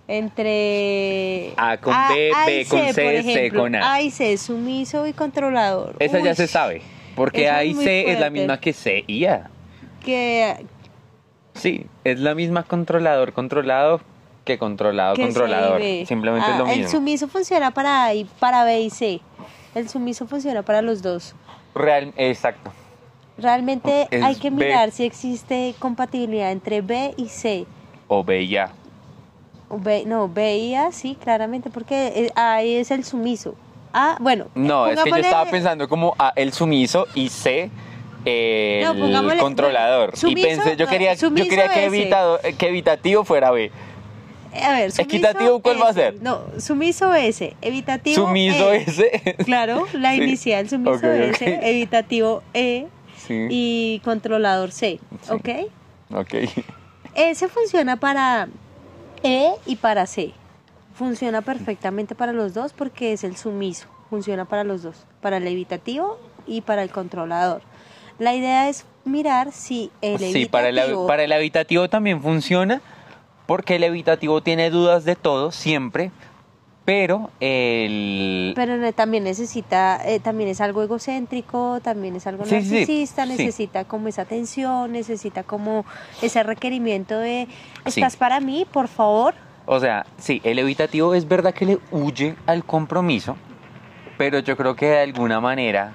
Entre 0.07 1.55
A 1.57 1.77
con 1.79 1.95
B, 2.09 2.31
B 2.47 2.67
con 2.69 2.81
C, 2.81 2.93
C 2.93 3.19
ejemplo. 3.19 3.63
con 3.63 3.75
A. 3.75 3.95
A 3.95 4.03
y 4.03 4.11
C, 4.11 4.37
sumiso 4.37 5.07
y 5.07 5.13
controlador. 5.13 5.97
Esa 5.99 6.21
ya 6.21 6.35
se 6.35 6.47
sabe. 6.47 6.83
Porque 7.17 7.49
A 7.49 7.65
y 7.65 7.75
C 7.75 8.11
es 8.13 8.21
la 8.21 8.31
misma 8.31 8.61
que 8.61 8.73
C 8.73 9.05
y 9.07 9.25
A. 9.27 9.49
Que, 10.05 10.67
Sí, 11.55 11.87
es 12.03 12.19
la 12.19 12.35
misma 12.35 12.65
controlador, 12.65 13.33
controlado 13.33 14.01
que 14.45 14.59
controlado, 14.59 15.15
que 15.15 15.23
controlador. 15.23 15.81
Simplemente 16.07 16.49
es 16.49 16.55
Ah, 16.55 16.59
lo 16.59 16.67
El 16.67 16.79
mismo. 16.81 16.91
sumiso 16.91 17.29
funciona 17.29 17.71
para 17.71 18.05
A 18.05 18.15
y 18.15 18.25
para 18.25 18.65
B 18.65 18.81
y 18.83 18.91
C. 18.91 19.21
El 19.75 19.89
sumiso 19.89 20.27
funciona 20.27 20.63
para 20.63 20.83
los 20.83 21.01
dos. 21.01 21.35
Real, 21.75 22.13
exacto. 22.17 22.73
Realmente 23.39 24.07
Es 24.11 24.23
hay 24.23 24.35
que 24.37 24.51
B. 24.51 24.65
mirar 24.67 24.91
si 24.91 25.05
existe 25.05 25.75
compatibilidad 25.79 26.53
entre 26.53 26.83
B 26.83 27.15
y 27.17 27.29
C. 27.29 27.65
O 28.09 28.23
B 28.23 28.43
y 28.43 28.57
A. 28.59 28.71
B, 29.71 30.05
no, 30.07 30.29
B 30.29 30.57
y 30.59 30.75
A 30.75 30.93
sí, 30.93 31.17
claramente, 31.23 31.71
porque 31.71 32.13
eh, 32.15 32.31
ahí 32.37 32.75
es 32.77 32.91
el 32.91 33.05
sumiso. 33.05 33.55
Ah, 33.93 34.17
bueno. 34.21 34.47
No, 34.55 34.87
es 34.89 35.01
que 35.03 35.11
yo 35.11 35.17
estaba 35.17 35.51
pensando 35.51 35.89
como 35.89 36.15
A 36.19 36.33
el 36.37 36.53
sumiso 36.53 37.07
y 37.15 37.29
C 37.29 37.71
el 38.25 38.85
No, 38.85 38.95
pongámosle- 38.95 39.39
controlador. 39.39 40.13
y 40.27 40.35
pensé, 40.35 40.77
yo 40.77 40.87
quería, 40.87 41.15
yo 41.15 41.33
quería 41.35 41.69
que, 41.69 41.85
evitado, 41.85 42.41
que 42.59 42.69
evitativo 42.69 43.25
fuera 43.25 43.51
B. 43.51 43.71
A 44.63 44.71
ver, 44.73 44.93
sumiso 44.93 45.03
¿Equitativo 45.03 45.61
cuál 45.61 45.83
va 45.83 45.89
a 45.89 45.91
S. 45.91 46.01
ser? 46.01 46.23
No, 46.23 46.41
sumiso 46.59 47.13
S, 47.13 47.57
evitativo 47.61 48.27
Sumiso 48.27 48.73
E. 48.73 48.77
ese. 48.87 49.37
Claro, 49.45 49.87
la 49.95 50.13
Sí. 50.15 50.23
inicial, 50.23 50.69
sumiso 50.71 51.11
S, 51.11 51.61
evitativo 51.63 52.43
E 52.55 52.87
Sí. 53.27 53.47
y 53.51 54.01
controlador 54.05 54.71
C, 54.71 55.01
Sí. 55.23 55.33
¿ok? 55.33 55.49
Ok. 56.15 56.35
Ese 57.15 57.49
funciona 57.49 57.97
para 57.97 58.49
E 59.25 59.55
y 59.67 59.77
para 59.77 60.07
C. 60.07 60.33
Funciona 60.95 61.43
perfectamente 61.43 62.15
para 62.15 62.33
los 62.33 62.55
dos 62.55 62.73
porque 62.73 63.13
es 63.13 63.25
el 63.25 63.37
sumiso. 63.37 63.89
Funciona 64.11 64.45
para 64.45 64.63
los 64.63 64.83
dos, 64.83 65.07
para 65.21 65.39
el 65.39 65.47
evitativo 65.49 66.21
y 66.47 66.61
para 66.61 66.83
el 66.83 66.91
controlador. 66.91 67.63
La 68.19 68.35
idea 68.35 68.69
es 68.69 68.85
mirar 69.05 69.51
si 69.51 69.91
el 70.03 70.19
Sí, 70.19 70.47
para 70.47 70.69
el, 70.69 70.79
evitativo 70.79 71.07
para 71.07 71.25
el 71.25 71.33
evitativo 71.33 71.89
también 71.89 72.23
funciona 72.23 72.81
porque 73.47 73.77
el 73.77 73.85
evitativo 73.85 74.43
tiene 74.43 74.71
dudas 74.71 75.05
de 75.05 75.17
todo 75.17 75.51
siempre, 75.51 76.13
pero 76.85 77.31
el... 77.41 78.53
pero 78.55 78.93
también 78.93 79.25
necesita, 79.25 80.01
eh, 80.05 80.21
también 80.21 80.51
es 80.51 80.61
algo 80.61 80.83
egocéntrico, 80.83 81.81
también 81.83 82.17
es 82.17 82.27
algo 82.27 82.45
Sí, 82.45 82.55
narcisista, 82.57 83.25
sí. 83.25 83.31
necesita 83.31 83.85
como 83.85 84.09
esa 84.09 84.23
atención, 84.23 84.93
necesita 84.93 85.43
como 85.45 85.85
ese 86.21 86.43
requerimiento 86.43 87.19
de 87.19 87.49
estás 87.85 88.17
para 88.17 88.41
mí, 88.41 88.67
por 88.71 88.89
favor. 88.89 89.35
O 89.67 89.81
sea, 89.81 90.05
sí, 90.19 90.43
el 90.45 90.59
evitativo 90.59 91.15
es 91.15 91.27
verdad 91.27 91.55
que 91.55 91.65
le 91.65 91.79
huye 91.91 92.37
al 92.45 92.65
compromiso, 92.65 93.37
pero 94.19 94.41
yo 94.41 94.57
creo 94.57 94.77
que 94.77 94.87
de 94.87 95.01
alguna 95.01 95.41
manera 95.41 95.95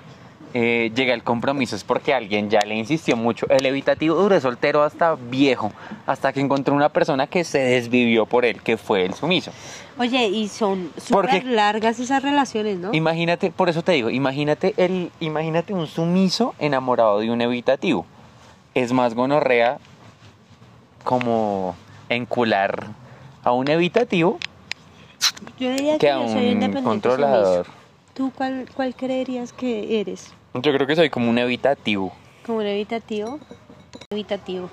eh, 0.53 0.91
llega 0.95 1.13
al 1.13 1.23
compromiso 1.23 1.75
es 1.75 1.83
porque 1.83 2.13
alguien 2.13 2.49
ya 2.49 2.59
le 2.61 2.75
insistió 2.75 3.15
mucho. 3.15 3.45
El 3.49 3.65
evitativo 3.65 4.15
duró 4.15 4.39
soltero 4.39 4.83
hasta 4.83 5.15
viejo, 5.15 5.71
hasta 6.07 6.33
que 6.33 6.39
encontró 6.39 6.73
una 6.73 6.89
persona 6.89 7.27
que 7.27 7.43
se 7.43 7.59
desvivió 7.59 8.25
por 8.25 8.45
él, 8.45 8.61
que 8.61 8.77
fue 8.77 9.05
el 9.05 9.13
sumiso. 9.13 9.51
Oye, 9.97 10.27
y 10.27 10.47
son 10.47 10.91
súper 10.97 11.45
largas 11.45 11.99
esas 11.99 12.23
relaciones, 12.23 12.77
¿no? 12.77 12.93
Imagínate, 12.93 13.51
por 13.51 13.69
eso 13.69 13.83
te 13.83 13.91
digo, 13.91 14.09
imagínate 14.09 14.73
el, 14.77 15.11
imagínate 15.19 15.73
un 15.73 15.87
sumiso 15.87 16.55
enamorado 16.57 17.19
de 17.19 17.29
un 17.29 17.41
evitativo. 17.41 18.05
Es 18.73 18.91
más 18.91 19.13
gonorrea 19.13 19.77
como 21.03 21.75
encular 22.07 22.87
a 23.43 23.51
un 23.51 23.69
evitativo 23.69 24.39
Yo 25.59 25.69
diría 25.71 25.93
que, 25.93 25.99
que 25.99 26.11
a 26.11 26.21
yo 26.21 26.27
soy 26.27 26.37
un 26.37 26.43
independiente 26.43 26.83
controlador. 26.83 27.65
sumiso. 27.65 27.79
¿Tú 28.13 28.31
cuál, 28.35 28.67
cuál 28.73 28.95
creerías 28.95 29.53
que 29.53 29.99
eres? 30.01 30.33
Yo 30.53 30.73
creo 30.73 30.87
que 30.87 30.95
soy 30.95 31.09
como 31.09 31.29
un 31.29 31.37
evitativo. 31.37 32.11
¿Como 32.45 32.59
un 32.59 32.65
evitativo? 32.65 33.39
Evitativo. 34.09 34.69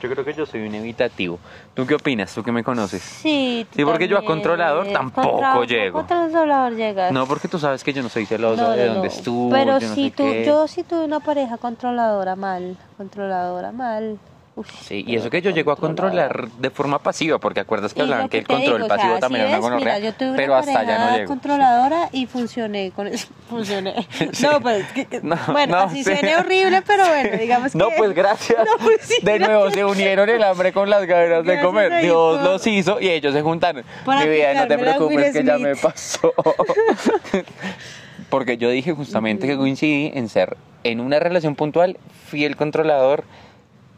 Yo 0.00 0.08
creo 0.10 0.24
que 0.24 0.32
yo 0.34 0.46
soy 0.46 0.60
un 0.66 0.74
evitativo. 0.74 1.40
¿Tú 1.74 1.84
qué 1.86 1.94
opinas? 1.94 2.32
¿Tú 2.32 2.42
que 2.44 2.52
me 2.52 2.62
conoces? 2.62 3.02
Sí, 3.02 3.66
tú 3.70 3.76
Sí, 3.78 3.84
porque 3.84 4.06
yo 4.06 4.16
a 4.18 4.24
controlador 4.24 4.86
tampoco 4.92 5.30
Contra- 5.38 5.64
llego. 5.64 6.06
controlador 6.06 6.76
llegas. 6.76 7.10
No, 7.12 7.26
porque 7.26 7.48
tú 7.48 7.58
sabes 7.58 7.82
que 7.82 7.92
yo 7.92 8.02
no 8.02 8.08
soy 8.08 8.24
celoso 8.26 8.62
No, 8.62 8.70
de 8.70 8.86
no, 8.86 8.92
dónde 8.94 9.08
no. 9.08 9.14
estuvo. 9.14 9.50
Pero 9.50 9.78
yo 9.80 9.88
no 9.88 9.94
si 9.94 10.10
tú, 10.10 10.22
qué. 10.22 10.44
yo 10.44 10.68
sí 10.68 10.84
tuve 10.84 11.04
una 11.04 11.18
pareja 11.20 11.56
controladora 11.58 12.36
mal, 12.36 12.76
controladora 12.96 13.72
mal. 13.72 14.18
Uf, 14.58 14.68
Sí, 14.82 15.04
y 15.06 15.14
eso 15.16 15.30
que 15.30 15.40
yo 15.40 15.50
llego 15.50 15.70
a 15.70 15.76
controlar 15.76 16.48
de 16.48 16.70
forma 16.70 16.98
pasiva, 16.98 17.38
porque 17.38 17.60
acuerdas 17.60 17.94
que 17.94 18.02
hablaban 18.02 18.28
que 18.28 18.38
el 18.38 18.46
control 18.46 18.74
digo, 18.74 18.84
o 18.86 18.88
pasivo 18.88 19.10
sea, 19.12 19.20
también 19.20 19.44
si 19.44 19.48
era 19.50 19.58
una 19.58 19.68
gonorrea, 19.68 19.94
mira, 19.96 20.10
yo 20.10 20.14
tuve 20.16 20.36
pero 20.36 20.52
una 20.54 20.60
hasta 20.60 20.78
allá 20.80 20.98
no 21.10 21.16
llego. 21.16 21.28
controladora 21.28 22.08
y 22.12 22.26
funcioné 22.26 22.90
con 22.90 23.06
eso. 23.06 23.28
Funcioné. 23.48 23.94
Sí. 24.32 24.46
No, 24.46 24.60
pues, 24.60 24.84
que- 24.92 25.20
No, 25.22 25.36
bueno, 25.52 25.76
no, 25.76 25.82
así 25.84 25.98
sí. 26.02 26.04
suene 26.12 26.36
horrible, 26.36 26.82
pero 26.86 27.06
bueno, 27.06 27.36
digamos 27.38 27.74
No, 27.74 27.88
que... 27.90 27.94
pues 27.96 28.14
gracias. 28.14 28.58
No, 28.64 28.84
pues 28.84 29.00
sí, 29.02 29.14
de 29.22 29.38
nuevo 29.38 29.70
se 29.70 29.84
unieron 29.84 30.28
el 30.28 30.42
hambre 30.42 30.72
con 30.72 30.90
las 30.90 31.06
ganas 31.06 31.44
de 31.44 31.60
comer. 31.62 32.02
Dios 32.02 32.42
los 32.42 32.66
hizo 32.66 33.00
y 33.00 33.08
ellos 33.08 33.32
se 33.32 33.42
juntaron. 33.42 33.84
Para 34.04 34.22
Mi 34.22 34.28
vida, 34.30 34.54
no 34.54 34.66
te 34.66 34.76
preocupes 34.76 35.32
que 35.32 35.44
ya 35.44 35.56
me 35.58 35.76
pasó. 35.76 36.34
Porque 38.30 38.58
yo 38.58 38.68
dije 38.70 38.92
justamente 38.92 39.46
que 39.46 39.56
coincidí 39.56 40.10
en 40.14 40.28
ser 40.28 40.56
en 40.84 41.00
una 41.00 41.18
relación 41.18 41.54
puntual, 41.56 41.96
fui 42.28 42.44
el 42.44 42.56
controlador, 42.56 43.24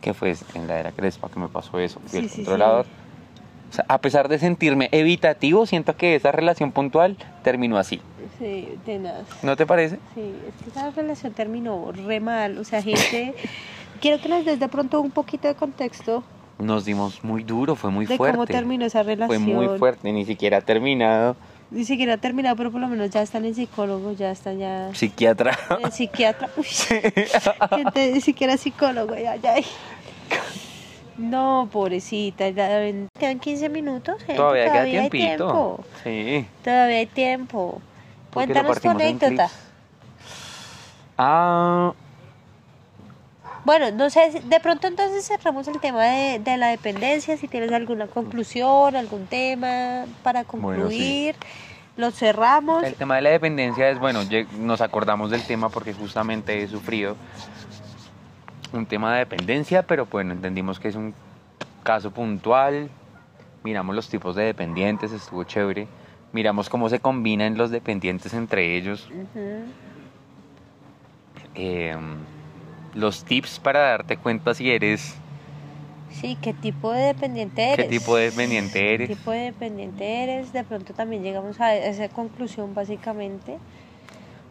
que 0.01 0.14
fue 0.14 0.34
en 0.55 0.66
la 0.66 0.78
era 0.80 0.92
Crespa 0.92 1.28
que 1.28 1.38
me 1.40 1.48
pasó 1.48 1.78
eso, 1.78 2.01
fui 2.01 2.11
Sí, 2.11 2.18
el 2.18 2.28
sí, 2.30 2.36
controlador. 2.36 2.86
O 3.70 3.72
sea, 3.72 3.84
a 3.88 3.98
pesar 3.98 4.28
de 4.28 4.38
sentirme 4.38 4.88
evitativo, 4.92 5.64
siento 5.66 5.96
que 5.96 6.14
esa 6.16 6.32
relación 6.32 6.72
puntual 6.72 7.16
terminó 7.44 7.78
así. 7.78 8.01
Sí, 8.38 8.68
tenaz. 8.84 9.22
¿No 9.42 9.55
te 9.57 9.64
parece? 9.66 9.96
Sí, 10.14 10.34
es 10.48 10.64
que 10.64 10.70
esa 10.70 10.90
relación 10.90 11.32
terminó 11.34 11.92
re 11.92 12.20
mal. 12.20 12.59
O 12.59 12.64
sea, 12.64 12.82
gente... 12.82 13.34
Quiero 14.01 14.20
que 14.22 14.30
nos 14.30 14.46
des 14.46 14.59
de 14.59 14.66
pronto 14.66 14.98
un 15.03 15.11
poquito 15.11 15.46
de 15.46 15.55
contexto 15.55 16.24
Nos 16.59 16.86
dimos 16.86 17.22
muy 17.22 17.44
duro, 17.44 17.74
fue 17.76 17.90
muy 17.90 18.07
de 18.07 18.16
fuerte. 18.16 18.34
cómo 18.34 18.46
terminó 18.46 18.86
esa 18.86 19.05
Fue 19.05 19.14
relación. 19.14 19.42
muy 19.42 19.78
fuerte, 19.78 20.11
ni 20.11 20.24
siquiera 20.24 20.57
ha 20.57 20.61
terminado. 20.62 21.36
Ni 21.71 21.85
siquiera 21.85 22.14
ha 22.14 22.16
terminado, 22.16 22.57
pero 22.57 22.73
por 22.73 22.81
lo 22.81 22.89
menos 22.89 23.11
ya 23.11 23.23
están 23.23 23.45
en 23.45 23.55
psicólogo, 23.55 24.12
ya 24.12 24.31
están 24.33 24.59
ya 24.59 24.91
Psiquiatra. 24.93 25.57
en 25.83 25.93
psiquiatra. 25.93 26.49
Uy, 26.57 26.64
gente, 26.64 28.12
ni 28.12 28.21
siquiera 28.21 28.57
psicólogo, 28.57 29.14
ya, 29.16 29.37
ya. 29.37 29.55
No, 31.16 31.68
pobrecita, 31.71 32.53
quedan 32.53 33.39
15 33.41 33.68
minutos. 33.68 34.16
gente, 34.18 34.35
Todavía 34.37 34.73
queda 34.73 34.85
tiempito. 34.85 35.11
tiempo. 35.18 35.85
Sí. 36.03 36.47
Todavía 36.64 36.97
hay 36.97 37.07
tiempo. 37.07 37.81
Cuéntanos 38.33 38.81
tu 38.81 38.89
anécdota. 38.91 39.49
Ah, 41.18 41.93
Bueno, 43.64 43.90
no 43.90 44.08
sé, 44.11 44.32
si- 44.32 44.48
de 44.48 44.61
pronto 44.61 44.86
entonces 44.86 45.26
cerramos 45.26 45.68
el 45.68 45.80
tema 45.80 46.04
de, 46.04 46.38
de 46.38 46.56
la 46.56 46.68
dependencia, 46.68 47.36
si 47.36 47.46
tienes 47.46 47.72
alguna 47.72 48.06
conclusión, 48.06 48.96
algún 48.96 49.26
tema 49.26 50.06
para 50.22 50.44
Bueno, 50.44 50.88
sí. 50.88 50.96
concluir, 50.96 51.36
lo 51.96 52.11
cerramos. 52.11 52.82
el 52.84 52.94
tema 52.94 53.16
de 53.16 53.22
la 53.22 53.30
dependencia 53.30 53.90
es, 53.90 53.98
bueno, 53.98 54.20
nos 54.58 54.80
acordamos 54.80 55.30
del 55.30 55.42
tema 55.42 55.68
porque 55.68 55.92
justamente 55.92 56.62
he 56.62 56.68
sufrido 56.68 57.16
un 58.72 58.86
tema 58.86 59.12
de 59.12 59.18
dependencia, 59.20 59.82
pero 59.82 60.06
bueno, 60.06 60.32
entendimos 60.32 60.78
que 60.80 60.88
es 60.88 60.94
un 60.94 61.12
caso 61.82 62.11
puntual. 62.11 62.88
Miramos 63.62 63.94
los 63.94 64.08
tipos 64.08 64.36
de 64.36 64.44
dependientes, 64.44 65.12
estuvo 65.12 65.44
chévere. 65.44 65.86
Miramos 66.32 66.70
cómo 66.70 66.88
se 66.88 66.98
combinan 67.00 67.58
los 67.58 67.70
dependientes 67.70 68.32
entre 68.32 68.76
ellos. 68.76 69.06
Eh, 71.54 71.94
los 72.95 73.24
tips 73.24 73.59
para 73.59 73.80
darte 73.80 74.16
cuenta 74.16 74.55
si 74.55 74.70
eres, 74.70 75.14
Sí, 76.12 76.36
qué 76.43 76.53
tipo 76.53 76.91
de 76.93 77.03
dependiente 77.03 77.62
eres. 77.72 77.86
qué 77.86 77.91
tipo 77.99 78.16
de 78.16 78.24
dependiente 78.24 78.72
¿Qué 78.80 78.95
eres. 78.95 79.09
tipo 79.09 79.30
de 79.30 79.38
dependiente 79.38 80.22
eres? 80.24 80.53
De 80.53 80.64
pronto 80.64 80.93
también 80.93 81.22
llegamos 81.22 81.61
a 81.61 81.74
esa 81.76 82.09
conclusión 82.09 82.74
básicamente. 82.74 83.59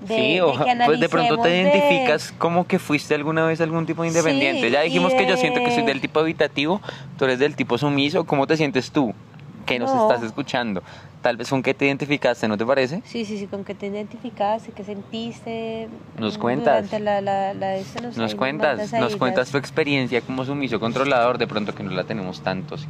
De, 0.07 0.15
sí, 0.15 0.39
o 0.39 0.53
de 0.57 0.75
pues 0.85 0.99
de 1.01 1.09
pronto 1.09 1.37
te 1.39 1.49
de- 1.49 1.61
identificas 1.61 2.33
como 2.37 2.65
que 2.65 2.79
fuiste 2.79 3.13
alguna 3.15 3.45
vez 3.45 3.59
algún 3.59 3.85
tipo 3.85 4.03
de 4.03 4.07
independiente. 4.07 4.67
Sí, 4.67 4.71
ya 4.71 4.81
dijimos 4.81 5.13
que 5.13 5.27
yo 5.27 5.35
siento 5.35 5.59
que 5.59 5.71
soy 5.71 5.81
de- 5.81 5.87
del 5.89 5.99
tipo 5.99 6.21
evitativo, 6.21 6.79
tú 7.17 7.25
eres 7.25 7.39
del 7.39 7.57
tipo 7.57 7.77
sumiso. 7.77 8.23
¿Cómo 8.23 8.47
te 8.47 8.55
sientes 8.55 8.91
tú? 8.91 9.13
Qué 9.69 9.79
nos 9.79 9.93
No. 9.93 10.01
estás 10.09 10.23
escuchando. 10.23 10.81
Tal 11.21 11.37
vez 11.37 11.49
con 11.49 11.61
qué 11.61 11.73
te 11.73 11.85
identificaste, 11.85 12.47
¿no 12.47 12.57
te 12.57 12.65
parece? 12.65 13.01
Sí, 13.05 13.25
sí, 13.25 13.37
sí, 13.37 13.47
con 13.47 13.63
qué 13.63 13.75
te 13.75 13.87
identificaste, 13.87 14.71
qué 14.71 14.83
sentiste. 14.83 15.87
Nos 16.17 16.37
mm, 16.37 16.41
cuentas. 16.41 16.89
Durante 16.89 16.99
la, 16.99 17.21
la, 17.21 17.53
la 17.53 17.75
esta, 17.75 18.01
Nos 18.01 18.17
ahí 18.19 18.35
cuentas, 18.35 18.93
nos 18.93 19.15
cuentas 19.15 19.51
tu 19.51 19.57
experiencia 19.57 20.21
como 20.21 20.43
sumiso 20.45 20.79
controlador, 20.79 21.37
de 21.37 21.47
pronto 21.47 21.75
que 21.75 21.83
no 21.83 21.91
la 21.91 22.03
tenemos 22.05 22.41
tanto, 22.41 22.77
sí. 22.77 22.87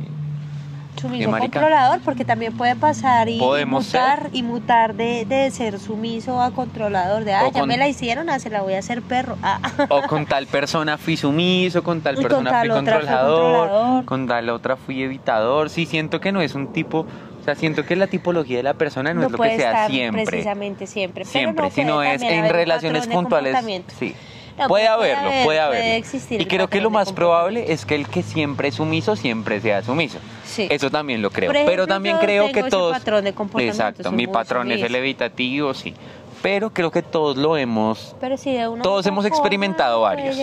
Sumiso 0.99 1.25
¿Qué, 1.25 1.31
marica? 1.31 1.59
controlador, 1.59 1.99
porque 2.01 2.25
también 2.25 2.55
puede 2.55 2.75
pasar 2.75 3.29
y, 3.29 3.39
mutar, 3.65 4.29
y 4.33 4.43
mutar 4.43 4.93
de, 4.95 5.25
de 5.25 5.49
ser 5.51 5.79
sumiso 5.79 6.41
a 6.41 6.51
controlador, 6.51 7.23
de, 7.23 7.33
ah, 7.33 7.43
O 7.47 7.51
ya 7.51 7.59
con- 7.61 7.69
me 7.69 7.77
la 7.77 7.87
hicieron, 7.87 8.29
ah, 8.29 8.39
se 8.39 8.49
la 8.49 8.61
voy 8.61 8.73
a 8.73 8.79
hacer 8.79 9.01
perro. 9.01 9.37
Ah. 9.43 9.59
O 9.89 10.01
con 10.03 10.25
tal 10.25 10.47
persona 10.47 10.97
fui 10.97 11.17
sumiso, 11.17 11.83
con 11.83 12.01
tal 12.01 12.15
con 12.15 12.23
persona 12.23 12.51
tal 12.51 12.67
fui 12.67 12.75
controlador, 12.75 14.05
con 14.05 14.27
tal 14.27 14.49
otra 14.49 14.75
fui 14.75 15.01
evitador. 15.03 15.69
Sí, 15.69 15.85
siento 15.85 16.19
que 16.19 16.31
no 16.31 16.41
es 16.41 16.55
un 16.55 16.71
tipo, 16.73 16.99
o 16.99 17.43
sea, 17.45 17.55
siento 17.55 17.85
que 17.85 17.95
la 17.95 18.07
tipología 18.07 18.57
de 18.57 18.63
la 18.63 18.73
persona 18.73 19.13
no, 19.13 19.23
es 19.25 19.31
lo 19.31 19.37
puede 19.37 19.51
que 19.51 19.57
sea 19.57 19.71
estar 19.71 19.91
siempre. 19.91 20.25
precisamente 20.25 20.87
siempre. 20.87 21.23
pero 21.23 21.31
Siempre, 21.31 21.65
no 21.65 21.71
sino 21.71 22.03
es 22.03 22.21
en 22.21 22.49
relaciones 22.49 23.07
puntuales. 23.07 23.57
Sí. 23.97 24.15
No, 24.59 24.67
puede 24.67 24.87
haberlo, 24.87 25.29
haber, 25.29 25.31
puede 25.31 25.45
puede 25.45 25.59
haberlo. 25.59 25.93
existir 25.93 26.41
y 26.41 26.45
creo 26.45 26.67
que 26.67 26.81
lo 26.81 26.89
más 26.89 27.13
probable 27.13 27.71
es 27.71 27.85
que 27.85 27.95
el 27.95 28.07
que 28.07 28.23
siempre 28.23 28.67
es 28.67 28.75
sumiso 28.75 29.15
siempre 29.15 29.61
sea 29.61 29.81
sumiso. 29.81 30.19
Sí. 30.45 30.67
Eso 30.69 30.89
también 30.89 31.21
lo 31.21 31.29
creo. 31.29 31.51
Ejemplo, 31.51 31.71
pero 31.71 31.87
también 31.87 32.17
creo 32.17 32.51
que 32.51 32.63
todos. 32.63 32.97
patrón 32.97 33.23
de 33.23 33.33
comportamiento, 33.33 33.81
Exacto, 33.81 34.11
mi 34.11 34.27
patrón 34.27 34.71
es 34.71 34.81
el 34.81 34.95
evitativo, 34.95 35.73
sí. 35.73 35.93
Pero 36.41 36.69
creo 36.69 36.89
que 36.89 37.01
todos 37.01 37.35
lo 37.35 37.57
hemos 37.57 38.15
Pero 38.19 38.37
sí, 38.37 38.53
de 38.53 38.67
una 38.67 38.81
Todos 38.81 39.05
hemos 39.05 39.25
experimentado 39.25 40.01
varios. 40.01 40.37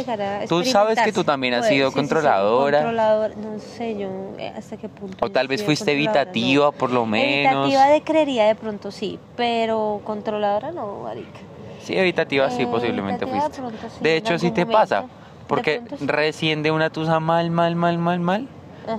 Tú 0.48 0.64
sabes 0.64 1.00
que 1.00 1.12
tú 1.12 1.24
también 1.24 1.54
has 1.54 1.68
sido 1.68 1.88
sí, 1.88 1.94
sí, 1.94 2.00
sí, 2.00 2.08
controladora. 2.08 2.78
controlador, 2.78 3.36
no 3.38 3.58
sé 3.58 3.96
yo 3.98 4.08
eh, 4.38 4.52
hasta 4.56 4.76
qué 4.76 4.88
punto. 4.88 5.24
O 5.24 5.30
tal 5.30 5.48
vez 5.48 5.64
fuiste 5.64 5.92
controladora, 5.92 6.22
evitativa, 6.22 6.64
no. 6.66 6.72
por 6.72 6.90
lo 6.90 7.06
menos. 7.06 7.66
Evitativa 7.66 7.86
de 7.88 8.02
creería 8.02 8.46
de 8.46 8.54
pronto 8.54 8.90
sí, 8.90 9.18
pero 9.36 10.00
controladora 10.04 10.70
no, 10.70 11.00
marica. 11.04 11.40
Sí, 11.86 11.96
evitativa 11.96 12.50
sí, 12.50 12.62
Eh, 12.62 12.66
posiblemente 12.66 13.24
evitativa 13.24 13.70
de 13.70 13.78
fuiste. 13.78 13.90
sí, 13.90 14.02
de 14.02 14.16
hecho, 14.16 14.38
sí 14.38 14.50
te 14.50 14.66
pasa. 14.66 15.04
Porque 15.46 15.80
sí. 15.96 16.06
recién 16.06 16.64
de 16.64 16.72
una 16.72 16.90
tusa 16.90 17.20
mal, 17.20 17.50
mal, 17.50 17.76
mal, 17.76 17.98
mal, 17.98 18.18
mal, 18.18 18.48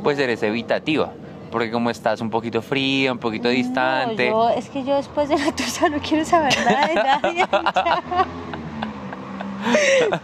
pues 0.04 0.18
eres 0.18 0.42
evitativa. 0.44 1.12
Porque 1.52 1.70
como 1.70 1.90
estás 1.90 2.22
un 2.22 2.30
poquito 2.30 2.62
fría, 2.62 3.12
un 3.12 3.18
poquito 3.20 3.50
distante. 3.50 4.34
Es 4.56 4.70
que 4.70 4.86
yo 4.86 4.96
después 4.96 5.28
de 5.28 5.38
la 5.38 5.52
tusa 5.52 5.90
no 5.90 5.98
quiero 6.00 6.24
saber 6.24 6.54
nada 6.66 6.88
de 6.88 6.96
nadie. 6.96 7.46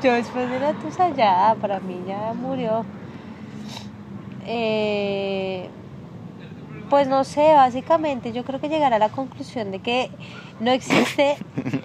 yo 0.02 0.14
después 0.14 0.50
de 0.50 0.60
la 0.60 0.74
tusa 0.74 1.10
ya, 1.10 1.56
para 1.60 1.82
mí 1.82 1.98
ya 2.08 2.34
murió. 2.34 2.86
Eh, 4.46 5.68
pues 6.90 7.08
no 7.08 7.24
sé, 7.26 7.54
básicamente 7.56 8.32
yo 8.32 8.44
creo 8.46 8.60
que 8.62 8.70
llegar 8.70 8.94
a 8.94 9.00
la 9.00 9.10
conclusión 9.10 9.72
de 9.72 9.80
que 9.80 10.10
no 10.60 10.72
existe, 10.72 11.36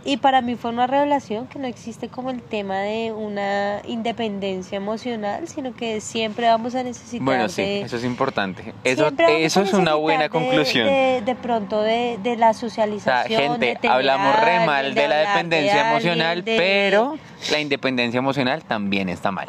y 0.05 0.19
para 0.19 0.41
mí 0.43 0.55
fue 0.55 0.71
una 0.71 0.87
revelación, 0.87 1.47
que 1.47 1.59
no 1.59 1.67
existe 1.67 2.09
como 2.09 2.31
el 2.31 2.41
tema 2.43 2.79
de 2.79 3.13
una 3.13 3.81
independencia 3.87 4.77
emocional, 4.77 5.49
sino 5.49 5.75
que 5.75 6.01
siempre 6.01 6.47
vamos 6.49 6.75
a 6.75 6.83
necesitar 6.83 7.25
Bueno, 7.25 7.49
sí, 7.49 7.63
de... 7.63 7.81
eso 7.81 7.97
es 7.97 8.05
importante. 8.05 8.73
Eso, 8.85 9.11
eso 9.29 9.63
es 9.63 9.73
una 9.73 9.95
buena 9.95 10.25
de- 10.25 10.31
conclusión. 10.31 10.87
De, 10.87 11.23
de 11.25 11.35
pronto 11.35 11.83
de, 11.83 12.19
de 12.23 12.37
la 12.37 12.51
O 12.51 12.55
sea, 12.55 12.69
socialización. 12.69 13.41
de 13.59 13.67
gente, 13.69 13.77
tener 13.81 13.97
hablamos 13.97 14.39
re 14.41 14.65
mal 14.67 14.95
de 14.95 15.09
la 15.09 15.17
dependencia 15.17 15.91
emocional, 15.91 16.43
pero 16.45 17.19
la 17.51 17.61
independencia 17.61 18.19
emocional 18.19 18.63
también 18.65 19.09
está 19.09 19.31
mal. 19.33 19.49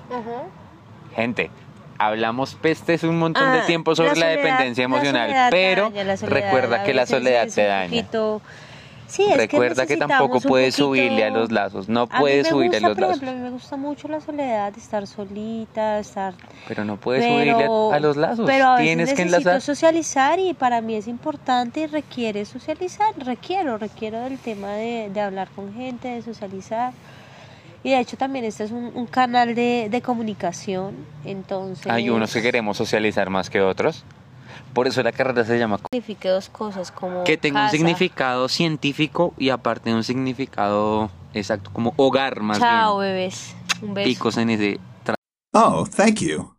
Gente, 1.15 1.51
hablamos 1.97 2.55
pestes 2.55 3.03
un 3.03 3.19
montón 3.19 3.51
de 3.51 3.59
Ah, 3.59 3.65
tiempo 3.65 3.95
sobre 3.95 4.09
la, 4.09 4.15
soledad- 4.15 4.35
dependencia 4.37 4.83
emocional, 4.85 5.47
pero 5.51 5.89
daña, 5.89 6.15
recuerda 6.21 6.83
que 6.83 6.93
la 6.93 7.05
soledad 7.05 7.47
te 7.53 7.61
un 7.63 7.67
daña. 7.67 7.89
Sí, 9.09 9.23
es 9.27 9.37
Recuerda 9.37 9.87
que, 9.87 9.97
tampoco 9.97 10.39
puedes 10.39 10.75
poquito- 10.75 10.85
subirle 10.87 11.25
a 11.25 11.29
los 11.31 11.51
lazos, 11.51 11.89
no 11.89 12.05
puedes 12.07 12.47
subirle 12.47 12.77
gusta, 12.79 12.85
a 12.85 12.89
los 12.89 12.97
por 12.97 13.01
lazos. 13.07 13.15
ejemplo, 13.23 13.29
a 13.31 13.33
mí 13.33 13.41
me 13.41 13.49
gusta 13.49 13.75
mucho 13.75 14.07
la 14.07 14.21
soledad, 14.21 14.77
estar 14.77 15.07
solita, 15.07 15.97
estar... 15.97 16.35
Pero 16.67 16.85
no 16.85 16.95
puedes 16.97 17.25
pero, 17.25 17.33
subirle 17.35 17.93
a, 17.93 17.95
a 17.95 17.99
los 17.99 18.17
lazos, 18.17 18.45
pero 18.45 18.67
a 18.67 18.71
veces 18.75 18.85
tienes 18.85 19.13
que 19.15 19.21
enlazar. 19.23 19.61
socializar 19.61 20.39
y 20.39 20.53
para 20.53 20.81
mí 20.81 20.93
es 20.93 21.07
importante 21.07 21.79
y 21.81 21.87
requiere 21.87 22.45
socializar, 22.45 23.13
requiero, 23.17 23.79
requiero 23.79 24.19
del 24.21 24.37
tema 24.37 24.73
de, 24.73 25.09
de 25.11 25.21
hablar 25.21 25.49
con 25.55 25.73
gente, 25.73 26.07
de 26.07 26.21
socializar. 26.21 26.93
Y 27.81 27.89
de 27.91 27.99
hecho 27.99 28.15
también 28.17 28.45
este 28.45 28.65
es 28.65 28.71
un, 28.71 28.91
un 28.93 29.07
canal 29.07 29.55
de, 29.55 29.87
de 29.89 30.01
comunicación, 30.01 30.93
entonces... 31.25 31.87
Hay 31.87 32.09
unos 32.11 32.31
que 32.31 32.41
queremos 32.43 32.77
socializar 32.77 33.29
más 33.31 33.49
que 33.49 33.61
otros. 33.61 34.03
Por 34.73 34.87
eso 34.87 35.01
la 35.03 35.11
carrera 35.11 35.43
se 35.45 35.57
llama 35.57 35.79
significa 35.91 36.29
dos 36.31 36.49
cosas 36.49 36.91
como 36.91 37.23
que 37.23 37.37
tenga 37.37 37.59
un 37.61 37.65
casa. 37.65 37.77
significado 37.77 38.47
científico 38.47 39.33
y 39.37 39.49
aparte 39.49 39.93
un 39.93 40.03
significado 40.03 41.09
exacto 41.33 41.71
como 41.73 41.93
hogar 41.97 42.41
más 42.41 42.59
Chao, 42.59 42.99
bien. 42.99 43.13
bebés. 43.13 43.55
Un 43.81 43.93
beso. 43.93 44.05
Picos 44.05 44.37
en 44.37 44.49
ese 44.51 44.79
Oh, 45.53 45.85
thank 45.87 46.19
you. 46.19 46.53